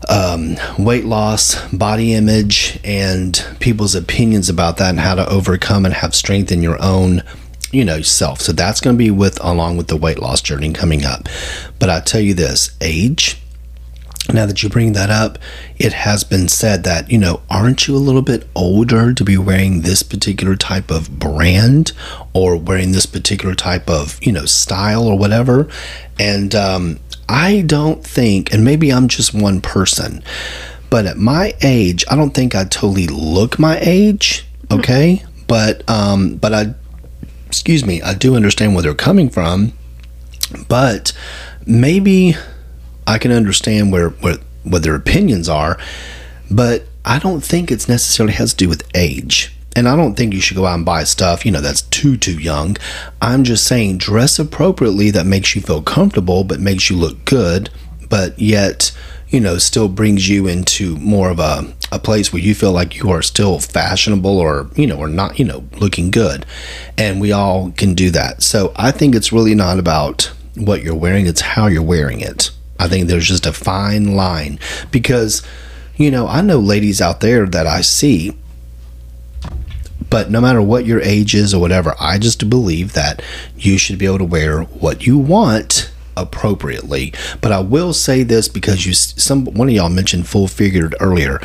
um, 0.08 0.56
weight 0.78 1.04
loss, 1.04 1.60
body 1.72 2.14
image, 2.14 2.78
and 2.84 3.44
people's 3.60 3.94
opinions 3.94 4.48
about 4.48 4.76
that 4.76 4.90
and 4.90 5.00
how 5.00 5.14
to 5.14 5.28
overcome 5.28 5.84
and 5.84 5.94
have 5.94 6.14
strength 6.14 6.50
in 6.52 6.62
your 6.62 6.80
own, 6.82 7.22
you 7.72 7.84
know, 7.84 8.02
self. 8.02 8.40
So 8.40 8.52
that's 8.52 8.80
going 8.80 8.96
to 8.96 8.98
be 8.98 9.10
with 9.10 9.42
along 9.44 9.78
with 9.78 9.88
the 9.88 9.96
weight 9.96 10.18
loss 10.18 10.40
journey 10.40 10.72
coming 10.72 11.04
up. 11.04 11.28
But 11.78 11.90
I 11.90 12.00
tell 12.00 12.20
you 12.20 12.34
this, 12.34 12.76
age. 12.80 13.38
Now 14.32 14.46
that 14.46 14.62
you 14.62 14.68
bring 14.68 14.92
that 14.92 15.10
up, 15.10 15.36
it 15.78 15.92
has 15.92 16.22
been 16.22 16.48
said 16.48 16.84
that, 16.84 17.10
you 17.10 17.18
know, 17.18 17.42
aren't 17.50 17.88
you 17.88 17.96
a 17.96 17.98
little 17.98 18.22
bit 18.22 18.46
older 18.54 19.12
to 19.12 19.24
be 19.24 19.36
wearing 19.36 19.80
this 19.80 20.04
particular 20.04 20.54
type 20.54 20.92
of 20.92 21.18
brand 21.18 21.90
or 22.32 22.56
wearing 22.56 22.92
this 22.92 23.04
particular 23.04 23.56
type 23.56 23.90
of, 23.90 24.24
you 24.24 24.30
know, 24.30 24.44
style 24.44 25.08
or 25.08 25.18
whatever? 25.18 25.68
And 26.20 26.54
um, 26.54 27.00
I 27.28 27.62
don't 27.62 28.04
think, 28.04 28.52
and 28.52 28.64
maybe 28.64 28.92
I'm 28.92 29.08
just 29.08 29.34
one 29.34 29.60
person, 29.60 30.22
but 30.88 31.04
at 31.04 31.16
my 31.16 31.54
age, 31.60 32.04
I 32.08 32.14
don't 32.14 32.32
think 32.32 32.54
I 32.54 32.64
totally 32.64 33.08
look 33.08 33.58
my 33.58 33.78
age, 33.80 34.46
okay? 34.70 35.24
But, 35.48 35.82
um, 35.90 36.36
but 36.36 36.54
I, 36.54 36.74
excuse 37.52 37.84
me, 37.84 38.00
I 38.00 38.14
do 38.14 38.34
understand 38.34 38.72
where 38.72 38.82
they're 38.82 38.94
coming 38.94 39.28
from, 39.28 39.74
but 40.68 41.12
maybe 41.66 42.34
I 43.06 43.18
can 43.18 43.30
understand 43.30 43.92
where, 43.92 44.08
where 44.08 44.38
what 44.62 44.82
their 44.82 44.94
opinions 44.94 45.50
are, 45.50 45.78
but 46.50 46.84
I 47.04 47.18
don't 47.18 47.44
think 47.44 47.70
it's 47.70 47.90
necessarily 47.90 48.32
has 48.32 48.52
to 48.52 48.56
do 48.56 48.70
with 48.70 48.88
age. 48.94 49.54
And 49.76 49.86
I 49.86 49.96
don't 49.96 50.14
think 50.14 50.32
you 50.32 50.40
should 50.40 50.56
go 50.56 50.64
out 50.64 50.76
and 50.76 50.86
buy 50.86 51.04
stuff, 51.04 51.44
you 51.44 51.52
know, 51.52 51.60
that's 51.60 51.82
too 51.82 52.16
too 52.16 52.38
young. 52.38 52.78
I'm 53.20 53.44
just 53.44 53.66
saying 53.66 53.98
dress 53.98 54.38
appropriately 54.38 55.10
that 55.10 55.26
makes 55.26 55.54
you 55.54 55.60
feel 55.60 55.82
comfortable 55.82 56.44
but 56.44 56.58
makes 56.58 56.88
you 56.88 56.96
look 56.96 57.22
good, 57.26 57.68
but 58.08 58.38
yet, 58.38 58.96
you 59.28 59.40
know, 59.40 59.58
still 59.58 59.88
brings 59.88 60.26
you 60.26 60.46
into 60.46 60.96
more 60.96 61.28
of 61.28 61.38
a, 61.38 61.74
a 61.92 61.98
place 61.98 62.32
where 62.32 62.42
you 62.42 62.54
feel 62.54 62.72
like 62.72 62.96
you 62.96 63.10
are 63.10 63.22
still 63.22 63.58
fashionable 63.58 64.38
or, 64.38 64.68
you 64.74 64.86
know, 64.86 64.98
or 64.98 65.08
not, 65.08 65.38
you 65.38 65.44
know, 65.44 65.64
looking 65.76 66.10
good. 66.10 66.46
And 66.96 67.20
we 67.20 67.32
all 67.32 67.70
can 67.72 67.94
do 67.94 68.10
that. 68.10 68.42
So 68.42 68.72
I 68.76 68.90
think 68.90 69.14
it's 69.14 69.32
really 69.32 69.54
not 69.54 69.78
about 69.78 70.32
what 70.54 70.82
you're 70.82 70.94
wearing, 70.94 71.26
it's 71.26 71.42
how 71.42 71.66
you're 71.66 71.82
wearing 71.82 72.20
it. 72.20 72.50
I 72.78 72.88
think 72.88 73.06
there's 73.06 73.28
just 73.28 73.46
a 73.46 73.52
fine 73.52 74.16
line 74.16 74.58
because, 74.90 75.42
you 75.96 76.10
know, 76.10 76.26
I 76.26 76.40
know 76.40 76.58
ladies 76.58 77.00
out 77.00 77.20
there 77.20 77.46
that 77.46 77.66
I 77.66 77.82
see, 77.82 78.36
but 80.08 80.30
no 80.30 80.40
matter 80.40 80.62
what 80.62 80.86
your 80.86 81.00
age 81.00 81.34
is 81.34 81.54
or 81.54 81.60
whatever, 81.60 81.94
I 82.00 82.18
just 82.18 82.48
believe 82.50 82.94
that 82.94 83.22
you 83.56 83.78
should 83.78 83.98
be 83.98 84.06
able 84.06 84.18
to 84.18 84.24
wear 84.24 84.62
what 84.62 85.06
you 85.06 85.18
want 85.18 85.91
appropriately. 86.16 87.12
But 87.40 87.52
I 87.52 87.60
will 87.60 87.92
say 87.92 88.22
this 88.22 88.48
because 88.48 88.86
you 88.86 88.92
some 88.92 89.46
one 89.46 89.68
of 89.68 89.74
y'all 89.74 89.88
mentioned 89.88 90.26
full 90.26 90.48
figured 90.48 90.94
earlier. 91.00 91.40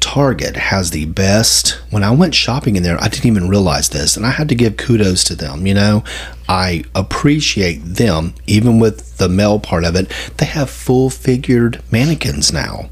Target 0.00 0.56
has 0.56 0.92
the 0.92 1.06
best. 1.06 1.80
When 1.90 2.04
I 2.04 2.12
went 2.12 2.34
shopping 2.34 2.76
in 2.76 2.84
there, 2.84 3.02
I 3.02 3.08
didn't 3.08 3.26
even 3.26 3.48
realize 3.48 3.88
this, 3.88 4.16
and 4.16 4.24
I 4.24 4.30
had 4.30 4.48
to 4.50 4.54
give 4.54 4.76
kudos 4.76 5.24
to 5.24 5.34
them. 5.34 5.66
You 5.66 5.74
know, 5.74 6.04
I 6.48 6.84
appreciate 6.94 7.78
them, 7.78 8.34
even 8.46 8.78
with 8.78 9.16
the 9.18 9.28
male 9.28 9.58
part 9.58 9.84
of 9.84 9.96
it. 9.96 10.08
They 10.36 10.46
have 10.46 10.70
full 10.70 11.10
figured 11.10 11.82
mannequins 11.90 12.52
now. 12.52 12.90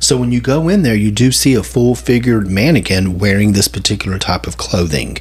So 0.00 0.16
when 0.16 0.32
you 0.32 0.40
go 0.40 0.68
in 0.68 0.82
there, 0.82 0.94
you 0.94 1.10
do 1.10 1.32
see 1.32 1.54
a 1.54 1.62
full 1.62 1.94
figured 1.94 2.46
mannequin 2.48 3.18
wearing 3.18 3.52
this 3.52 3.68
particular 3.68 4.18
type 4.18 4.46
of 4.46 4.56
clothing. 4.56 5.18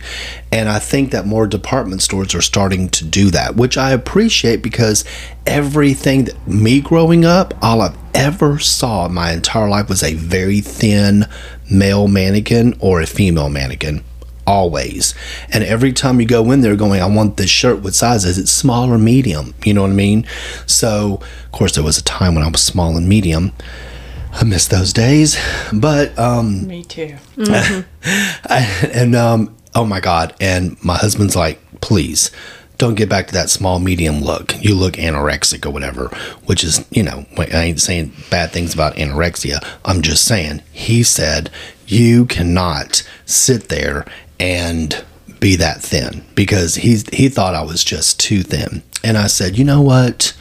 And 0.52 0.70
I 0.70 0.80
think 0.80 1.12
that 1.12 1.26
more 1.26 1.48
department 1.48 2.02
stores 2.02 2.34
are 2.34 2.42
starting 2.42 2.90
to 2.90 3.06
do 3.06 3.30
that, 3.32 3.56
which 3.56 3.78
I 3.78 3.92
appreciate 3.92 4.62
because 4.62 5.04
everything 5.46 6.26
that 6.26 6.48
me 6.48 6.82
growing 6.82 7.26
up, 7.26 7.54
all 7.62 7.82
I've 7.82 7.98
ever 8.14 8.60
saw 8.60 9.06
in 9.06 9.14
my 9.14 9.32
entire 9.34 9.70
life 9.70 9.90
was 9.90 10.04
a 10.04 10.14
very 10.14 10.62
thin 10.62 11.26
male 11.70 12.08
mannequin 12.08 12.76
or 12.80 13.02
a 13.02 13.06
female 13.06 13.50
mannequin 13.50 14.04
always. 14.48 15.16
And 15.52 15.64
every 15.64 15.92
time 15.92 16.20
you 16.20 16.28
go 16.28 16.52
in 16.52 16.62
there 16.62 16.76
going, 16.76 17.02
I 17.02 17.08
want 17.08 17.38
this 17.38 17.50
shirt, 17.50 17.80
what 17.80 17.96
size 17.96 18.26
is 18.26 18.38
it? 18.38 18.48
Small 18.48 18.92
or 18.92 18.98
medium? 18.98 19.54
You 19.64 19.74
know 19.74 19.82
what 19.82 19.92
I 19.92 19.96
mean? 19.96 20.26
So, 20.66 21.20
of 21.46 21.52
course, 21.52 21.76
there 21.76 21.84
was 21.84 21.98
a 21.98 22.04
time 22.04 22.36
when 22.36 22.44
I 22.44 22.50
was 22.50 22.62
small 22.62 22.96
and 22.96 23.10
medium. 23.10 23.54
I 24.38 24.44
miss 24.44 24.68
those 24.68 24.92
days, 24.92 25.38
but 25.72 26.18
um, 26.20 26.68
Me 26.68 26.84
too. 26.84 27.16
and 28.50 29.16
um, 29.16 29.56
oh 29.74 29.86
my 29.86 30.02
god! 30.02 30.36
And 30.42 30.82
my 30.84 30.98
husband's 30.98 31.36
like, 31.38 31.60
please 31.80 32.32
don't 32.78 32.96
get 32.96 33.08
back 33.08 33.28
to 33.28 33.34
that 33.34 33.50
small 33.50 33.80
medium 33.80 34.20
look. 34.20 34.54
You 34.62 34.76
look 34.76 34.96
anorexic 34.96 35.66
or 35.66 35.70
whatever, 35.70 36.10
which 36.46 36.66
is 36.66 36.86
you 36.92 37.02
know 37.02 37.26
I 37.38 37.64
ain't 37.64 37.80
saying 37.80 38.12
bad 38.30 38.52
things 38.52 38.74
about 38.74 38.96
anorexia. 38.96 39.66
I'm 39.86 40.02
just 40.02 40.26
saying 40.26 40.62
he 40.72 41.02
said 41.04 41.50
you 41.88 42.26
cannot 42.26 43.08
sit 43.26 43.70
there 43.70 44.06
and 44.38 45.04
be 45.40 45.56
that 45.56 45.82
thin 45.82 46.26
because 46.36 46.76
he's 46.76 47.10
he 47.10 47.30
thought 47.30 47.56
I 47.56 47.62
was 47.64 47.86
just 47.86 48.20
too 48.20 48.44
thin, 48.44 48.84
and 49.02 49.18
I 49.18 49.28
said, 49.28 49.58
you 49.58 49.64
know 49.64 49.82
what? 49.82 50.34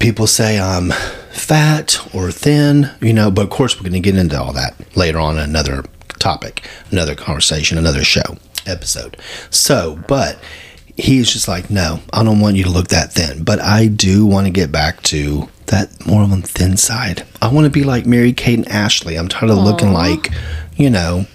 people 0.00 0.26
say 0.26 0.58
I'm 0.58 0.92
fat 1.40 1.98
or 2.14 2.30
thin, 2.30 2.90
you 3.00 3.12
know, 3.12 3.30
but 3.30 3.42
of 3.42 3.50
course 3.50 3.76
we're 3.76 3.88
going 3.88 3.92
to 3.92 4.00
get 4.00 4.16
into 4.16 4.40
all 4.40 4.52
that 4.52 4.74
later 4.96 5.18
on 5.18 5.36
in 5.36 5.42
another 5.42 5.84
topic, 6.18 6.68
another 6.90 7.14
conversation, 7.14 7.78
another 7.78 8.04
show 8.04 8.36
episode. 8.66 9.16
So, 9.50 9.98
but 10.06 10.38
he's 10.96 11.32
just 11.32 11.48
like, 11.48 11.70
no, 11.70 12.00
I 12.12 12.22
don't 12.22 12.40
want 12.40 12.56
you 12.56 12.64
to 12.64 12.70
look 12.70 12.88
that 12.88 13.12
thin, 13.12 13.42
but 13.42 13.60
I 13.60 13.86
do 13.86 14.26
want 14.26 14.46
to 14.46 14.52
get 14.52 14.70
back 14.70 15.02
to 15.04 15.48
that 15.66 16.06
more 16.06 16.22
on 16.22 16.40
the 16.40 16.46
thin 16.46 16.76
side. 16.76 17.26
I 17.40 17.52
want 17.52 17.64
to 17.64 17.70
be 17.70 17.84
like 17.84 18.06
Mary 18.06 18.32
Kate 18.32 18.58
and 18.58 18.68
Ashley. 18.68 19.16
I'm 19.16 19.28
tired 19.28 19.50
of 19.50 19.58
looking 19.58 19.92
like, 19.92 20.30
you 20.76 20.90
know, 20.90 21.26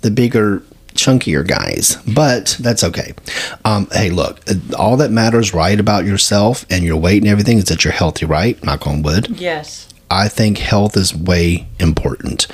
the 0.00 0.10
bigger 0.10 0.62
chunkier 1.04 1.46
guys, 1.46 1.96
but 2.14 2.56
that's 2.60 2.84
okay. 2.84 3.12
Um, 3.64 3.88
hey, 3.92 4.10
look, 4.10 4.40
all 4.78 4.96
that 4.98 5.10
matters 5.10 5.52
right 5.52 5.78
about 5.78 6.04
yourself 6.04 6.64
and 6.70 6.84
your 6.84 6.96
weight 6.96 7.22
and 7.22 7.30
everything 7.30 7.58
is 7.58 7.64
that 7.66 7.84
you're 7.84 7.92
healthy, 7.92 8.26
right? 8.26 8.62
Knock 8.62 8.86
on 8.86 9.02
wood. 9.02 9.28
Yes. 9.40 9.88
I 10.10 10.28
think 10.28 10.58
health 10.58 10.96
is 10.96 11.14
way 11.14 11.66
important. 11.78 12.46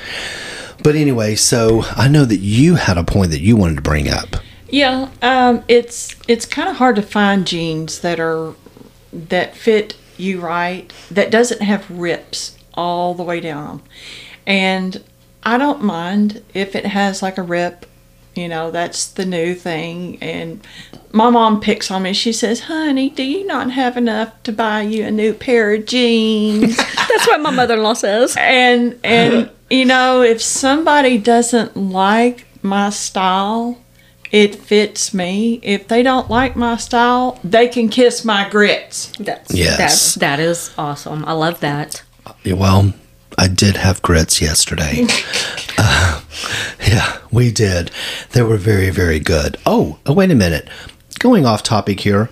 But 0.81 0.95
anyway, 0.95 1.35
so 1.35 1.83
I 1.95 2.07
know 2.07 2.25
that 2.25 2.39
you 2.39 2.75
had 2.75 2.97
a 2.97 3.03
point 3.03 3.31
that 3.31 3.41
you 3.41 3.57
wanted 3.57 3.75
to 3.75 3.81
bring 3.81 4.09
up. 4.09 4.37
Yeah, 4.69 5.09
um, 5.21 5.63
it's 5.67 6.15
it's 6.27 6.45
kind 6.45 6.69
of 6.69 6.77
hard 6.77 6.95
to 6.95 7.01
find 7.01 7.45
jeans 7.45 7.99
that 7.99 8.19
are 8.19 8.53
that 9.11 9.55
fit 9.55 9.97
you 10.17 10.39
right 10.39 10.91
that 11.09 11.31
doesn't 11.31 11.61
have 11.61 11.89
rips 11.89 12.57
all 12.75 13.13
the 13.13 13.23
way 13.23 13.39
down, 13.39 13.81
and 14.45 15.03
I 15.43 15.57
don't 15.57 15.81
mind 15.81 16.43
if 16.53 16.75
it 16.75 16.85
has 16.85 17.21
like 17.21 17.37
a 17.37 17.41
rip. 17.41 17.85
You 18.35 18.47
know, 18.47 18.71
that's 18.71 19.07
the 19.07 19.25
new 19.25 19.53
thing. 19.55 20.17
And 20.21 20.65
my 21.11 21.29
mom 21.29 21.59
picks 21.59 21.91
on 21.91 22.03
me. 22.03 22.13
She 22.13 22.31
says, 22.31 22.61
"Honey, 22.61 23.09
do 23.09 23.23
you 23.23 23.45
not 23.45 23.71
have 23.71 23.97
enough 23.97 24.31
to 24.43 24.51
buy 24.51 24.81
you 24.81 25.05
a 25.05 25.11
new 25.11 25.33
pair 25.33 25.73
of 25.73 25.85
jeans?" 25.85 26.77
That's 27.09 27.27
what 27.27 27.41
my 27.41 27.51
mother 27.51 27.73
in 27.73 27.83
law 27.83 27.93
says. 27.93 28.35
and 28.39 28.99
and 29.03 29.49
you 29.69 29.85
know 29.85 30.21
if 30.21 30.41
somebody 30.41 31.17
doesn't 31.17 31.75
like 31.75 32.45
my 32.61 32.89
style 32.89 33.77
it 34.31 34.55
fits 34.55 35.13
me 35.13 35.59
if 35.63 35.87
they 35.87 36.03
don't 36.03 36.29
like 36.29 36.55
my 36.55 36.75
style 36.77 37.39
they 37.43 37.67
can 37.67 37.89
kiss 37.89 38.23
my 38.23 38.47
grits 38.49 39.11
That's, 39.19 39.53
Yes. 39.53 40.13
That, 40.15 40.19
that 40.19 40.39
is 40.39 40.71
awesome. 40.77 41.25
I 41.25 41.33
love 41.33 41.59
that. 41.61 42.03
Yeah, 42.43 42.53
Well, 42.53 42.93
I 43.39 43.47
did 43.47 43.77
have 43.77 44.01
grits 44.01 44.41
yesterday. 44.41 45.07
uh, 45.77 46.21
yeah, 46.85 47.17
we 47.31 47.51
did. 47.51 47.89
They 48.33 48.41
were 48.41 48.57
very, 48.57 48.89
very 48.89 49.19
good. 49.21 49.55
Oh, 49.65 49.97
oh, 50.05 50.11
wait 50.13 50.29
a 50.29 50.35
minute. 50.35 50.67
Going 51.19 51.45
off 51.45 51.63
topic 51.63 52.01
here. 52.01 52.29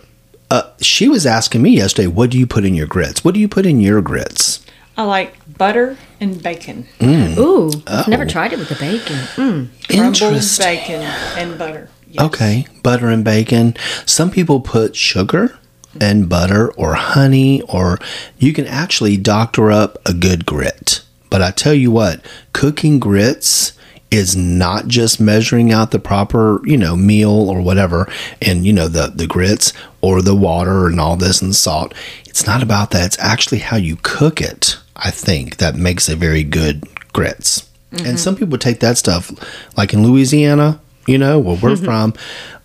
Uh, 0.52 0.64
she 0.82 1.08
was 1.08 1.26
asking 1.26 1.62
me 1.62 1.70
yesterday, 1.72 2.08
what 2.08 2.30
do 2.30 2.38
you 2.38 2.46
put 2.46 2.66
in 2.66 2.74
your 2.74 2.88
grits? 2.88 3.24
What 3.24 3.34
do 3.34 3.40
you 3.40 3.48
put 3.48 3.66
in 3.66 3.80
your 3.80 4.02
grits? 4.02 4.66
i 4.98 5.04
like 5.04 5.36
butter 5.58 5.96
and 6.20 6.42
bacon 6.42 6.88
Ooh, 7.04 7.70
I've 7.86 8.08
never 8.08 8.24
Oh. 8.24 8.28
tried 8.28 8.52
it 8.54 8.58
with 8.60 8.70
the 8.70 8.76
bacon. 8.76 9.18
Mm. 9.36 9.68
crumbled 9.88 10.22
Interesting. 10.24 10.66
bacon 10.66 11.02
and 11.38 11.58
butter 11.60 11.90
yes. 12.10 12.26
Okay, 12.26 12.66
butter 12.84 13.08
and 13.08 13.24
bacon. 13.24 13.76
Some 14.08 14.32
people 14.32 14.60
put 14.60 14.96
sugar 14.96 15.58
and 16.02 16.30
butter 16.30 16.72
or 16.74 16.96
honey, 16.96 17.62
or 17.64 18.00
you 18.38 18.54
can 18.54 18.66
actually 18.66 19.18
doctor 19.18 19.72
up 19.72 19.98
a 20.06 20.14
good 20.14 20.46
grit. 20.46 21.02
But 21.30 21.42
I 21.42 21.52
tell 21.52 21.74
you 21.74 21.92
what, 21.92 22.22
cooking 22.54 23.00
grits 23.00 23.74
is 24.10 24.36
not 24.36 24.88
just 24.88 25.20
measuring 25.20 25.72
out 25.72 25.92
the 25.92 26.00
proper, 26.00 26.62
you 26.66 26.78
know, 26.78 26.96
meal 26.96 27.50
or 27.50 27.62
whatever, 27.62 28.10
and 28.42 28.66
you 28.66 28.74
know 28.74 28.88
the 28.88 29.08
the 29.08 29.28
grits 29.28 29.74
or 30.02 30.22
the 30.22 30.36
water 30.36 30.88
and 30.88 31.00
all 31.00 31.18
this 31.18 31.42
and 31.42 31.56
salt. 31.56 31.94
It's 32.26 32.46
not 32.46 32.64
about 32.64 32.92
that. 32.92 33.06
It's 33.06 33.20
actually 33.20 33.60
how 33.60 33.78
you 33.78 33.98
cook 34.04 34.42
it. 34.42 34.78
I 34.96 35.12
think 35.12 35.58
that 35.58 35.76
makes 35.76 36.10
a 36.10 36.16
very 36.16 36.44
good 36.44 36.84
grits. 37.14 37.70
And 37.92 38.02
mm-hmm. 38.02 38.16
some 38.18 38.36
people 38.36 38.58
take 38.58 38.80
that 38.82 38.98
stuff, 38.98 39.32
like 39.78 39.94
in 39.94 40.04
Louisiana, 40.04 40.80
you 41.08 41.18
know, 41.18 41.40
where 41.40 41.58
we're 41.62 41.76
from. 41.76 42.14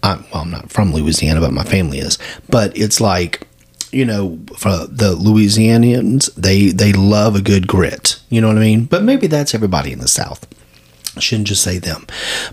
I'm, 0.02 0.24
well, 0.32 0.42
I'm 0.42 0.50
not 0.50 0.70
from 0.70 0.92
Louisiana, 0.92 1.40
but 1.40 1.52
my 1.52 1.64
family 1.64 1.98
is. 1.98 2.18
But 2.50 2.76
it's 2.76 3.00
like, 3.00 3.46
you 3.92 4.04
know, 4.04 4.38
for 4.56 4.86
the 4.86 5.14
Louisianians, 5.14 6.34
they 6.34 6.68
they 6.68 6.92
love 6.92 7.36
a 7.36 7.42
good 7.42 7.66
grit. 7.66 8.20
You 8.28 8.40
know 8.40 8.48
what 8.48 8.56
I 8.56 8.60
mean? 8.60 8.84
But 8.84 9.04
maybe 9.04 9.26
that's 9.26 9.54
everybody 9.54 9.92
in 9.92 10.00
the 10.00 10.08
South. 10.08 10.46
I 11.16 11.20
shouldn't 11.20 11.48
just 11.48 11.62
say 11.62 11.78
them. 11.78 12.06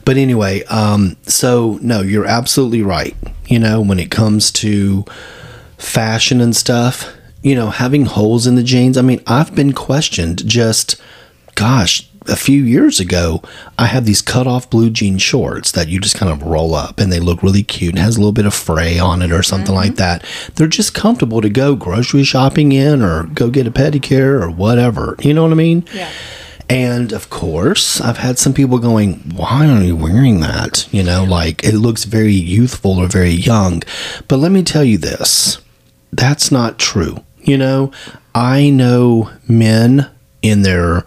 But 0.03 0.17
anyway, 0.17 0.63
um, 0.65 1.15
so 1.23 1.79
no, 1.81 2.01
you're 2.01 2.25
absolutely 2.25 2.81
right. 2.81 3.15
You 3.47 3.59
know, 3.59 3.81
when 3.81 3.99
it 3.99 4.11
comes 4.11 4.51
to 4.51 5.05
fashion 5.77 6.41
and 6.41 6.55
stuff, 6.55 7.11
you 7.41 7.55
know, 7.55 7.69
having 7.69 8.05
holes 8.05 8.45
in 8.45 8.55
the 8.55 8.63
jeans. 8.63 8.97
I 8.97 9.01
mean, 9.01 9.21
I've 9.25 9.55
been 9.55 9.73
questioned 9.73 10.45
just, 10.45 11.01
gosh, 11.55 12.08
a 12.29 12.35
few 12.35 12.63
years 12.63 12.99
ago, 12.99 13.41
I 13.77 13.85
had 13.85 14.05
these 14.05 14.21
cut 14.21 14.47
off 14.47 14.69
blue 14.69 14.89
jean 14.89 15.17
shorts 15.17 15.71
that 15.71 15.87
you 15.87 15.99
just 15.99 16.15
kind 16.15 16.31
of 16.31 16.43
roll 16.43 16.75
up 16.75 16.99
and 16.99 17.11
they 17.11 17.19
look 17.19 17.43
really 17.43 17.63
cute 17.63 17.95
and 17.95 17.99
has 17.99 18.15
a 18.15 18.19
little 18.19 18.31
bit 18.31 18.45
of 18.45 18.53
fray 18.53 18.99
on 18.99 19.21
it 19.21 19.31
or 19.31 19.43
something 19.43 19.75
like 19.75 19.93
mm-hmm. 19.93 19.95
that. 19.97 20.25
They're 20.55 20.67
just 20.67 20.93
comfortable 20.93 21.41
to 21.41 21.49
go 21.49 21.75
grocery 21.75 22.23
shopping 22.23 22.71
in 22.71 23.01
or 23.01 23.23
go 23.23 23.49
get 23.49 23.67
a 23.67 23.71
pedicure 23.71 24.41
or 24.41 24.49
whatever. 24.49 25.15
You 25.21 25.33
know 25.33 25.43
what 25.43 25.51
I 25.51 25.55
mean? 25.55 25.85
Yeah. 25.93 26.11
And 26.69 27.11
of 27.13 27.31
course, 27.31 27.99
I've 27.99 28.19
had 28.19 28.37
some 28.37 28.53
people 28.53 28.77
going, 28.77 29.15
Why 29.35 29.67
are 29.67 29.83
you 29.83 29.95
wearing 29.95 30.39
that? 30.41 30.87
You 30.91 31.01
know, 31.01 31.23
like 31.23 31.63
it 31.63 31.75
looks 31.75 32.03
very 32.03 32.33
youthful 32.33 32.99
or 32.99 33.07
very 33.07 33.31
young. 33.31 33.81
But 34.27 34.37
let 34.37 34.51
me 34.51 34.61
tell 34.63 34.83
you 34.83 34.99
this 34.99 35.59
that's 36.11 36.51
not 36.51 36.77
true. 36.77 37.23
You 37.41 37.57
know, 37.57 37.91
I 38.35 38.69
know 38.69 39.31
men 39.47 40.09
in 40.41 40.61
their 40.61 41.03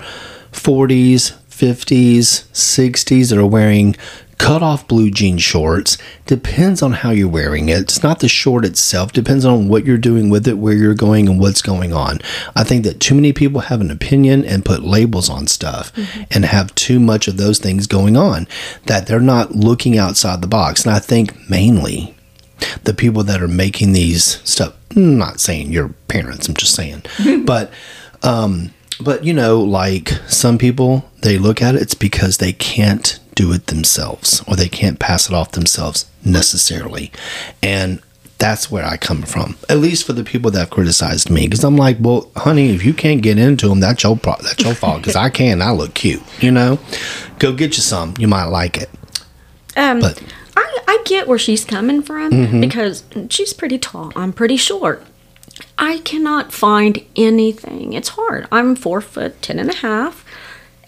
40s, 0.53 1.33
50s, 1.49 2.45
60s 2.53 3.31
that 3.31 3.39
are 3.39 3.47
wearing 3.47 3.97
cut 4.43 4.61
off 4.61 4.89
blue 4.89 5.09
jean 5.09 5.39
shorts. 5.39 5.97
Depends 6.27 6.83
on 6.83 6.93
how 6.95 7.11
you're 7.11 7.29
wearing 7.29 7.69
it. 7.69 7.79
It's 7.79 8.03
not 8.03 8.19
the 8.19 8.29
short 8.29 8.65
itself, 8.65 9.13
depends 9.13 9.45
on 9.45 9.69
what 9.69 9.85
you're 9.85 9.97
doing 9.97 10.31
with 10.31 10.49
it, 10.49 10.59
where 10.59 10.75
you're 10.75 10.95
going, 10.95 11.29
and 11.29 11.39
what's 11.39 11.63
going 11.63 11.93
on. 11.93 12.19
I 12.57 12.65
think 12.65 12.83
that 12.83 12.99
too 12.99 13.15
many 13.15 13.33
people 13.33 13.61
have 13.61 13.81
an 13.81 13.91
opinion 13.91 14.45
and 14.45 14.65
put 14.65 14.83
labels 14.83 15.31
on 15.31 15.47
stuff 15.47 15.93
and 16.29 16.45
have 16.45 16.75
too 16.75 16.99
much 16.99 17.29
of 17.29 17.37
those 17.37 17.61
things 17.61 17.87
going 17.87 18.17
on 18.17 18.49
that 18.87 19.07
they're 19.07 19.21
not 19.21 19.53
looking 19.53 19.97
outside 19.97 20.43
the 20.43 20.49
box. 20.49 20.85
And 20.85 20.93
I 20.93 20.99
think 20.99 21.49
mainly 21.49 22.13
the 22.83 22.95
people 22.95 23.23
that 23.23 23.41
are 23.41 23.49
making 23.49 23.93
these 23.93 24.41
stuff. 24.43 24.75
I'm 24.97 25.19
not 25.19 25.39
saying 25.39 25.71
your 25.71 25.91
parents. 26.09 26.49
I'm 26.49 26.55
just 26.55 26.75
saying, 26.75 27.05
but 27.45 27.73
um, 28.25 28.73
but 29.01 29.25
you 29.25 29.33
know, 29.33 29.61
like 29.61 30.11
some 30.29 30.59
people, 30.59 31.09
they 31.23 31.39
look 31.39 31.61
at 31.63 31.75
it. 31.75 31.83
It's 31.83 31.95
because 31.95 32.39
they 32.39 32.53
can't 32.53 33.19
do 33.35 33.53
it 33.53 33.67
themselves, 33.69 34.43
or 34.47 34.57
they 34.57 34.69
can't 34.69 34.99
pass 34.99 35.29
it 35.29 35.35
off 35.35 35.53
themselves 35.53 36.07
necessarily, 36.25 37.11
and 37.63 38.01
that's 38.39 38.71
where 38.71 38.85
I 38.85 38.97
come 38.97 39.23
from. 39.23 39.57
At 39.69 39.79
least 39.79 40.05
for 40.05 40.13
the 40.15 40.25
people 40.25 40.51
that 40.51 40.59
have 40.59 40.71
criticized 40.71 41.31
me, 41.31 41.47
because 41.47 41.63
I'm 41.65 41.77
like, 41.77 41.97
well, 42.01 42.29
honey, 42.37 42.71
if 42.75 42.85
you 42.85 42.93
can't 42.93 43.23
get 43.23 43.39
into 43.39 43.69
them, 43.69 43.79
that's 43.81 44.03
your 44.03 44.17
pro- 44.17 44.37
that's 44.43 44.63
your 44.65 44.75
fault. 44.75 44.99
Because 45.03 45.15
I 45.17 45.31
can, 45.31 45.63
I 45.63 45.71
look 45.71 45.95
cute, 45.95 46.23
you 46.41 46.51
know. 46.51 46.79
Go 47.39 47.53
get 47.53 47.77
you 47.77 47.83
some. 47.83 48.15
You 48.19 48.27
might 48.29 48.47
like 48.47 48.79
it. 48.79 48.91
Um, 49.77 50.01
But- 50.01 50.17
Mm-hmm. 50.17 50.29
I, 50.55 50.79
I 50.87 51.03
get 51.07 51.29
where 51.29 51.39
she's 51.39 51.65
coming 51.65 52.03
from 52.03 52.61
because 52.61 53.05
she's 53.31 53.55
pretty 53.55 53.79
tall. 53.79 54.13
I'm 54.15 54.35
pretty 54.35 54.59
short. 54.59 55.03
I 55.79 55.99
cannot 55.99 56.53
find 56.53 57.05
anything. 57.17 57.93
It's 57.93 58.11
hard. 58.11 58.47
I'm 58.53 58.75
four 58.77 59.01
foot 59.01 59.41
ten 59.43 59.59
and 59.59 59.71
a 59.71 59.77
half. 59.77 60.22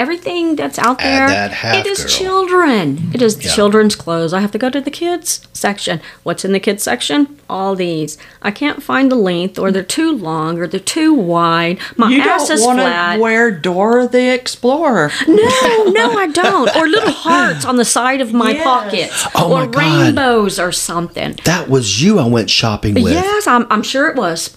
Everything 0.05 0.55
that's 0.55 0.79
out 0.79 0.99
there, 0.99 1.27
that 1.29 1.51
half, 1.51 1.77
it 1.77 1.87
is 1.87 2.01
girl. 2.01 2.09
children. 2.09 3.11
It 3.15 3.23
is 3.23 3.43
Yeah. 3.43 3.51
children's 3.55 3.97
clothes. 3.97 4.35
I 4.35 4.41
have 4.41 4.51
to 4.53 4.59
go 4.59 4.69
to 4.69 4.83
the 4.83 4.91
kids 4.91 5.41
section. 5.55 5.99
What's 6.25 6.45
in 6.45 6.53
the 6.53 6.61
kids 6.61 6.83
section? 6.83 7.39
All 7.49 7.75
these. 7.75 8.19
I 8.43 8.51
can't 8.51 8.83
find 8.83 9.11
the 9.11 9.17
length, 9.17 9.59
or 9.59 9.73
they're 9.73 9.83
too 9.83 10.13
long, 10.13 10.59
or 10.59 10.67
they're 10.67 10.79
too 10.99 11.15
wide. 11.15 11.79
My 11.97 12.11
You 12.11 12.21
ass 12.21 12.49
don't 12.49 12.59
is 12.59 12.67
want 12.67 12.81
flat. 12.81 13.17
to 13.17 13.23
wear 13.23 13.51
Dora 13.51 14.07
the 14.07 14.29
Explorer. 14.35 15.11
No, 15.27 15.85
no, 15.91 16.19
I 16.19 16.27
don't. 16.27 16.75
Or 16.77 16.87
little 16.87 17.11
hearts 17.27 17.65
on 17.65 17.77
the 17.77 17.85
side 17.87 18.21
of 18.21 18.35
my 18.35 18.51
Yes. 18.51 18.65
pockets. 18.65 19.27
Oh, 19.35 19.53
or 19.53 19.61
my 19.61 19.67
God. 19.67 19.77
rainbows 19.81 20.59
or 20.59 20.71
something. 20.71 21.37
That 21.45 21.71
was 21.71 22.03
you. 22.03 22.19
I 22.19 22.27
went 22.27 22.51
shopping 22.51 22.95
with. 23.03 23.13
Yes, 23.15 23.47
I'm, 23.47 23.67
I'm 23.71 23.83
sure 23.83 24.09
it 24.11 24.17
was. 24.17 24.51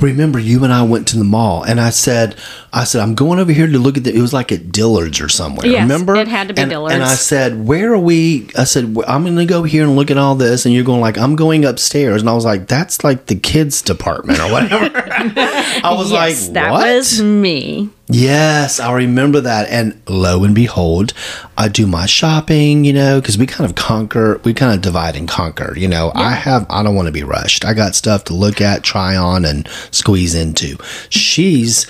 remember 0.00 0.38
you 0.38 0.62
and 0.64 0.72
I 0.72 0.82
went 0.82 1.08
to 1.08 1.18
the 1.18 1.24
mall 1.24 1.62
and 1.64 1.80
I 1.80 1.90
said 1.90 2.36
I 2.72 2.84
said 2.84 3.00
I'm 3.00 3.14
going 3.16 3.40
over 3.40 3.50
here 3.52 3.66
to 3.66 3.78
look 3.78 3.96
at 3.96 4.04
the 4.04 4.14
it 4.14 4.20
was 4.20 4.32
like 4.32 4.52
at 4.52 4.70
Dillard's 4.94 5.20
or 5.20 5.28
somewhere 5.28 5.66
Yes, 5.66 5.82
remember 5.82 6.14
it 6.16 6.28
had 6.28 6.48
to 6.48 6.54
be 6.54 6.62
and, 6.62 6.70
Dillard's. 6.70 6.94
and 6.94 7.02
I 7.02 7.14
said 7.14 7.66
where 7.66 7.92
are 7.92 7.98
we 7.98 8.48
I 8.56 8.64
said 8.64 8.84
I'm 9.06 9.24
going 9.24 9.36
to 9.36 9.46
go 9.46 9.62
here 9.64 9.84
and 9.84 9.96
look 9.96 10.10
at 10.10 10.18
all 10.18 10.34
this 10.34 10.64
and 10.66 10.74
you're 10.74 10.84
going 10.84 11.00
like 11.00 11.18
I'm 11.18 11.36
going 11.36 11.64
upstairs 11.64 12.22
and 12.22 12.30
I 12.30 12.34
was 12.34 12.44
like 12.44 12.68
that's 12.68 13.02
like 13.02 13.26
the 13.26 13.34
kids 13.34 13.82
department 13.82 14.38
or 14.40 14.50
whatever 14.52 14.92
I 15.06 15.94
was 15.96 16.12
yes, 16.12 16.46
like 16.46 16.54
that 16.54 16.70
what 16.70 16.86
was 16.86 17.20
me. 17.22 17.90
Yes, 18.08 18.80
I 18.80 18.92
remember 18.92 19.40
that. 19.40 19.68
And 19.70 20.00
lo 20.06 20.44
and 20.44 20.54
behold, 20.54 21.14
I 21.56 21.68
do 21.68 21.86
my 21.86 22.04
shopping, 22.04 22.84
you 22.84 22.92
know, 22.92 23.18
because 23.20 23.38
we 23.38 23.46
kind 23.46 23.68
of 23.68 23.76
conquer, 23.76 24.40
we 24.44 24.52
kind 24.52 24.74
of 24.74 24.82
divide 24.82 25.16
and 25.16 25.26
conquer, 25.26 25.74
you 25.76 25.88
know. 25.88 26.12
I 26.14 26.32
have, 26.32 26.66
I 26.68 26.82
don't 26.82 26.94
want 26.94 27.06
to 27.06 27.12
be 27.12 27.22
rushed. 27.22 27.64
I 27.64 27.72
got 27.72 27.94
stuff 27.94 28.24
to 28.24 28.34
look 28.34 28.60
at, 28.60 28.82
try 28.82 29.16
on, 29.16 29.46
and 29.46 29.66
squeeze 29.90 30.34
into. 30.34 30.76
She's 31.08 31.86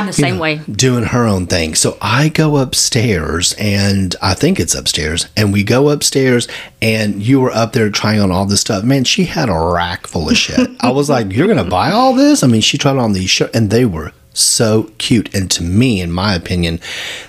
I'm 0.00 0.06
the 0.06 0.12
same 0.12 0.38
way. 0.38 0.60
doing 0.70 1.04
her 1.04 1.26
own 1.26 1.46
thing. 1.46 1.74
So 1.74 1.96
I 2.00 2.28
go 2.28 2.56
upstairs, 2.56 3.54
and 3.58 4.14
I 4.22 4.34
think 4.34 4.58
it's 4.58 4.74
upstairs, 4.74 5.26
and 5.36 5.52
we 5.52 5.62
go 5.62 5.90
upstairs, 5.90 6.48
and 6.80 7.22
you 7.22 7.40
were 7.40 7.52
up 7.52 7.72
there 7.72 7.90
trying 7.90 8.20
on 8.20 8.30
all 8.32 8.46
this 8.46 8.60
stuff. 8.60 8.82
Man, 8.84 9.04
she 9.04 9.24
had 9.24 9.48
a 9.48 9.58
rack 9.58 10.06
full 10.06 10.28
of 10.28 10.36
shit. 10.36 10.70
I 10.80 10.90
was 10.90 11.08
like, 11.10 11.32
"You're 11.32 11.48
gonna 11.48 11.64
buy 11.64 11.90
all 11.90 12.14
this?" 12.14 12.42
I 12.42 12.46
mean, 12.46 12.60
she 12.62 12.78
tried 12.78 12.96
on 12.96 13.12
these 13.12 13.30
shirts, 13.30 13.54
and 13.54 13.70
they 13.70 13.84
were 13.84 14.12
so 14.42 14.90
cute. 14.98 15.34
And 15.34 15.50
to 15.52 15.62
me, 15.62 16.00
in 16.00 16.10
my 16.12 16.34
opinion, 16.34 16.80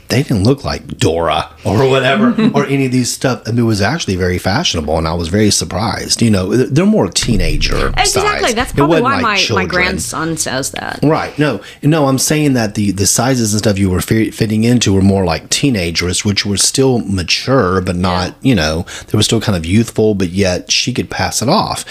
they 0.09 0.23
didn't 0.23 0.43
look 0.43 0.65
like 0.65 0.97
Dora 0.97 1.55
or 1.63 1.89
whatever 1.89 2.35
or 2.53 2.65
any 2.65 2.85
of 2.85 2.91
these 2.91 3.11
stuff. 3.11 3.43
I 3.45 3.51
mean, 3.51 3.59
it 3.59 3.63
was 3.63 3.81
actually 3.81 4.17
very 4.17 4.37
fashionable, 4.37 4.97
and 4.97 5.07
I 5.07 5.13
was 5.13 5.29
very 5.29 5.51
surprised. 5.51 6.21
You 6.21 6.29
know, 6.29 6.49
they're 6.49 6.85
more 6.85 7.07
teenager. 7.07 7.89
Exactly. 7.97 8.47
size. 8.47 8.55
That's 8.55 8.73
probably 8.73 9.01
why 9.01 9.21
like 9.21 9.49
my, 9.49 9.55
my 9.55 9.65
grandson 9.65 10.35
says 10.37 10.71
that. 10.71 10.99
Right. 11.01 11.37
No, 11.39 11.61
no, 11.81 12.07
I'm 12.07 12.17
saying 12.17 12.53
that 12.53 12.75
the 12.75 12.91
the 12.91 13.07
sizes 13.07 13.53
and 13.53 13.59
stuff 13.59 13.79
you 13.79 13.89
were 13.89 14.01
fitting 14.01 14.63
into 14.63 14.93
were 14.93 15.01
more 15.01 15.23
like 15.23 15.49
teenagers, 15.49 16.25
which 16.25 16.45
were 16.45 16.57
still 16.57 16.99
mature, 16.99 17.81
but 17.81 17.95
not, 17.95 18.35
you 18.41 18.55
know, 18.55 18.85
they 19.07 19.17
were 19.17 19.23
still 19.23 19.41
kind 19.41 19.57
of 19.57 19.65
youthful, 19.65 20.13
but 20.13 20.29
yet 20.29 20.71
she 20.71 20.93
could 20.93 21.09
pass 21.09 21.41
it 21.41 21.49
off. 21.49 21.85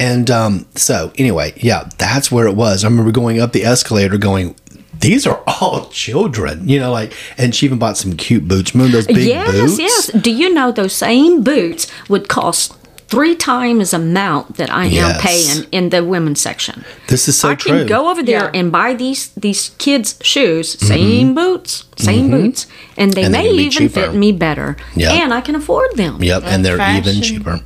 And 0.00 0.30
um, 0.30 0.66
so, 0.74 1.12
anyway, 1.18 1.52
yeah, 1.56 1.88
that's 1.98 2.30
where 2.30 2.46
it 2.46 2.54
was. 2.54 2.84
I 2.84 2.88
remember 2.88 3.10
going 3.10 3.40
up 3.40 3.52
the 3.52 3.64
escalator 3.64 4.16
going, 4.16 4.54
these 5.00 5.26
are 5.26 5.42
all 5.46 5.88
children, 5.90 6.68
you 6.68 6.78
know, 6.80 6.90
like, 6.92 7.12
and 7.36 7.54
she 7.54 7.66
even 7.66 7.78
bought 7.78 7.96
some 7.96 8.14
cute 8.16 8.46
boots. 8.48 8.74
Remember 8.74 8.92
those 8.96 9.06
big 9.06 9.18
yes, 9.26 9.50
boots? 9.52 9.78
yes. 9.78 10.10
Yes. 10.14 10.22
Do 10.22 10.30
you 10.32 10.52
know 10.52 10.72
those 10.72 10.92
same 10.94 11.42
boots 11.42 11.86
would 12.08 12.28
cost 12.28 12.74
three 13.08 13.34
times 13.34 13.94
amount 13.94 14.56
that 14.56 14.70
I 14.70 14.84
am 14.84 14.92
Yes. 14.92 15.22
paying 15.22 15.66
in 15.72 15.88
the 15.90 16.04
women's 16.04 16.40
section? 16.40 16.84
This 17.06 17.26
is 17.28 17.38
so 17.38 17.50
I 17.50 17.54
true. 17.54 17.74
I 17.74 17.78
can 17.78 17.86
go 17.86 18.10
over 18.10 18.22
there 18.22 18.50
Yeah. 18.52 18.60
and 18.60 18.70
buy 18.72 18.92
these 18.94 19.28
these 19.36 19.70
kids' 19.78 20.18
shoes, 20.22 20.76
same 20.78 21.34
boots, 21.34 21.84
same 21.96 22.30
boots, 22.30 22.66
and 22.96 23.12
they 23.14 23.22
Mm-hmm. 23.22 23.34
And 23.34 23.34
they 23.34 23.42
may 23.50 23.50
even 23.50 23.70
cheaper. 23.70 24.00
fit 24.00 24.14
me 24.14 24.32
better, 24.32 24.76
Yep. 24.96 25.12
and 25.12 25.32
I 25.32 25.40
can 25.40 25.54
afford 25.54 25.96
them. 25.96 26.22
Yep, 26.22 26.42
and 26.44 26.64
they're 26.64 26.80
even 26.98 27.22
cheaper. 27.22 27.60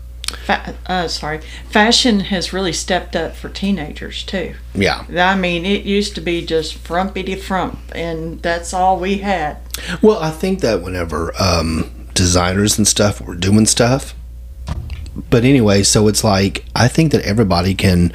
Fa- 0.45 0.75
uh, 0.87 1.09
sorry, 1.09 1.41
fashion 1.69 2.21
has 2.21 2.53
really 2.53 2.73
stepped 2.73 3.15
up 3.15 3.37
for 3.37 3.49
teenagers 3.49 4.25
too. 4.25 4.55
Yeah. 4.75 5.05
I 5.17 5.37
mean, 5.37 5.65
it 5.65 5.85
used 5.85 6.15
to 6.17 6.21
be 6.21 6.45
just 6.45 6.75
frumpy 6.75 7.35
frump, 7.37 7.79
and 7.95 8.43
that's 8.43 8.75
all 8.75 8.99
we 8.99 9.19
had. 9.19 9.59
Well, 10.01 10.19
I 10.19 10.31
think 10.31 10.61
that 10.61 10.83
whenever 10.83 11.33
um, 11.41 12.09
designers 12.15 12.77
and 12.77 12.87
stuff 12.89 13.21
were 13.21 13.37
doing 13.37 13.67
stuff, 13.67 14.15
but 15.31 15.45
anyway, 15.45 15.83
so 15.83 16.09
it's 16.09 16.25
like 16.25 16.65
I 16.75 16.89
think 16.89 17.13
that 17.13 17.25
everybody 17.25 17.75
can. 17.75 18.13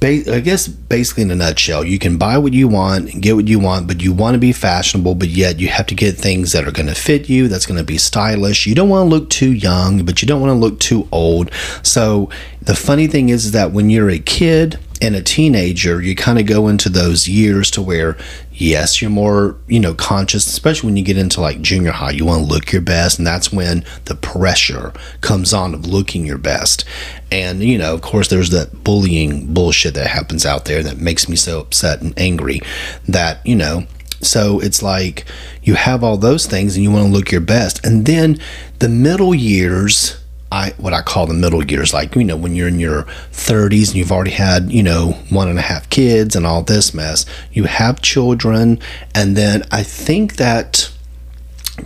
Ba- 0.00 0.32
I 0.32 0.40
guess 0.40 0.68
basically 0.68 1.24
in 1.24 1.30
a 1.30 1.34
nutshell, 1.34 1.84
you 1.84 1.98
can 1.98 2.18
buy 2.18 2.38
what 2.38 2.52
you 2.52 2.68
want 2.68 3.12
and 3.12 3.22
get 3.22 3.34
what 3.34 3.48
you 3.48 3.58
want, 3.58 3.88
but 3.88 4.00
you 4.00 4.12
want 4.12 4.34
to 4.34 4.38
be 4.38 4.52
fashionable, 4.52 5.16
but 5.16 5.28
yet 5.28 5.58
you 5.58 5.68
have 5.68 5.86
to 5.86 5.94
get 5.94 6.16
things 6.16 6.52
that 6.52 6.68
are 6.68 6.70
going 6.70 6.86
to 6.86 6.94
fit 6.94 7.28
you, 7.28 7.48
that's 7.48 7.66
going 7.66 7.78
to 7.78 7.84
be 7.84 7.98
stylish. 7.98 8.66
You 8.66 8.76
don't 8.76 8.88
want 8.88 9.10
to 9.10 9.16
look 9.16 9.28
too 9.28 9.52
young, 9.52 10.04
but 10.04 10.22
you 10.22 10.28
don't 10.28 10.40
want 10.40 10.52
to 10.52 10.54
look 10.54 10.78
too 10.78 11.08
old. 11.10 11.50
So 11.82 12.30
the 12.62 12.76
funny 12.76 13.08
thing 13.08 13.28
is 13.28 13.50
that 13.52 13.72
when 13.72 13.90
you're 13.90 14.10
a 14.10 14.20
kid 14.20 14.78
and 15.00 15.14
a 15.14 15.22
teenager, 15.22 16.02
you 16.02 16.14
kind 16.14 16.38
of 16.38 16.46
go 16.46 16.68
into 16.68 16.88
those 16.88 17.28
years 17.28 17.70
to 17.72 17.82
where, 17.82 18.16
yes, 18.52 19.00
you're 19.00 19.10
more, 19.10 19.56
you 19.66 19.78
know, 19.80 19.94
conscious, 19.94 20.46
especially 20.46 20.88
when 20.88 20.96
you 20.96 21.04
get 21.04 21.18
into 21.18 21.40
like 21.40 21.60
junior 21.60 21.92
high. 21.92 22.10
You 22.10 22.24
want 22.24 22.46
to 22.46 22.52
look 22.52 22.72
your 22.72 22.82
best, 22.82 23.18
and 23.18 23.26
that's 23.26 23.52
when 23.52 23.84
the 24.06 24.14
pressure 24.14 24.92
comes 25.20 25.52
on 25.52 25.74
of 25.74 25.86
looking 25.86 26.26
your 26.26 26.38
best. 26.38 26.84
And, 27.30 27.62
you 27.62 27.78
know, 27.78 27.94
of 27.94 28.02
course, 28.02 28.28
there's 28.28 28.50
that 28.50 28.84
bullying 28.84 29.52
bullshit 29.52 29.94
that 29.94 30.08
happens 30.08 30.44
out 30.44 30.64
there 30.64 30.82
that 30.82 30.98
makes 30.98 31.28
me 31.28 31.36
so 31.36 31.60
upset 31.60 32.00
and 32.00 32.18
angry 32.18 32.60
that, 33.06 33.44
you 33.46 33.56
know, 33.56 33.86
so 34.20 34.58
it's 34.60 34.82
like 34.82 35.24
you 35.62 35.74
have 35.74 36.02
all 36.02 36.16
those 36.16 36.46
things 36.46 36.74
and 36.74 36.82
you 36.82 36.90
want 36.90 37.06
to 37.06 37.12
look 37.12 37.30
your 37.30 37.40
best. 37.40 37.84
And 37.84 38.04
then 38.04 38.40
the 38.80 38.88
middle 38.88 39.34
years, 39.34 40.16
I 40.50 40.70
what 40.78 40.94
I 40.94 41.02
call 41.02 41.26
the 41.26 41.34
middle 41.34 41.64
years, 41.64 41.92
like 41.92 42.14
you 42.14 42.24
know, 42.24 42.36
when 42.36 42.54
you're 42.54 42.68
in 42.68 42.78
your 42.78 43.04
30s 43.32 43.88
and 43.88 43.96
you've 43.96 44.12
already 44.12 44.30
had 44.30 44.72
you 44.72 44.82
know 44.82 45.12
one 45.30 45.48
and 45.48 45.58
a 45.58 45.62
half 45.62 45.90
kids 45.90 46.34
and 46.34 46.46
all 46.46 46.62
this 46.62 46.94
mess, 46.94 47.26
you 47.52 47.64
have 47.64 48.00
children, 48.02 48.78
and 49.14 49.36
then 49.36 49.64
I 49.70 49.82
think 49.82 50.36
that 50.36 50.90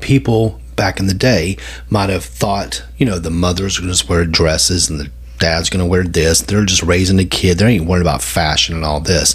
people 0.01 0.61
back 0.77 0.99
in 0.99 1.07
the 1.07 1.15
day 1.15 1.57
might 1.91 2.09
have 2.09 2.25
thought, 2.25 2.85
you 2.97 3.07
know, 3.07 3.19
the 3.19 3.31
mothers 3.31 3.79
are 3.79 3.83
going 3.83 3.93
to 3.93 4.07
wear 4.07 4.25
dresses 4.25 4.89
and 4.89 4.99
the 4.99 5.11
dad's 5.39 5.69
going 5.69 5.85
to 5.85 5.91
wear 5.91 6.05
this. 6.05 6.41
They're 6.41 6.65
just 6.65 6.83
raising 6.83 7.19
a 7.19 7.25
kid. 7.25 7.59
They 7.59 7.67
ain't 7.67 7.87
worried 7.87 8.01
about 8.01 8.23
fashion 8.23 8.77
and 8.77 8.85
all 8.85 9.01
this. 9.01 9.35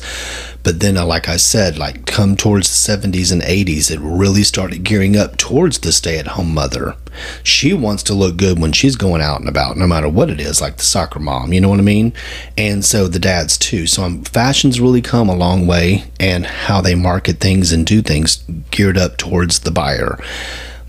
But 0.67 0.81
then, 0.81 0.97
uh, 0.97 1.05
like 1.05 1.29
I 1.29 1.37
said, 1.37 1.77
like 1.77 2.05
come 2.05 2.35
towards 2.35 2.67
the 2.67 2.97
70s 2.97 3.31
and 3.31 3.41
80s, 3.41 3.89
it 3.89 4.01
really 4.01 4.43
started 4.43 4.83
gearing 4.83 5.15
up 5.15 5.37
towards 5.37 5.79
the 5.79 5.93
stay 5.93 6.19
at 6.19 6.27
home 6.27 6.53
mother. 6.53 6.97
She 7.41 7.73
wants 7.73 8.03
to 8.03 8.13
look 8.13 8.35
good 8.35 8.59
when 8.59 8.73
she's 8.73 8.97
going 8.97 9.21
out 9.21 9.39
and 9.39 9.47
about, 9.47 9.77
no 9.77 9.87
matter 9.87 10.09
what 10.09 10.29
it 10.29 10.41
is, 10.41 10.59
like 10.59 10.75
the 10.75 10.83
soccer 10.83 11.19
mom, 11.19 11.53
you 11.53 11.61
know 11.61 11.69
what 11.69 11.79
I 11.79 11.83
mean? 11.83 12.11
And 12.57 12.83
so 12.83 13.07
the 13.07 13.17
dads 13.17 13.57
too. 13.57 13.87
So 13.87 14.03
um, 14.03 14.25
fashion's 14.25 14.81
really 14.81 15.01
come 15.01 15.29
a 15.29 15.35
long 15.37 15.67
way, 15.67 16.11
and 16.19 16.45
how 16.45 16.81
they 16.81 16.95
market 16.95 17.37
things 17.37 17.71
and 17.71 17.85
do 17.85 18.01
things 18.01 18.43
geared 18.69 18.97
up 18.97 19.15
towards 19.15 19.59
the 19.59 19.71
buyer. 19.71 20.19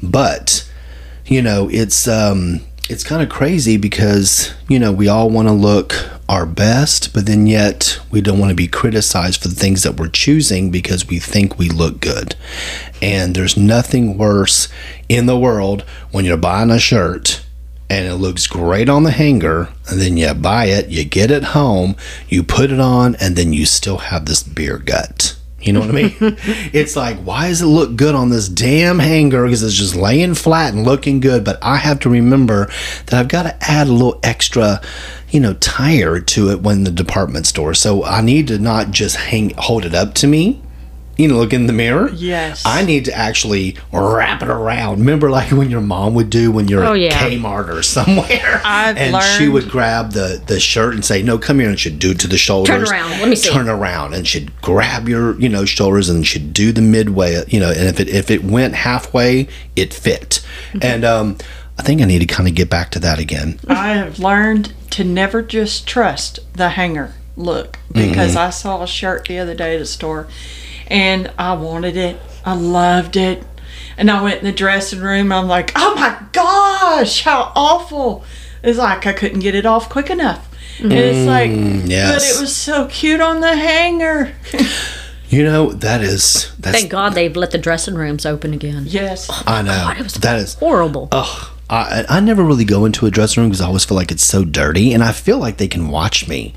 But 0.02 0.68
you 1.24 1.40
know, 1.40 1.68
it's 1.70 2.08
um 2.08 2.62
it's 2.88 3.04
kind 3.04 3.22
of 3.22 3.28
crazy 3.28 3.76
because 3.76 4.54
you 4.68 4.78
know 4.78 4.90
we 4.90 5.08
all 5.08 5.28
want 5.28 5.48
to 5.48 5.52
look 5.52 5.94
our 6.28 6.46
best, 6.46 7.14
but 7.14 7.26
then 7.26 7.46
yet 7.46 7.98
we 8.10 8.20
don't 8.20 8.38
want 8.38 8.50
to 8.50 8.56
be 8.56 8.68
criticized 8.68 9.40
for 9.40 9.48
the 9.48 9.54
things 9.54 9.82
that 9.82 9.98
we're 9.98 10.08
choosing 10.08 10.70
because 10.70 11.08
we 11.08 11.18
think 11.18 11.58
we 11.58 11.70
look 11.70 12.00
good. 12.00 12.34
And 13.00 13.34
there's 13.34 13.56
nothing 13.56 14.18
worse 14.18 14.68
in 15.08 15.26
the 15.26 15.38
world 15.38 15.82
when 16.10 16.26
you're 16.26 16.36
buying 16.36 16.70
a 16.70 16.78
shirt 16.78 17.42
and 17.90 18.06
it 18.06 18.16
looks 18.16 18.46
great 18.46 18.88
on 18.90 19.04
the 19.04 19.10
hanger, 19.10 19.70
and 19.88 19.98
then 19.98 20.18
you 20.18 20.34
buy 20.34 20.66
it, 20.66 20.88
you 20.88 21.04
get 21.04 21.30
it 21.30 21.42
home, 21.42 21.96
you 22.28 22.42
put 22.42 22.70
it 22.70 22.80
on, 22.80 23.14
and 23.16 23.34
then 23.34 23.54
you 23.54 23.64
still 23.64 23.96
have 23.96 24.26
this 24.26 24.42
beer 24.42 24.76
gut. 24.76 25.37
You 25.60 25.72
know 25.72 25.80
what 25.80 25.90
I 25.90 25.92
mean? 25.92 26.14
it's 26.20 26.94
like, 26.94 27.18
why 27.18 27.48
does 27.48 27.62
it 27.62 27.66
look 27.66 27.96
good 27.96 28.14
on 28.14 28.30
this 28.30 28.48
damn 28.48 29.00
hanger? 29.00 29.44
Because 29.44 29.62
it's 29.64 29.74
just 29.74 29.96
laying 29.96 30.34
flat 30.34 30.72
and 30.72 30.84
looking 30.84 31.18
good. 31.18 31.44
But 31.44 31.58
I 31.62 31.76
have 31.76 31.98
to 32.00 32.08
remember 32.08 32.70
that 33.06 33.14
I've 33.14 33.28
got 33.28 33.42
to 33.42 33.56
add 33.60 33.88
a 33.88 33.92
little 33.92 34.20
extra, 34.22 34.80
you 35.30 35.40
know, 35.40 35.54
tire 35.54 36.20
to 36.20 36.50
it 36.50 36.62
when 36.62 36.84
the 36.84 36.92
department 36.92 37.46
store. 37.46 37.74
So 37.74 38.04
I 38.04 38.20
need 38.20 38.46
to 38.48 38.58
not 38.58 38.92
just 38.92 39.16
hang, 39.16 39.50
hold 39.58 39.84
it 39.84 39.94
up 39.94 40.14
to 40.14 40.28
me. 40.28 40.62
You 41.18 41.26
know, 41.28 41.36
look 41.38 41.52
in 41.52 41.66
the 41.66 41.72
mirror. 41.72 42.10
Yes. 42.14 42.62
I 42.64 42.84
need 42.84 43.04
to 43.06 43.12
actually 43.12 43.76
wrap 43.92 44.40
it 44.40 44.48
around. 44.48 45.00
Remember, 45.00 45.28
like 45.30 45.50
when 45.50 45.68
your 45.68 45.80
mom 45.80 46.14
would 46.14 46.30
do 46.30 46.52
when 46.52 46.68
you're 46.68 46.84
Oh, 46.84 46.92
at 46.94 47.00
yeah. 47.00 47.28
Kmart 47.28 47.68
or 47.68 47.82
somewhere, 47.82 48.60
I've 48.64 48.96
and 48.96 49.20
she 49.36 49.48
would 49.48 49.68
grab 49.68 50.12
the 50.12 50.40
the 50.46 50.60
shirt 50.60 50.94
and 50.94 51.04
say, 51.04 51.22
"No, 51.22 51.36
come 51.36 51.58
here," 51.58 51.68
and 51.68 51.78
she'd 51.78 51.98
do 51.98 52.12
it 52.12 52.20
to 52.20 52.28
the 52.28 52.38
shoulders. 52.38 52.88
Turn 52.88 52.98
around, 53.00 53.10
let 53.20 53.28
me 53.28 53.34
see. 53.36 53.50
Turn 53.50 53.68
around, 53.68 54.14
and 54.14 54.28
she'd 54.28 54.62
grab 54.62 55.08
your 55.08 55.38
you 55.40 55.48
know 55.48 55.64
shoulders 55.64 56.08
and 56.08 56.24
she'd 56.24 56.52
do 56.52 56.70
the 56.70 56.82
midway. 56.82 57.42
You 57.48 57.58
know, 57.60 57.70
and 57.70 57.88
if 57.88 57.98
it 57.98 58.08
if 58.08 58.30
it 58.30 58.44
went 58.44 58.74
halfway, 58.76 59.48
it 59.74 59.92
fit. 59.92 60.40
Mm-hmm. 60.68 60.78
And 60.82 61.04
um, 61.04 61.36
I 61.76 61.82
think 61.82 62.00
I 62.00 62.04
need 62.04 62.20
to 62.20 62.26
kind 62.26 62.48
of 62.48 62.54
get 62.54 62.70
back 62.70 62.90
to 62.92 63.00
that 63.00 63.18
again. 63.18 63.58
I 63.66 63.88
have 63.88 64.20
learned 64.20 64.72
to 64.90 65.02
never 65.02 65.42
just 65.42 65.86
trust 65.88 66.38
the 66.54 66.68
hanger 66.70 67.14
look 67.36 67.78
because 67.92 68.30
Mm-hmm. 68.32 68.38
I 68.38 68.50
saw 68.50 68.82
a 68.82 68.86
shirt 68.86 69.26
the 69.26 69.38
other 69.38 69.54
day 69.54 69.74
at 69.74 69.78
the 69.78 69.86
store 69.86 70.28
and 70.88 71.30
I 71.38 71.54
wanted 71.54 71.96
it. 71.96 72.18
I 72.44 72.54
loved 72.54 73.16
it. 73.16 73.44
And 73.96 74.10
I 74.10 74.22
went 74.22 74.38
in 74.40 74.44
the 74.44 74.52
dressing 74.52 75.00
room. 75.00 75.32
I'm 75.32 75.48
like, 75.48 75.72
oh 75.76 75.94
my 75.96 76.18
gosh, 76.32 77.22
how 77.22 77.52
awful. 77.54 78.24
It's 78.62 78.78
like 78.78 79.06
I 79.06 79.12
couldn't 79.12 79.40
get 79.40 79.54
it 79.54 79.66
off 79.66 79.88
quick 79.88 80.08
enough. 80.10 80.44
And 80.80 80.92
it's 80.92 81.26
like, 81.26 81.50
but 81.50 81.58
Mm, 81.58 81.88
yes. 81.90 82.36
it 82.36 82.40
was 82.40 82.54
so 82.54 82.86
cute 82.86 83.20
on 83.20 83.40
the 83.40 83.54
hanger. 83.56 84.34
You 85.30 85.44
know 85.44 85.72
that 85.74 86.00
is 86.00 86.50
that's 86.58 86.78
Thank 86.78 86.90
God 86.90 87.12
they've 87.12 87.36
let 87.36 87.50
the 87.50 87.58
dressing 87.58 87.96
rooms 87.96 88.24
open 88.24 88.54
again. 88.54 88.84
yes. 88.88 89.28
I 89.46 89.60
know 89.60 89.72
God, 89.72 89.98
it 89.98 90.02
was 90.02 90.14
that 90.14 90.38
is 90.38 90.54
horrible. 90.54 91.08
Ugh. 91.12 91.50
I, 91.70 92.04
I 92.08 92.20
never 92.20 92.42
really 92.42 92.64
go 92.64 92.84
into 92.86 93.04
a 93.06 93.10
dressing 93.10 93.42
room 93.42 93.50
because 93.50 93.60
I 93.60 93.66
always 93.66 93.84
feel 93.84 93.96
like 93.96 94.10
it's 94.10 94.24
so 94.24 94.44
dirty, 94.44 94.92
and 94.92 95.04
I 95.04 95.12
feel 95.12 95.38
like 95.38 95.58
they 95.58 95.68
can 95.68 95.88
watch 95.88 96.26
me. 96.26 96.54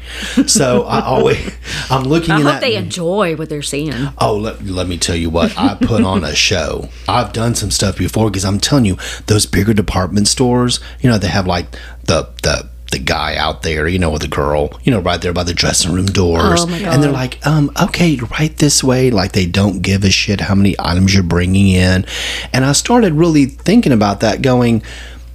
So 0.48 0.84
I 0.84 1.02
always, 1.06 1.54
I'm 1.90 2.04
looking 2.04 2.32
at 2.32 2.40
I 2.40 2.42
hope 2.42 2.52
that. 2.54 2.62
they 2.62 2.76
enjoy 2.76 3.36
what 3.36 3.50
they're 3.50 3.62
seeing. 3.62 3.94
Oh, 4.20 4.38
let, 4.38 4.64
let 4.64 4.88
me 4.88 4.98
tell 4.98 5.16
you 5.16 5.30
what, 5.30 5.58
I 5.58 5.76
put 5.76 6.04
on 6.04 6.24
a 6.24 6.34
show. 6.34 6.88
I've 7.10 7.34
done 7.34 7.56
some 7.56 7.72
stuff 7.72 7.98
before 7.98 8.30
because 8.30 8.46
I'm 8.46 8.60
telling 8.60 8.86
you, 8.86 8.98
those 9.28 9.46
bigger 9.46 9.74
department 9.74 10.28
stores, 10.30 10.80
you 11.02 11.10
know, 11.10 11.18
they 11.18 11.28
have 11.28 11.46
like 11.46 11.72
the, 12.06 12.30
the, 12.44 12.70
the 12.92 13.00
guy 13.00 13.36
out 13.36 13.64
there, 13.64 13.88
you 13.88 13.98
know, 14.00 14.10
with 14.12 14.22
the 14.22 14.28
girl, 14.28 14.80
you 14.84 14.92
know, 14.92 15.00
right 15.00 15.22
there 15.22 15.34
by 15.34 15.44
the 15.44 15.54
dressing 15.54 15.92
room 15.94 16.06
doors. 16.06 16.62
Oh, 16.64 16.70
And 16.70 17.02
they're 17.02 17.12
like, 17.12 17.46
um, 17.48 17.72
okay, 17.82 18.18
right 18.40 18.56
this 18.58 18.84
way. 18.84 19.10
Like 19.12 19.32
they 19.32 19.46
don't 19.46 19.82
give 19.82 20.04
a 20.04 20.10
shit 20.12 20.42
how 20.42 20.56
many 20.56 20.76
items 20.78 21.14
you're 21.14 21.24
bringing 21.24 21.70
in. 21.70 22.06
And 22.54 22.66
I 22.66 22.74
started 22.74 23.14
really 23.14 23.46
thinking 23.46 23.92
about 23.92 24.20
that 24.20 24.42
going, 24.42 24.84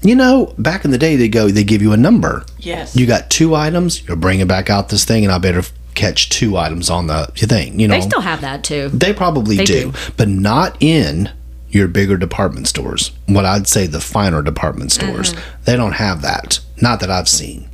you 0.02 0.14
know, 0.14 0.54
back 0.58 0.84
in 0.84 0.90
the 0.90 0.98
day, 0.98 1.16
they 1.16 1.28
go, 1.28 1.48
they 1.48 1.64
give 1.64 1.82
you 1.82 1.92
a 1.92 1.96
number. 1.96 2.44
Yes. 2.58 2.94
You 2.94 3.06
got 3.06 3.30
two 3.30 3.54
items, 3.54 4.06
you're 4.06 4.16
bringing 4.16 4.46
back 4.46 4.70
out 4.70 4.90
this 4.90 5.04
thing, 5.04 5.24
and 5.24 5.32
I 5.32 5.38
better 5.38 5.62
catch 5.94 6.28
two 6.28 6.58
items 6.58 6.90
on 6.90 7.06
the 7.06 7.24
thing, 7.34 7.80
you 7.80 7.88
know. 7.88 7.94
They 7.94 8.02
still 8.06 8.20
have 8.20 8.42
that 8.42 8.62
too. 8.62 8.90
They 8.90 9.14
probably 9.14 9.56
They 9.56 9.64
do, 9.64 9.92
do. 9.92 9.98
but 10.18 10.28
not 10.28 10.76
in 10.80 11.30
your 11.76 11.88
bigger 11.88 12.16
department 12.16 12.66
stores. 12.66 13.12
What 13.26 13.44
I'd 13.44 13.68
say 13.68 13.86
the 13.86 14.00
finer 14.00 14.42
department 14.42 14.92
stores. 14.92 15.32
Mm-hmm. 15.32 15.64
They 15.64 15.76
don't 15.76 15.92
have 15.92 16.22
that. 16.22 16.60
Not 16.80 17.00
that 17.00 17.10
I've 17.10 17.28
seen. 17.28 17.68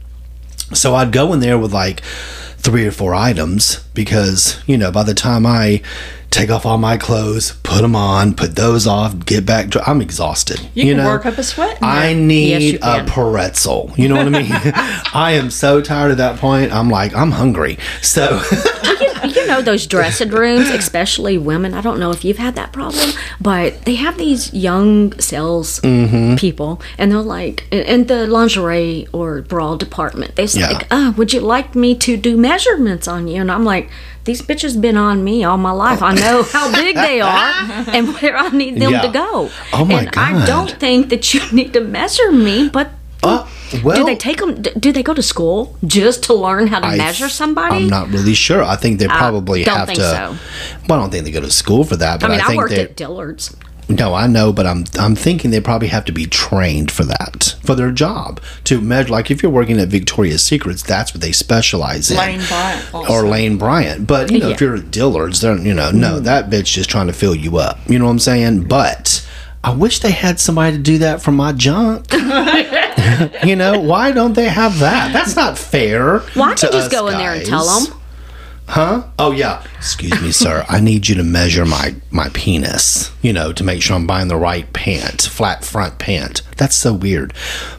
So 0.75 0.95
I'd 0.95 1.13
go 1.13 1.33
in 1.33 1.41
there 1.41 1.59
with 1.59 1.73
like 1.73 2.01
three 2.59 2.87
or 2.87 2.93
four 2.93 3.15
items 3.15 3.81
because, 3.95 4.63
you 4.67 4.77
know, 4.77 4.91
by 4.91 5.03
the 5.03 5.15
time 5.15 5.47
I 5.47 5.83
take 6.31 6.51
off 6.51 6.65
all 6.65 6.79
my 6.79 6.97
clothes, 6.97 7.53
put 7.63 7.83
them 7.83 7.95
on, 7.95 8.35
put 8.35 8.57
those 8.57 8.87
off, 8.87 9.27
get 9.27 9.45
back, 9.45 9.69
dr- 9.69 9.87
I'm 9.87 10.01
exhausted. 10.01 10.61
You, 10.75 10.95
can 10.95 10.97
know? 10.97 11.07
work 11.07 11.27
up 11.27 11.37
a 11.37 11.43
sweat. 11.43 11.79
I 11.83 12.15
need 12.15 12.63
you 12.63 12.79
a 12.83 13.05
pretzel. 13.05 13.93
You 13.97 14.09
know 14.09 14.17
what 14.17 14.27
I 14.27 14.31
mean? 14.31 14.51
I 15.15 15.33
am 15.33 15.51
so 15.51 15.83
tired 15.83 16.11
at 16.11 16.17
that 16.17 16.39
point. 16.39 16.73
I'm 16.73 16.89
like, 16.89 17.15
I'm 17.15 17.33
hungry. 17.33 17.79
So 18.01 18.41
you 19.29 19.42
know 19.53 19.63
those 19.63 19.87
dressing 19.87 20.31
rooms, 20.43 20.69
especially 20.71 21.39
women. 21.39 21.75
I 21.75 21.81
don't 21.81 21.99
know 22.01 22.11
if 22.11 22.25
you've 22.25 22.39
had 22.39 22.55
that 22.57 22.73
problem, 22.73 23.11
but 23.41 23.83
they 23.87 23.95
have 23.97 24.19
these 24.19 24.53
young 24.53 25.13
sales 25.21 25.81
Mm-hmm. 25.81 26.37
people, 26.37 26.81
and 26.99 27.11
they're 27.13 27.21
like 27.21 27.67
in- 27.71 28.07
the 28.07 28.27
lingerie 28.27 29.07
or 29.13 29.43
bra 29.43 29.77
department. 29.77 30.37
They're 30.37 30.47
Yeah. 30.47 30.71
like, 30.71 30.87
"Uh, 30.91 31.13
would 31.17 31.33
you 31.33 31.41
like 31.41 31.75
me 31.75 31.95
to 32.07 32.17
do 32.17 32.37
measurements 32.37 33.07
on 33.09 33.29
you?" 33.29 33.41
And 33.41 33.51
I'm 33.51 33.65
like. 33.65 33.89
These 34.25 34.43
bitches 34.43 34.81
been 34.81 34.97
on 34.97 35.25
me 35.25 35.43
all 35.43 35.59
my 35.59 35.73
life. 35.73 36.01
I 36.01 36.15
know 36.15 36.45
how 36.45 36.71
big 36.71 36.95
they 36.95 37.21
are 37.21 37.53
and 37.91 38.15
where 38.15 38.37
I 38.39 38.51
need 38.51 38.81
them 38.81 38.93
Yeah. 38.93 39.03
to 39.03 39.09
go. 39.09 39.51
Oh 39.73 39.85
my 39.85 40.03
and 40.03 40.11
I 40.17 40.47
don't 40.47 40.71
think 40.79 41.09
that 41.09 41.35
you 41.35 41.41
need 41.51 41.73
to 41.73 41.81
measure 41.81 42.31
me, 42.31 42.69
but 42.69 42.87
uh, 43.23 43.49
well 43.85 43.97
do 43.97 44.05
they 44.05 44.17
take 44.17 44.39
them? 44.39 44.61
Do 44.63 44.93
they 44.93 45.03
go 45.03 45.15
to 45.15 45.23
school 45.23 45.77
just 45.87 46.25
to 46.25 46.35
learn 46.35 46.67
how 46.67 46.81
to 46.81 46.87
I 46.87 46.97
measure 46.97 47.29
somebody? 47.29 47.77
I'm 47.77 47.89
not 47.89 48.09
really 48.09 48.35
sure. 48.35 48.63
I 48.63 48.77
think 48.77 48.99
they 48.99 49.07
probably 49.07 49.65
don't 49.65 49.77
have 49.77 49.87
think 49.87 49.99
to. 49.99 50.05
so. 50.05 50.37
Well, 50.89 50.99
I 50.99 51.03
don't 51.03 51.11
think 51.11 51.25
they 51.25 51.31
go 51.31 51.41
to 51.41 51.51
school 51.51 51.85
for 51.85 51.97
that, 51.97 52.21
but 52.21 52.31
I 52.31 52.35
mean, 52.35 52.41
I 52.41 52.45
I, 52.45 52.47
think 52.49 52.59
worked 52.59 52.73
at 52.75 52.97
Dillard's. 52.97 53.57
No, 53.89 54.15
I 54.15 54.27
know, 54.27 54.53
but 54.53 54.67
I'm 54.67 54.85
I'm 54.99 55.15
thinking 55.15 55.51
they 55.51 55.61
probably 55.61 55.89
have 55.89 56.05
to 56.07 56.13
be 56.13 56.27
trained 56.27 56.91
for 56.91 57.05
that 57.05 57.57
for 57.65 57.75
their 57.75 57.91
job 57.91 58.41
to 58.65 58.81
measure. 58.81 59.11
Like 59.11 59.31
if 59.31 59.43
you're 59.43 59.53
working 59.53 59.79
at 59.79 59.89
Victoria's 59.89 60.43
Secrets, 60.43 60.83
that's 60.83 61.13
what 61.13 61.21
they 61.21 61.33
specialize 61.33 62.11
in. 62.11 62.17
Lane 62.17 62.41
Bryant 62.47 62.95
also. 62.95 63.13
Or 63.13 63.27
Lane 63.27 63.59
Bryant, 63.59 64.07
but 64.07 64.31
you 64.31 64.39
know, 64.39 64.51
if 64.51 64.61
you're 64.61 64.77
at 64.77 64.91
Dillard's, 64.91 65.41
they're 65.41 65.59
you 65.59 65.75
know, 65.75 65.91
no, 65.91 66.21
that 66.21 66.49
bitch 66.49 66.67
just 66.67 66.91
trying 66.91 67.09
to 67.09 67.13
fill 67.13 67.35
you 67.35 67.57
up. 67.59 67.79
You 67.89 67.99
know 67.99 68.07
what 68.07 68.13
I'm 68.13 68.19
saying? 68.19 68.65
But 68.65 69.27
I 69.65 69.75
wish 69.75 70.01
they 70.01 70.11
had 70.11 70.41
somebody 70.41 70.77
to 70.77 70.83
do 70.83 70.99
that 70.99 71.23
for 71.23 71.31
my 71.31 71.53
junk. 71.53 72.13
you 73.45 73.57
know, 73.57 73.79
why 73.81 74.11
don't 74.11 74.35
they 74.35 74.49
have 74.49 74.81
that? 74.81 75.13
That's 75.13 75.37
not 75.37 75.57
fair. 75.57 76.19
Why 76.35 76.55
to 76.55 76.67
can 76.67 76.73
just 76.73 76.87
us 76.87 76.93
go 76.93 77.07
in 77.09 77.19
there 77.19 77.35
and 77.35 77.47
tell 77.47 77.65
them. 77.65 77.95
Huh? 78.67 79.05
Oh 79.19 79.33
yeah. 79.33 79.65
Excuse 79.77 80.21
me, 80.23 80.33
sir. 80.33 80.65
I 80.69 80.81
need 80.81 81.09
you 81.09 81.15
to 81.17 81.23
measure 81.23 81.67
my 81.67 81.95
my 82.11 82.29
penis. 82.31 83.13
You 83.21 83.33
know, 83.33 83.53
to 83.53 83.63
make 83.63 83.83
sure 83.83 83.97
I'm 83.97 84.07
buying 84.07 84.29
the 84.29 84.37
right 84.37 84.73
pant, 84.73 85.23
flat 85.23 85.65
front 85.65 85.99
pant. 85.99 86.43
That's 86.57 86.75
so 86.75 86.93
weird. 86.95 87.33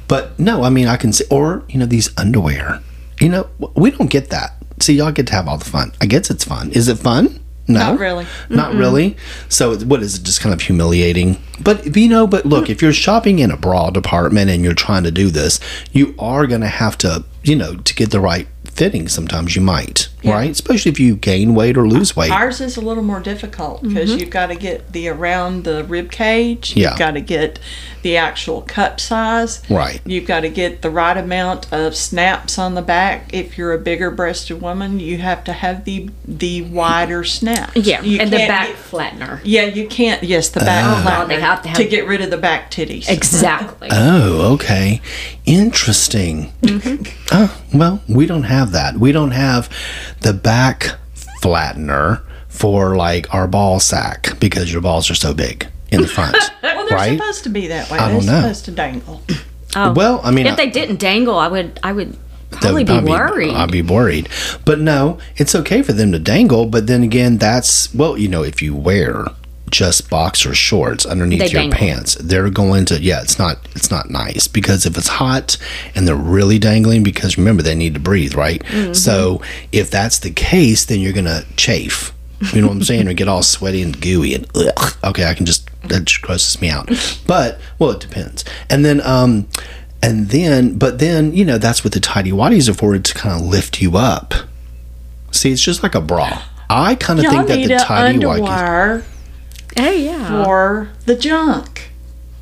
But 0.07 0.37
no, 0.39 0.63
I 0.63 0.69
mean 0.69 0.87
I 0.87 0.97
can 0.97 1.11
see, 1.11 1.25
or 1.29 1.63
you 1.67 1.79
know, 1.79 1.85
these 1.85 2.15
underwear. 2.17 2.81
You 3.19 3.29
know, 3.29 3.49
we 3.75 3.91
don't 3.91 4.09
get 4.09 4.29
that. 4.29 4.55
See, 4.79 4.93
y'all 4.93 5.11
get 5.11 5.27
to 5.27 5.33
have 5.33 5.47
all 5.47 5.57
the 5.57 5.65
fun. 5.65 5.93
I 6.01 6.05
guess 6.05 6.29
it's 6.29 6.43
fun. 6.43 6.71
Is 6.71 6.87
it 6.87 6.97
fun? 6.97 7.39
No, 7.67 7.79
Not 7.91 7.99
really. 7.99 8.27
Not 8.49 8.73
really. 8.73 9.15
So, 9.47 9.77
what 9.77 10.03
is 10.03 10.15
it? 10.15 10.23
Just 10.23 10.41
kind 10.41 10.53
of 10.53 10.59
humiliating. 10.61 11.41
But 11.61 11.95
you 11.95 12.09
know, 12.09 12.27
but 12.27 12.45
look, 12.45 12.69
if 12.69 12.81
you're 12.81 12.91
shopping 12.91 13.39
in 13.39 13.51
a 13.51 13.57
bra 13.57 13.89
department 13.89 14.49
and 14.49 14.63
you're 14.63 14.73
trying 14.73 15.03
to 15.03 15.11
do 15.11 15.29
this, 15.29 15.61
you 15.93 16.13
are 16.19 16.45
going 16.45 16.59
to 16.61 16.67
have 16.67 16.97
to, 16.99 17.23
you 17.43 17.55
know, 17.55 17.75
to 17.75 17.95
get 17.95 18.11
the 18.11 18.19
right 18.19 18.47
fitting. 18.65 19.07
Sometimes 19.07 19.55
you 19.55 19.61
might, 19.61 20.07
right? 20.23 20.49
Especially 20.49 20.91
if 20.91 20.99
you 20.99 21.15
gain 21.15 21.53
weight 21.53 21.77
or 21.77 21.87
lose 21.87 22.15
weight. 22.15 22.31
Ours 22.31 22.59
is 22.61 22.75
a 22.77 22.81
little 22.81 23.03
more 23.03 23.19
difficult 23.19 23.83
because 23.83 24.15
you've 24.15 24.29
got 24.31 24.47
to 24.47 24.55
get 24.55 24.91
the 24.93 25.09
around 25.09 25.63
the 25.63 25.83
rib 25.83 26.09
cage. 26.11 26.75
Yeah. 26.75 26.89
You've 26.91 26.99
got 26.99 27.11
to 27.11 27.21
get 27.21 27.59
the 28.01 28.17
actual 28.17 28.61
cup 28.63 28.99
size. 28.99 29.61
Right. 29.69 30.01
You've 30.05 30.25
got 30.25 30.39
to 30.41 30.49
get 30.49 30.81
the 30.81 30.89
right 30.89 31.15
amount 31.15 31.71
of 31.71 31.95
snaps 31.95 32.57
on 32.57 32.73
the 32.73 32.81
back. 32.81 33.31
If 33.33 33.57
you're 33.57 33.73
a 33.73 33.77
bigger 33.77 34.09
breasted 34.11 34.61
woman, 34.61 34.99
you 34.99 35.17
have 35.19 35.43
to 35.43 35.53
have 35.53 35.85
the 35.85 36.09
the 36.25 36.63
wider 36.63 37.23
snaps. 37.23 37.75
Yeah, 37.75 38.01
You 38.01 38.19
and 38.19 38.31
the 38.31 38.37
back 38.37 38.69
get- 38.69 38.77
flattener. 38.77 39.39
yeah, 39.43 39.65
you 39.65 39.87
can't. 39.87 40.23
Yes, 40.23 40.49
the 40.49 40.61
back 40.61 40.83
Ah. 40.85 41.03
flattener 41.25 41.27
they 41.27 41.39
have 41.41 41.61
to 41.63 41.67
have- 41.69 41.77
to 41.77 41.85
get 41.85 42.07
rid 42.07 42.21
of 42.21 42.31
the 42.31 42.37
back 42.37 42.71
titties. 42.71 43.07
Exactly. 43.09 43.89
Oh, 44.05 44.53
okay. 44.53 45.01
Interesting. 45.45 46.53
Oh, 47.31 47.61
well, 47.73 48.01
we 48.07 48.25
don't 48.25 48.43
have 48.43 48.71
that. 48.71 48.97
We 48.97 49.11
don't 49.11 49.31
have 49.31 49.69
the 50.21 50.33
back 50.33 50.95
flattener 51.41 52.21
for 52.47 52.95
like 52.95 53.33
our 53.33 53.47
ball 53.47 53.79
sack 53.79 54.39
because 54.39 54.71
your 54.71 54.81
balls 54.81 55.09
are 55.09 55.15
so 55.15 55.33
big 55.33 55.67
in 55.91 56.01
the 56.01 56.07
front. 56.07 56.37
well, 56.63 56.87
they're 56.87 56.97
right? 56.97 57.17
supposed 57.17 57.43
to 57.43 57.49
be 57.49 57.67
that 57.67 57.89
way. 57.91 57.97
I 57.97 58.07
they're 58.09 58.17
don't 58.17 58.25
know. 58.25 58.41
supposed 58.41 58.65
to 58.65 58.71
dangle. 58.71 59.21
Oh, 59.75 59.91
Well, 59.91 60.21
I 60.23 60.29
mean, 60.29 60.45
if 60.45 60.55
they 60.55 60.69
didn't 60.69 60.99
dangle, 60.99 61.35
I 61.39 61.47
would, 61.47 61.79
I 61.81 61.93
would 61.93 62.15
probably 62.51 62.83
be 62.83 62.93
I'd 62.93 63.05
worried. 63.05 63.55
I'd 63.55 63.71
be 63.71 63.81
worried. 63.81 64.29
But 64.65 64.79
no, 64.79 65.17
it's 65.35 65.55
okay 65.55 65.81
for 65.81 65.93
them 65.93 66.11
to 66.11 66.19
dangle. 66.19 66.67
But 66.67 66.85
then 66.85 67.01
again, 67.01 67.39
that's, 67.39 67.91
well, 67.91 68.15
you 68.15 68.27
know, 68.27 68.43
if 68.43 68.61
you 68.61 68.75
wear 68.75 69.25
just 69.73 70.09
boxer 70.09 70.53
shorts 70.53 71.05
underneath 71.05 71.39
They 71.39 71.47
your 71.47 71.63
dangle. 71.63 71.79
pants, 71.79 72.15
they're 72.15 72.49
going 72.49 72.85
to, 72.85 73.01
yeah, 73.01 73.21
it's 73.21 73.39
not, 73.39 73.57
it's 73.75 73.91
not 73.91 74.09
nice 74.09 74.47
because 74.47 74.85
if 74.85 74.97
it's 74.97 75.07
hot 75.07 75.57
and 75.95 76.07
they're 76.07 76.15
really 76.15 76.59
dangling, 76.59 77.03
because 77.03 77.37
remember, 77.37 77.63
they 77.63 77.75
need 77.75 77.95
to 77.95 77.99
breathe, 77.99 78.35
right? 78.35 78.63
Mm-hmm. 78.63 78.93
So 78.93 79.41
if 79.71 79.89
that's 79.89 80.19
the 80.19 80.31
case, 80.31 80.85
then 80.85 80.99
you're 80.99 81.11
going 81.11 81.25
to 81.25 81.45
chafe. 81.57 82.13
You 82.53 82.61
know 82.61 82.67
what 82.67 82.73
I'm 82.73 82.83
saying? 82.83 83.07
Or 83.07 83.13
get 83.13 83.27
all 83.27 83.41
sweaty 83.41 83.81
and 83.81 83.99
gooey 83.99 84.35
and 84.35 84.45
ugh. 84.53 84.97
Okay, 85.03 85.25
I 85.25 85.33
can 85.33 85.45
just 85.45 85.69
that 85.83 86.03
just 86.03 86.21
grosses 86.21 86.61
me 86.61 86.69
out. 86.69 86.89
But 87.25 87.57
well, 87.79 87.91
it 87.91 88.01
depends. 88.01 88.43
And 88.69 88.83
then 88.83 88.99
um, 89.05 89.47
and 90.01 90.27
then 90.27 90.77
but 90.77 90.99
then 90.99 91.33
you 91.33 91.45
know 91.45 91.57
that's 91.57 91.85
what 91.85 91.93
the 91.93 92.01
tidy 92.01 92.31
whities 92.31 92.67
are 92.67 92.73
for 92.73 92.97
to 92.99 93.13
kind 93.13 93.41
of 93.41 93.47
lift 93.47 93.81
you 93.81 93.95
up. 93.95 94.33
See, 95.31 95.53
it's 95.53 95.61
just 95.61 95.83
like 95.83 95.95
a 95.95 96.01
bra. 96.01 96.43
I 96.69 96.95
kind 96.95 97.19
of 97.19 97.25
think 97.27 97.47
that 97.47 97.67
the 97.67 97.77
tidy 97.77 98.25
white. 98.25 99.03
Underwire 99.75 99.83
Hey, 99.83 100.05
yeah. 100.05 100.43
for 100.43 100.89
the 101.05 101.15
junk. 101.15 101.89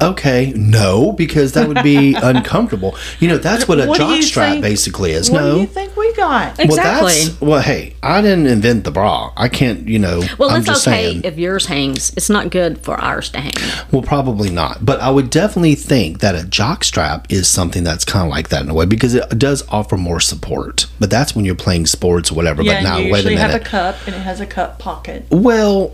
Okay, 0.02 0.52
no, 0.56 1.12
because 1.12 1.52
that 1.52 1.68
would 1.68 1.84
be 1.84 2.16
uncomfortable. 2.24 2.96
You 3.20 3.28
know, 3.28 3.38
that's 3.38 3.68
what 3.68 3.80
a 3.80 3.86
What 3.86 4.00
jock 4.00 4.24
strap 4.24 4.54
think- 4.54 4.64
basically 4.64 5.12
is. 5.12 5.30
No. 5.30 5.36
What 5.36 5.46
no. 5.46 5.54
do 5.54 5.62
you 5.62 5.68
think 5.68 5.96
we 5.96 6.12
got? 6.16 6.60
Exactly. 6.60 6.76
Well, 6.80 7.04
that's 7.06 7.42
well. 7.42 7.62
Hey, 7.62 7.96
I 8.02 8.20
didn't 8.24 8.48
invent 8.48 8.84
the 8.84 8.90
bra. 8.90 9.32
I 9.38 9.48
can't. 9.48 9.88
You 9.88 10.00
know. 10.00 10.24
well, 10.40 10.50
I'm 10.50 10.58
it's 10.62 10.66
just 10.66 10.88
okay 10.88 11.04
saying. 11.12 11.22
if 11.24 11.38
yours 11.38 11.68
hangs. 11.68 12.14
It's 12.18 12.32
not 12.32 12.50
good 12.50 12.80
for 12.80 13.00
ours 13.00 13.30
to 13.30 13.42
hang. 13.42 13.52
Well, 13.92 14.02
probably 14.02 14.50
not. 14.50 14.84
But 14.84 15.02
I 15.02 15.12
would 15.12 15.30
definitely 15.30 15.76
think 15.76 16.20
that 16.22 16.34
a 16.34 16.46
jock 16.48 16.84
strap 16.84 17.32
is 17.32 17.48
something 17.48 17.84
that's 17.84 18.04
kind 18.04 18.26
of 18.26 18.32
like 18.32 18.50
that 18.50 18.64
in 18.64 18.72
a 18.72 18.74
way 18.74 18.88
because 18.88 19.14
it 19.14 19.38
does 19.38 19.62
offer 19.70 19.98
more 19.98 20.20
support. 20.20 20.88
But 21.00 21.12
that's 21.12 21.36
when 21.36 21.46
you're 21.46 21.54
playing 21.54 21.86
sports 21.86 22.32
or 22.32 22.34
whatever. 22.34 22.64
Yeah, 22.64 22.82
but 22.82 22.90
now, 22.90 22.98
you 22.98 23.14
wait 23.14 23.20
a 23.20 23.30
usually 23.30 23.36
have 23.36 23.54
a 23.54 23.64
cup 23.64 23.98
and 24.08 24.16
it 24.16 24.20
has 24.22 24.40
a 24.42 24.48
cup 24.48 24.80
pocket. 24.80 25.28
well, 25.30 25.94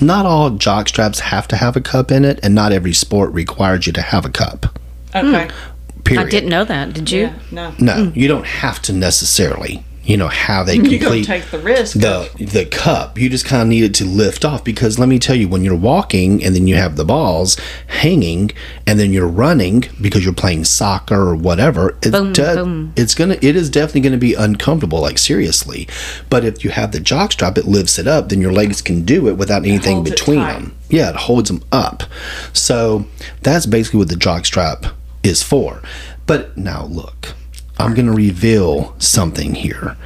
not 0.00 0.26
all 0.26 0.50
jock 0.50 0.88
straps 0.88 1.20
have 1.20 1.48
to 1.48 1.56
have 1.56 1.76
a 1.76 1.80
cup 1.80 2.10
in 2.10 2.24
it, 2.24 2.40
and 2.42 2.54
not 2.54 2.72
every 2.72 2.92
sport 2.92 3.32
requires 3.32 3.86
you 3.86 3.92
to 3.94 4.02
have 4.02 4.24
a 4.24 4.30
cup. 4.30 4.78
Okay. 5.14 5.48
Period. 6.04 6.26
I 6.26 6.30
didn't 6.30 6.48
know 6.48 6.64
that. 6.64 6.94
Did 6.94 7.10
you? 7.10 7.22
Yeah. 7.22 7.38
No. 7.50 7.74
No, 7.78 8.12
you 8.14 8.28
don't 8.28 8.46
have 8.46 8.80
to 8.82 8.92
necessarily. 8.92 9.84
You 10.08 10.16
know 10.16 10.28
You 10.48 10.64
gonna 10.64 10.88
complete 10.98 11.26
take 11.26 11.44
the 11.50 11.58
risk. 11.58 11.98
the 11.98 12.30
the 12.38 12.64
cup. 12.64 13.18
You 13.18 13.28
just 13.28 13.44
kind 13.44 13.60
of 13.62 13.68
need 13.68 13.84
it 13.84 13.94
to 13.96 14.04
lift 14.06 14.42
off 14.44 14.64
because 14.64 14.98
let 14.98 15.06
me 15.08 15.18
tell 15.18 15.36
you 15.36 15.48
when 15.48 15.62
you're 15.64 15.76
walking 15.76 16.42
and 16.42 16.56
then 16.56 16.66
you 16.66 16.76
have 16.76 16.96
the 16.96 17.04
balls 17.04 17.58
hanging 17.88 18.50
and 18.86 18.98
then 18.98 19.12
you're 19.12 19.28
running 19.28 19.84
because 20.00 20.24
you're 20.24 20.32
playing 20.32 20.64
soccer 20.64 21.14
or 21.28 21.36
whatever 21.36 21.90
it 22.02 22.12
Boom, 22.12 22.32
does- 22.32 22.56
boom. 22.56 22.92
it's 22.96 23.14
gonna 23.14 23.36
it 23.42 23.54
is 23.54 23.68
definitely 23.68 24.00
gonna 24.00 24.16
be 24.16 24.32
uncomfortable 24.34 25.00
like 25.00 25.18
seriously. 25.18 25.86
But 26.30 26.42
if 26.44 26.64
you 26.64 26.70
have 26.70 26.92
the 26.92 27.00
jock 27.00 27.32
strap 27.32 27.58
it 27.58 27.66
lifts 27.66 27.98
it 27.98 28.06
up 28.06 28.30
then 28.30 28.40
your 28.40 28.52
legs 28.52 28.80
can 28.80 29.04
do 29.04 29.28
it 29.28 29.36
without 29.36 29.64
anything 29.66 29.98
it 29.98 30.04
between 30.04 30.40
them. 30.40 30.74
Yeah 30.88 31.10
it 31.10 31.16
holds 31.16 31.50
them 31.50 31.62
up. 31.70 32.04
So 32.54 33.04
that's 33.42 33.66
basically 33.66 33.98
what 33.98 34.08
the 34.08 34.16
jock 34.16 34.46
strap 34.46 34.86
is 35.22 35.42
for. 35.42 35.82
But 36.26 36.56
now 36.56 36.84
look 36.86 37.34
I'm 37.78 37.94
going 37.94 38.06
to 38.06 38.12
reveal 38.12 38.94
something 38.98 39.54
here. 39.54 39.96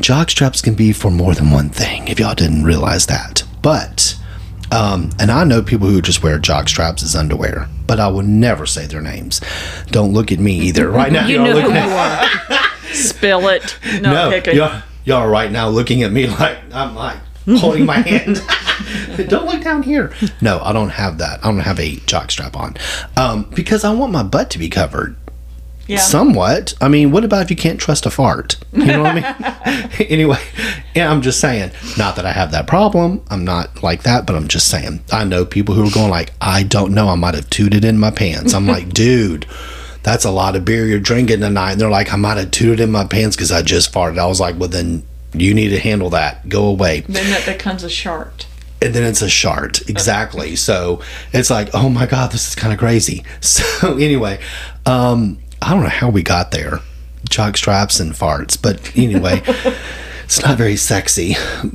Jock 0.00 0.30
straps 0.30 0.62
can 0.62 0.74
be 0.74 0.92
for 0.92 1.10
more 1.10 1.34
than 1.34 1.50
one 1.50 1.68
thing, 1.68 2.08
if 2.08 2.18
y'all 2.18 2.34
didn't 2.34 2.64
realize 2.64 3.06
that. 3.06 3.42
But, 3.62 4.16
um, 4.72 5.10
and 5.18 5.30
I 5.30 5.44
know 5.44 5.62
people 5.62 5.88
who 5.88 6.00
just 6.00 6.22
wear 6.22 6.38
jock 6.38 6.68
straps 6.68 7.02
as 7.02 7.14
underwear, 7.14 7.68
but 7.86 8.00
I 8.00 8.08
will 8.08 8.22
never 8.22 8.64
say 8.66 8.86
their 8.86 9.02
names. 9.02 9.40
Don't 9.88 10.12
look 10.12 10.32
at 10.32 10.38
me 10.38 10.54
either. 10.60 10.88
Right 10.90 11.12
now, 11.12 11.26
You 11.26 11.36
y'all 11.36 11.46
know 11.46 11.52
looking 11.54 11.70
who 11.72 11.76
at- 11.76 12.48
you 12.50 12.56
are. 12.56 12.94
Spill 12.94 13.48
it. 13.48 13.78
No, 14.00 14.30
no, 14.30 14.36
y'all, 14.52 14.82
y'all 15.04 15.18
are 15.18 15.30
right 15.30 15.52
now 15.52 15.68
looking 15.68 16.02
at 16.02 16.10
me 16.12 16.26
like 16.26 16.58
I'm 16.72 16.94
like 16.96 17.18
holding 17.46 17.86
my 17.86 17.98
hand. 17.98 18.40
don't 19.28 19.46
look 19.46 19.62
down 19.62 19.82
here. 19.84 20.12
No, 20.40 20.58
I 20.60 20.72
don't 20.72 20.88
have 20.88 21.18
that. 21.18 21.38
I 21.44 21.48
don't 21.48 21.60
have 21.60 21.78
a 21.78 21.96
jock 22.06 22.30
strap 22.32 22.56
on 22.56 22.76
um, 23.16 23.44
because 23.54 23.84
I 23.84 23.92
want 23.94 24.10
my 24.12 24.22
butt 24.24 24.50
to 24.50 24.58
be 24.58 24.68
covered. 24.68 25.16
Yeah. 25.90 25.98
Somewhat. 25.98 26.74
I 26.80 26.86
mean, 26.86 27.10
what 27.10 27.24
about 27.24 27.42
if 27.42 27.50
you 27.50 27.56
can't 27.56 27.80
trust 27.80 28.06
a 28.06 28.10
fart? 28.10 28.56
You 28.72 28.86
know 28.86 29.02
what 29.02 29.24
I 29.24 29.60
mean? 29.66 29.90
anyway, 30.08 30.38
yeah, 30.94 31.10
I'm 31.10 31.20
just 31.20 31.40
saying. 31.40 31.72
Not 31.98 32.14
that 32.14 32.24
I 32.24 32.30
have 32.32 32.52
that 32.52 32.68
problem. 32.68 33.24
I'm 33.28 33.44
not 33.44 33.82
like 33.82 34.04
that, 34.04 34.24
but 34.24 34.36
I'm 34.36 34.46
just 34.46 34.68
saying. 34.68 35.02
I 35.10 35.24
know 35.24 35.44
people 35.44 35.74
who 35.74 35.86
are 35.88 35.90
going 35.90 36.10
like, 36.10 36.32
I 36.40 36.62
don't 36.62 36.94
know. 36.94 37.08
I 37.08 37.16
might 37.16 37.34
have 37.34 37.50
tooted 37.50 37.84
in 37.84 37.98
my 37.98 38.12
pants. 38.12 38.54
I'm 38.54 38.68
like, 38.68 38.90
dude, 38.94 39.46
that's 40.04 40.24
a 40.24 40.30
lot 40.30 40.54
of 40.54 40.64
beer 40.64 40.86
you're 40.86 41.00
drinking 41.00 41.40
tonight. 41.40 41.72
And 41.72 41.80
they're 41.80 41.90
like, 41.90 42.12
I 42.12 42.16
might 42.16 42.36
have 42.36 42.52
tooted 42.52 42.78
in 42.78 42.92
my 42.92 43.04
pants 43.04 43.34
because 43.34 43.50
I 43.50 43.62
just 43.62 43.92
farted. 43.92 44.18
I 44.20 44.26
was 44.26 44.38
like, 44.40 44.56
well, 44.60 44.68
then 44.68 45.02
you 45.32 45.54
need 45.54 45.70
to 45.70 45.78
handle 45.80 46.10
that. 46.10 46.48
Go 46.48 46.66
away 46.66 47.00
then 47.08 47.30
that 47.30 47.46
becomes 47.46 47.82
a 47.82 47.90
shart. 47.90 48.46
and 48.80 48.94
then 48.94 49.02
it's 49.04 49.22
a 49.22 49.28
shart 49.28 49.88
exactly 49.88 50.56
so 50.56 51.00
it's 51.32 51.50
like 51.50 51.68
oh 51.74 51.88
my 51.88 52.06
god 52.06 52.32
this 52.32 52.48
is 52.48 52.54
kind 52.54 52.72
of 52.72 52.78
crazy 52.78 53.22
so 53.40 53.96
anyway 53.98 54.40
um 54.86 55.38
i 55.62 55.70
don't 55.70 55.82
know 55.82 55.88
how 55.88 56.08
we 56.08 56.22
got 56.22 56.50
there 56.50 56.80
jock 57.28 57.56
straps 57.56 58.00
and 58.00 58.12
farts 58.12 58.60
but 58.60 58.96
anyway 58.96 59.42
it's 60.24 60.42
not 60.42 60.56
very 60.56 60.76
sexy 60.76 61.34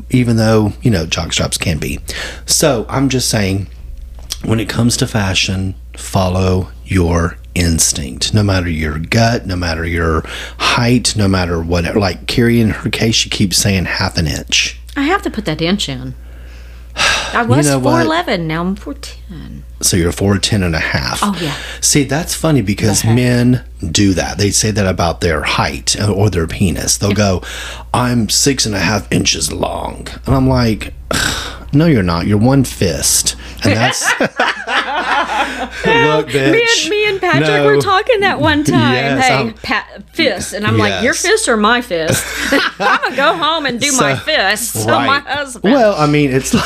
even 0.10 0.38
though 0.38 0.74
you 0.82 0.92
know 0.92 1.06
jock 1.06 1.32
straps 1.32 1.58
can 1.58 1.78
be 1.78 2.00
so 2.46 2.86
i'm 2.90 3.10
just 3.10 3.30
saying 3.30 3.68
when 4.44 4.60
it 4.60 4.70
comes 4.70 4.98
to 4.98 5.08
fashion 5.08 5.76
follow 5.96 6.70
your 6.86 7.38
instinct 7.54 8.34
no 8.34 8.44
matter 8.44 8.70
your 8.70 9.00
gut 9.00 9.46
no 9.46 9.56
matter 9.56 9.86
your 9.86 10.22
height 10.60 11.16
no 11.16 11.28
matter 11.28 11.62
whatever 11.62 12.00
like 12.00 12.28
Keri 12.28 12.60
in 12.60 12.70
her 12.72 12.90
case 12.90 13.16
she 13.16 13.30
keeps 13.30 13.56
saying 13.56 13.86
half 13.86 14.18
an 14.18 14.28
inch 14.28 14.78
I 14.96 15.04
have 15.04 15.22
to 15.24 15.30
put 15.30 15.46
that 15.46 15.62
inch 15.62 15.90
in. 15.90 16.16
I 16.96 17.44
was 17.48 17.68
know 17.68 17.80
what? 17.80 18.08
4'11, 18.08 18.46
now 18.46 18.62
I'm 18.62 18.76
4'10. 18.76 19.64
So 19.82 19.98
you're 19.98 20.12
four 20.14 20.38
ten 20.38 20.64
and 20.64 20.74
a 20.76 20.80
half. 20.80 21.20
Oh, 21.22 21.38
yeah. 21.42 21.56
See, 21.82 22.04
that's 22.06 22.34
funny 22.34 22.62
because 22.62 23.04
men 23.04 23.64
do 23.92 24.14
that. 24.14 24.38
They 24.38 24.50
say 24.52 24.72
that 24.72 24.88
about 24.88 25.20
their 25.22 25.44
height 25.44 26.00
or 26.02 26.30
their 26.30 26.48
penis. 26.48 26.98
They'll 26.98 27.12
go, 27.14 27.42
"I'm 27.94 28.30
six 28.30 28.66
and 28.66 28.74
a 28.74 28.80
half 28.80 29.12
inches 29.12 29.52
long," 29.52 30.08
and 30.26 30.34
I'm 30.34 30.48
like, 30.48 30.94
"No, 31.74 31.88
you're 31.88 32.04
not. 32.04 32.26
You're 32.26 32.38
one 32.38 32.64
fist." 32.64 33.36
And 33.66 33.74
that's 33.74 34.02
look, 34.20 34.30
bitch. 36.28 36.52
Me 36.52 36.62
and, 36.82 36.90
me 36.90 37.08
and 37.10 37.20
Patrick 37.22 37.48
No. 37.48 37.66
were 37.66 37.82
talking 37.82 38.22
that 38.22 38.40
one 38.40 38.64
time. 38.64 38.94
Yes, 38.94 39.28
hey, 39.28 39.52
pat, 39.64 40.04
fist. 40.14 40.54
And 40.54 40.66
I'm 40.66 40.78
like, 40.78 41.04
your 41.04 41.14
fist 41.14 41.48
or 41.48 41.58
my 41.58 41.82
fist? 41.82 42.24
I'm 42.80 43.00
going 43.02 43.12
to 43.12 43.16
go 43.18 43.36
home 43.36 43.66
and 43.66 43.80
do 43.80 43.92
my 43.94 44.16
So- 44.16 44.24
fist. 44.24 44.74
So 44.74 44.88
my 44.88 45.20
husband. 45.20 45.74
Well, 45.74 45.96
I 45.96 46.08
mean, 46.08 46.32
it's 46.32 46.54
like 46.54 46.64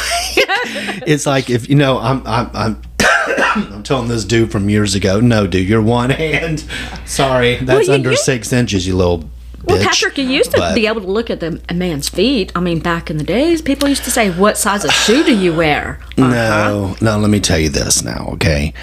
it's 1.07 1.26
like 1.26 1.49
if 1.49 1.70
you 1.70 1.76
know, 1.76 1.97
I'm 1.99 2.26
I'm 2.28 2.49
I'm. 2.53 2.82
I'm 3.56 3.84
telling 3.84 4.08
this 4.08 4.26
dude 4.26 4.52
from 4.52 4.70
years 4.70 4.95
ago, 4.95 5.20
no, 5.20 5.47
dude, 5.47 5.68
you're 5.68 5.82
one 5.82 6.10
hand. 6.10 6.64
Sorry, 7.06 7.56
that's 7.58 7.88
you- 7.88 7.93
under 7.93 8.16
six 8.16 8.52
inches, 8.54 8.88
you 8.88 8.95
little 8.95 9.20
bitch. 9.20 9.30
Well, 9.66 9.84
Patrick, 9.84 10.18
you 10.18 10.24
used 10.26 10.52
to 10.52 10.58
But- 10.58 10.76
be 10.76 10.88
able 10.88 11.02
to 11.02 11.08
look 11.12 11.30
at 11.30 11.39
the, 11.41 11.62
a 11.68 11.74
man's 11.74 12.08
feet. 12.10 12.52
I 12.56 12.60
mean, 12.60 12.80
back 12.80 13.10
in 13.10 13.18
the 13.18 13.24
days, 13.24 13.62
people 13.62 13.89
used 13.89 14.04
to 14.06 14.12
say, 14.12 14.30
"What 14.32 14.58
size 14.58 14.86
of 14.86 14.91
shoe 14.91 15.24
do 15.24 15.36
you 15.36 15.54
wear?" 15.54 16.00
No, 16.18 16.26
uh-huh. 16.26 16.95
no, 17.02 17.18
let 17.20 17.30
me 17.30 17.39
tell 17.39 17.60
you 17.60 17.70
this 17.70 18.04
now, 18.04 18.30
okay? 18.34 18.74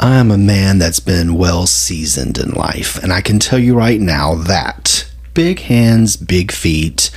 I 0.00 0.16
am 0.16 0.30
a 0.30 0.38
man 0.38 0.78
that's 0.78 1.00
been 1.00 1.34
well 1.34 1.66
seasoned 1.66 2.38
in 2.38 2.50
life, 2.50 3.02
and 3.02 3.12
I 3.12 3.20
can 3.20 3.38
tell 3.38 3.58
you 3.58 3.74
right 3.74 4.00
now 4.00 4.34
that 4.34 5.06
big 5.34 5.60
hands, 5.60 6.16
big 6.16 6.52
feet 6.52 7.10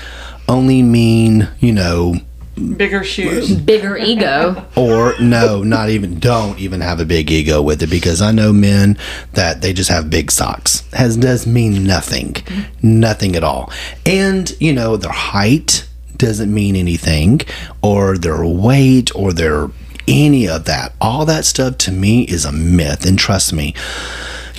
only 0.49 0.81
mean, 0.81 1.47
you 1.59 1.71
know, 1.73 2.15
Bigger 2.57 3.03
shoes. 3.03 3.55
Bigger 3.55 3.97
ego. 3.97 4.65
or 4.75 5.13
no, 5.19 5.63
not 5.63 5.89
even, 5.89 6.19
don't 6.19 6.59
even 6.59 6.81
have 6.81 6.99
a 6.99 7.05
big 7.05 7.29
ego 7.31 7.61
with 7.61 7.83
it 7.83 7.89
because 7.89 8.21
I 8.21 8.31
know 8.31 8.51
men 8.51 8.97
that 9.33 9.61
they 9.61 9.73
just 9.73 9.89
have 9.89 10.09
big 10.09 10.31
socks. 10.31 10.83
Has 10.93 11.17
does 11.17 11.45
mean 11.45 11.83
nothing, 11.83 12.35
nothing 12.81 13.35
at 13.35 13.43
all. 13.43 13.71
And, 14.05 14.55
you 14.59 14.73
know, 14.73 14.97
their 14.97 15.11
height 15.11 15.87
doesn't 16.17 16.51
mean 16.51 16.75
anything, 16.75 17.41
or 17.81 18.17
their 18.17 18.43
weight, 18.43 19.15
or 19.15 19.33
their 19.33 19.69
any 20.07 20.47
of 20.47 20.65
that. 20.65 20.93
All 20.99 21.25
that 21.25 21.45
stuff 21.45 21.77
to 21.79 21.91
me 21.91 22.23
is 22.23 22.45
a 22.45 22.51
myth. 22.51 23.05
And 23.05 23.19
trust 23.19 23.53
me, 23.53 23.75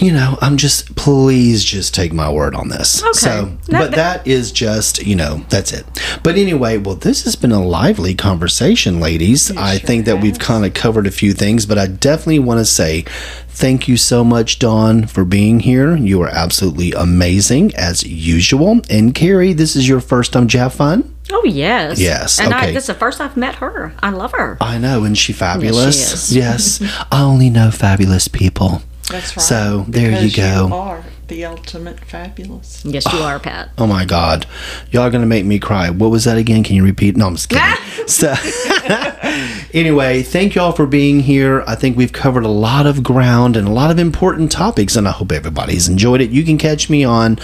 you 0.00 0.12
know, 0.12 0.38
I'm 0.40 0.56
just 0.56 0.94
please 0.96 1.64
just 1.64 1.94
take 1.94 2.12
my 2.12 2.30
word 2.30 2.54
on 2.54 2.68
this. 2.68 3.02
Okay. 3.02 3.12
So, 3.12 3.56
but 3.70 3.92
that 3.92 4.26
is 4.26 4.52
just, 4.52 5.04
you 5.04 5.16
know, 5.16 5.44
that's 5.48 5.72
it. 5.72 5.84
But 6.22 6.36
anyway, 6.36 6.78
well, 6.78 6.94
this 6.94 7.24
has 7.24 7.36
been 7.36 7.52
a 7.52 7.62
lively 7.62 8.14
conversation, 8.14 9.00
ladies. 9.00 9.50
I 9.56 9.78
think 9.78 10.04
that 10.06 10.20
we've 10.20 10.38
kind 10.38 10.64
of 10.64 10.74
covered 10.74 11.06
a 11.06 11.10
few 11.10 11.32
things, 11.32 11.66
but 11.66 11.78
I 11.78 11.86
definitely 11.86 12.38
want 12.40 12.58
to 12.58 12.64
say 12.64 13.02
thank 13.48 13.88
you 13.88 13.96
so 13.96 14.22
much, 14.22 14.58
Dawn, 14.58 15.06
for 15.06 15.24
being 15.24 15.60
here. 15.60 15.96
You 15.96 16.22
are 16.22 16.28
absolutely 16.28 16.92
amazing 16.92 17.74
as 17.74 18.04
usual. 18.04 18.80
And 18.88 19.14
Keri, 19.14 19.52
this 19.52 19.74
is 19.74 19.88
your 19.88 20.00
first 20.00 20.32
time. 20.32 20.44
Did 20.44 20.54
you 20.54 20.60
have 20.60 20.74
fun? 20.74 21.14
Oh 21.30 21.44
yes. 21.44 22.00
Yes, 22.00 22.38
And 22.40 22.54
I, 22.54 22.62
okay. 22.64 22.72
this 22.72 22.84
is 22.84 22.88
the 22.88 22.94
first 22.94 23.20
I've 23.20 23.36
met 23.36 23.56
her. 23.56 23.92
I 24.00 24.10
love 24.10 24.32
her. 24.32 24.56
I 24.60 24.78
know, 24.78 25.04
and 25.04 25.16
she 25.16 25.32
fabulous. 25.32 26.30
is. 26.30 26.34
yes, 26.36 26.80
I 27.12 27.22
only 27.22 27.50
know 27.50 27.70
fabulous 27.70 28.28
people. 28.28 28.82
That's 29.10 29.36
right. 29.36 29.42
So, 29.42 29.84
there 29.88 30.22
you 30.22 30.30
go. 30.30 30.68
You 30.68 30.74
are 30.74 31.04
the 31.28 31.44
ultimate 31.44 32.00
fabulous. 32.00 32.84
Yes, 32.84 33.10
you 33.12 33.18
are, 33.20 33.38
Pat. 33.38 33.70
Oh 33.78 33.86
my 33.86 34.04
God, 34.04 34.46
y'all 34.90 35.02
are 35.02 35.10
gonna 35.10 35.26
make 35.26 35.44
me 35.44 35.58
cry. 35.58 35.90
What 35.90 36.10
was 36.10 36.24
that 36.24 36.36
again? 36.36 36.64
Can 36.64 36.76
you 36.76 36.84
repeat? 36.84 37.16
No, 37.16 37.26
I'm 37.26 37.36
just 37.36 37.48
kidding. 37.48 37.66
so, 38.06 38.34
anyway, 39.74 40.22
thank 40.22 40.54
y'all 40.54 40.72
for 40.72 40.86
being 40.86 41.20
here. 41.20 41.62
I 41.66 41.74
think 41.74 41.96
we've 41.96 42.12
covered 42.12 42.44
a 42.44 42.48
lot 42.48 42.86
of 42.86 43.02
ground 43.02 43.56
and 43.56 43.68
a 43.68 43.70
lot 43.70 43.90
of 43.90 43.98
important 43.98 44.50
topics, 44.50 44.96
and 44.96 45.06
I 45.06 45.12
hope 45.12 45.32
everybody's 45.32 45.88
enjoyed 45.88 46.20
it. 46.20 46.30
You 46.30 46.44
can 46.44 46.58
catch 46.58 46.88
me 46.88 47.04
on 47.04 47.38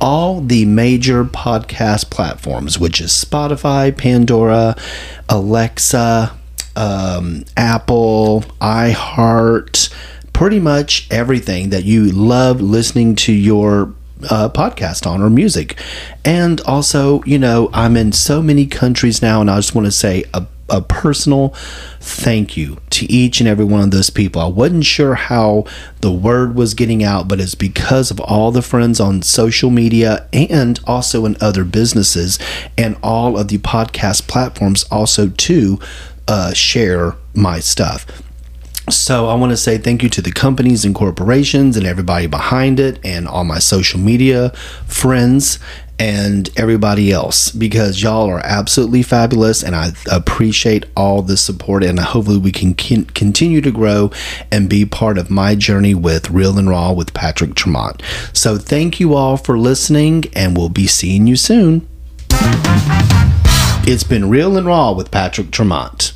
all 0.00 0.40
the 0.40 0.64
major 0.64 1.24
podcast 1.24 2.10
platforms, 2.10 2.78
which 2.78 3.00
is 3.00 3.10
Spotify, 3.12 3.96
Pandora, 3.96 4.76
Alexa, 5.28 6.36
um, 6.76 7.44
Apple, 7.56 8.44
iHeart, 8.60 9.92
pretty 10.36 10.60
much 10.60 11.08
everything 11.10 11.70
that 11.70 11.86
you 11.86 12.04
love 12.12 12.60
listening 12.60 13.16
to 13.16 13.32
your 13.32 13.94
uh, 14.28 14.50
podcast 14.50 15.06
on 15.06 15.22
or 15.22 15.30
music. 15.30 15.80
And 16.26 16.60
also, 16.60 17.22
you 17.22 17.38
know, 17.38 17.70
I'm 17.72 17.96
in 17.96 18.12
so 18.12 18.42
many 18.42 18.66
countries 18.66 19.22
now, 19.22 19.40
and 19.40 19.50
I 19.50 19.56
just 19.56 19.74
want 19.74 19.86
to 19.86 19.92
say 19.92 20.24
a 20.34 20.46
a 20.68 20.82
personal 20.82 21.50
thank 22.00 22.56
you 22.56 22.76
to 22.90 23.06
each 23.06 23.38
and 23.38 23.48
every 23.48 23.64
one 23.64 23.82
of 23.82 23.92
those 23.92 24.10
people. 24.10 24.42
I 24.42 24.48
wasn't 24.48 24.84
sure 24.84 25.14
how 25.14 25.64
the 26.00 26.10
word 26.10 26.56
was 26.56 26.74
getting 26.74 27.04
out, 27.04 27.28
but 27.28 27.40
it's 27.40 27.54
because 27.54 28.10
of 28.10 28.18
all 28.18 28.50
the 28.50 28.62
friends 28.62 28.98
on 28.98 29.22
social 29.22 29.70
media 29.70 30.28
and 30.32 30.80
also 30.84 31.24
in 31.24 31.36
other 31.40 31.62
businesses 31.62 32.40
and 32.76 32.96
all 33.00 33.38
of 33.38 33.46
the 33.46 33.58
podcast 33.58 34.26
platforms 34.26 34.82
also 34.90 35.28
to 35.28 35.78
uh, 36.26 36.52
share 36.52 37.14
my 37.32 37.60
stuff. 37.60 38.25
So 38.88 39.26
I 39.26 39.34
want 39.34 39.50
to 39.50 39.56
say 39.56 39.78
thank 39.78 40.04
you 40.04 40.08
to 40.10 40.22
the 40.22 40.30
companies 40.30 40.84
and 40.84 40.94
corporations 40.94 41.76
and 41.76 41.84
everybody 41.84 42.28
behind 42.28 42.78
it 42.78 43.00
and 43.04 43.26
all 43.26 43.42
my 43.42 43.58
social 43.58 43.98
media 43.98 44.50
friends 44.86 45.58
and 45.98 46.50
everybody 46.56 47.10
else 47.10 47.50
because 47.50 48.02
y'all 48.02 48.28
are 48.28 48.40
absolutely 48.44 49.02
fabulous 49.02 49.64
and 49.64 49.74
I 49.74 49.92
appreciate 50.10 50.84
all 50.96 51.22
the 51.22 51.36
support 51.36 51.82
and 51.82 51.98
hopefully 51.98 52.38
we 52.38 52.52
can 52.52 52.74
continue 52.74 53.60
to 53.60 53.72
grow 53.72 54.12
and 54.52 54.68
be 54.68 54.84
part 54.84 55.18
of 55.18 55.30
my 55.30 55.56
journey 55.56 55.94
with 55.94 56.30
Real 56.30 56.56
and 56.58 56.68
Raw 56.68 56.92
with 56.92 57.12
Patrick 57.12 57.54
Tremont. 57.54 58.02
So 58.32 58.56
thank 58.56 59.00
you 59.00 59.14
all 59.14 59.36
for 59.36 59.58
listening 59.58 60.24
and 60.34 60.56
we'll 60.56 60.68
be 60.68 60.86
seeing 60.86 61.26
you 61.26 61.36
soon. 61.36 61.88
It's 63.88 64.04
been 64.04 64.28
Real 64.28 64.56
and 64.56 64.66
Raw 64.66 64.92
with 64.92 65.10
Patrick 65.10 65.50
Tremont. 65.50 66.15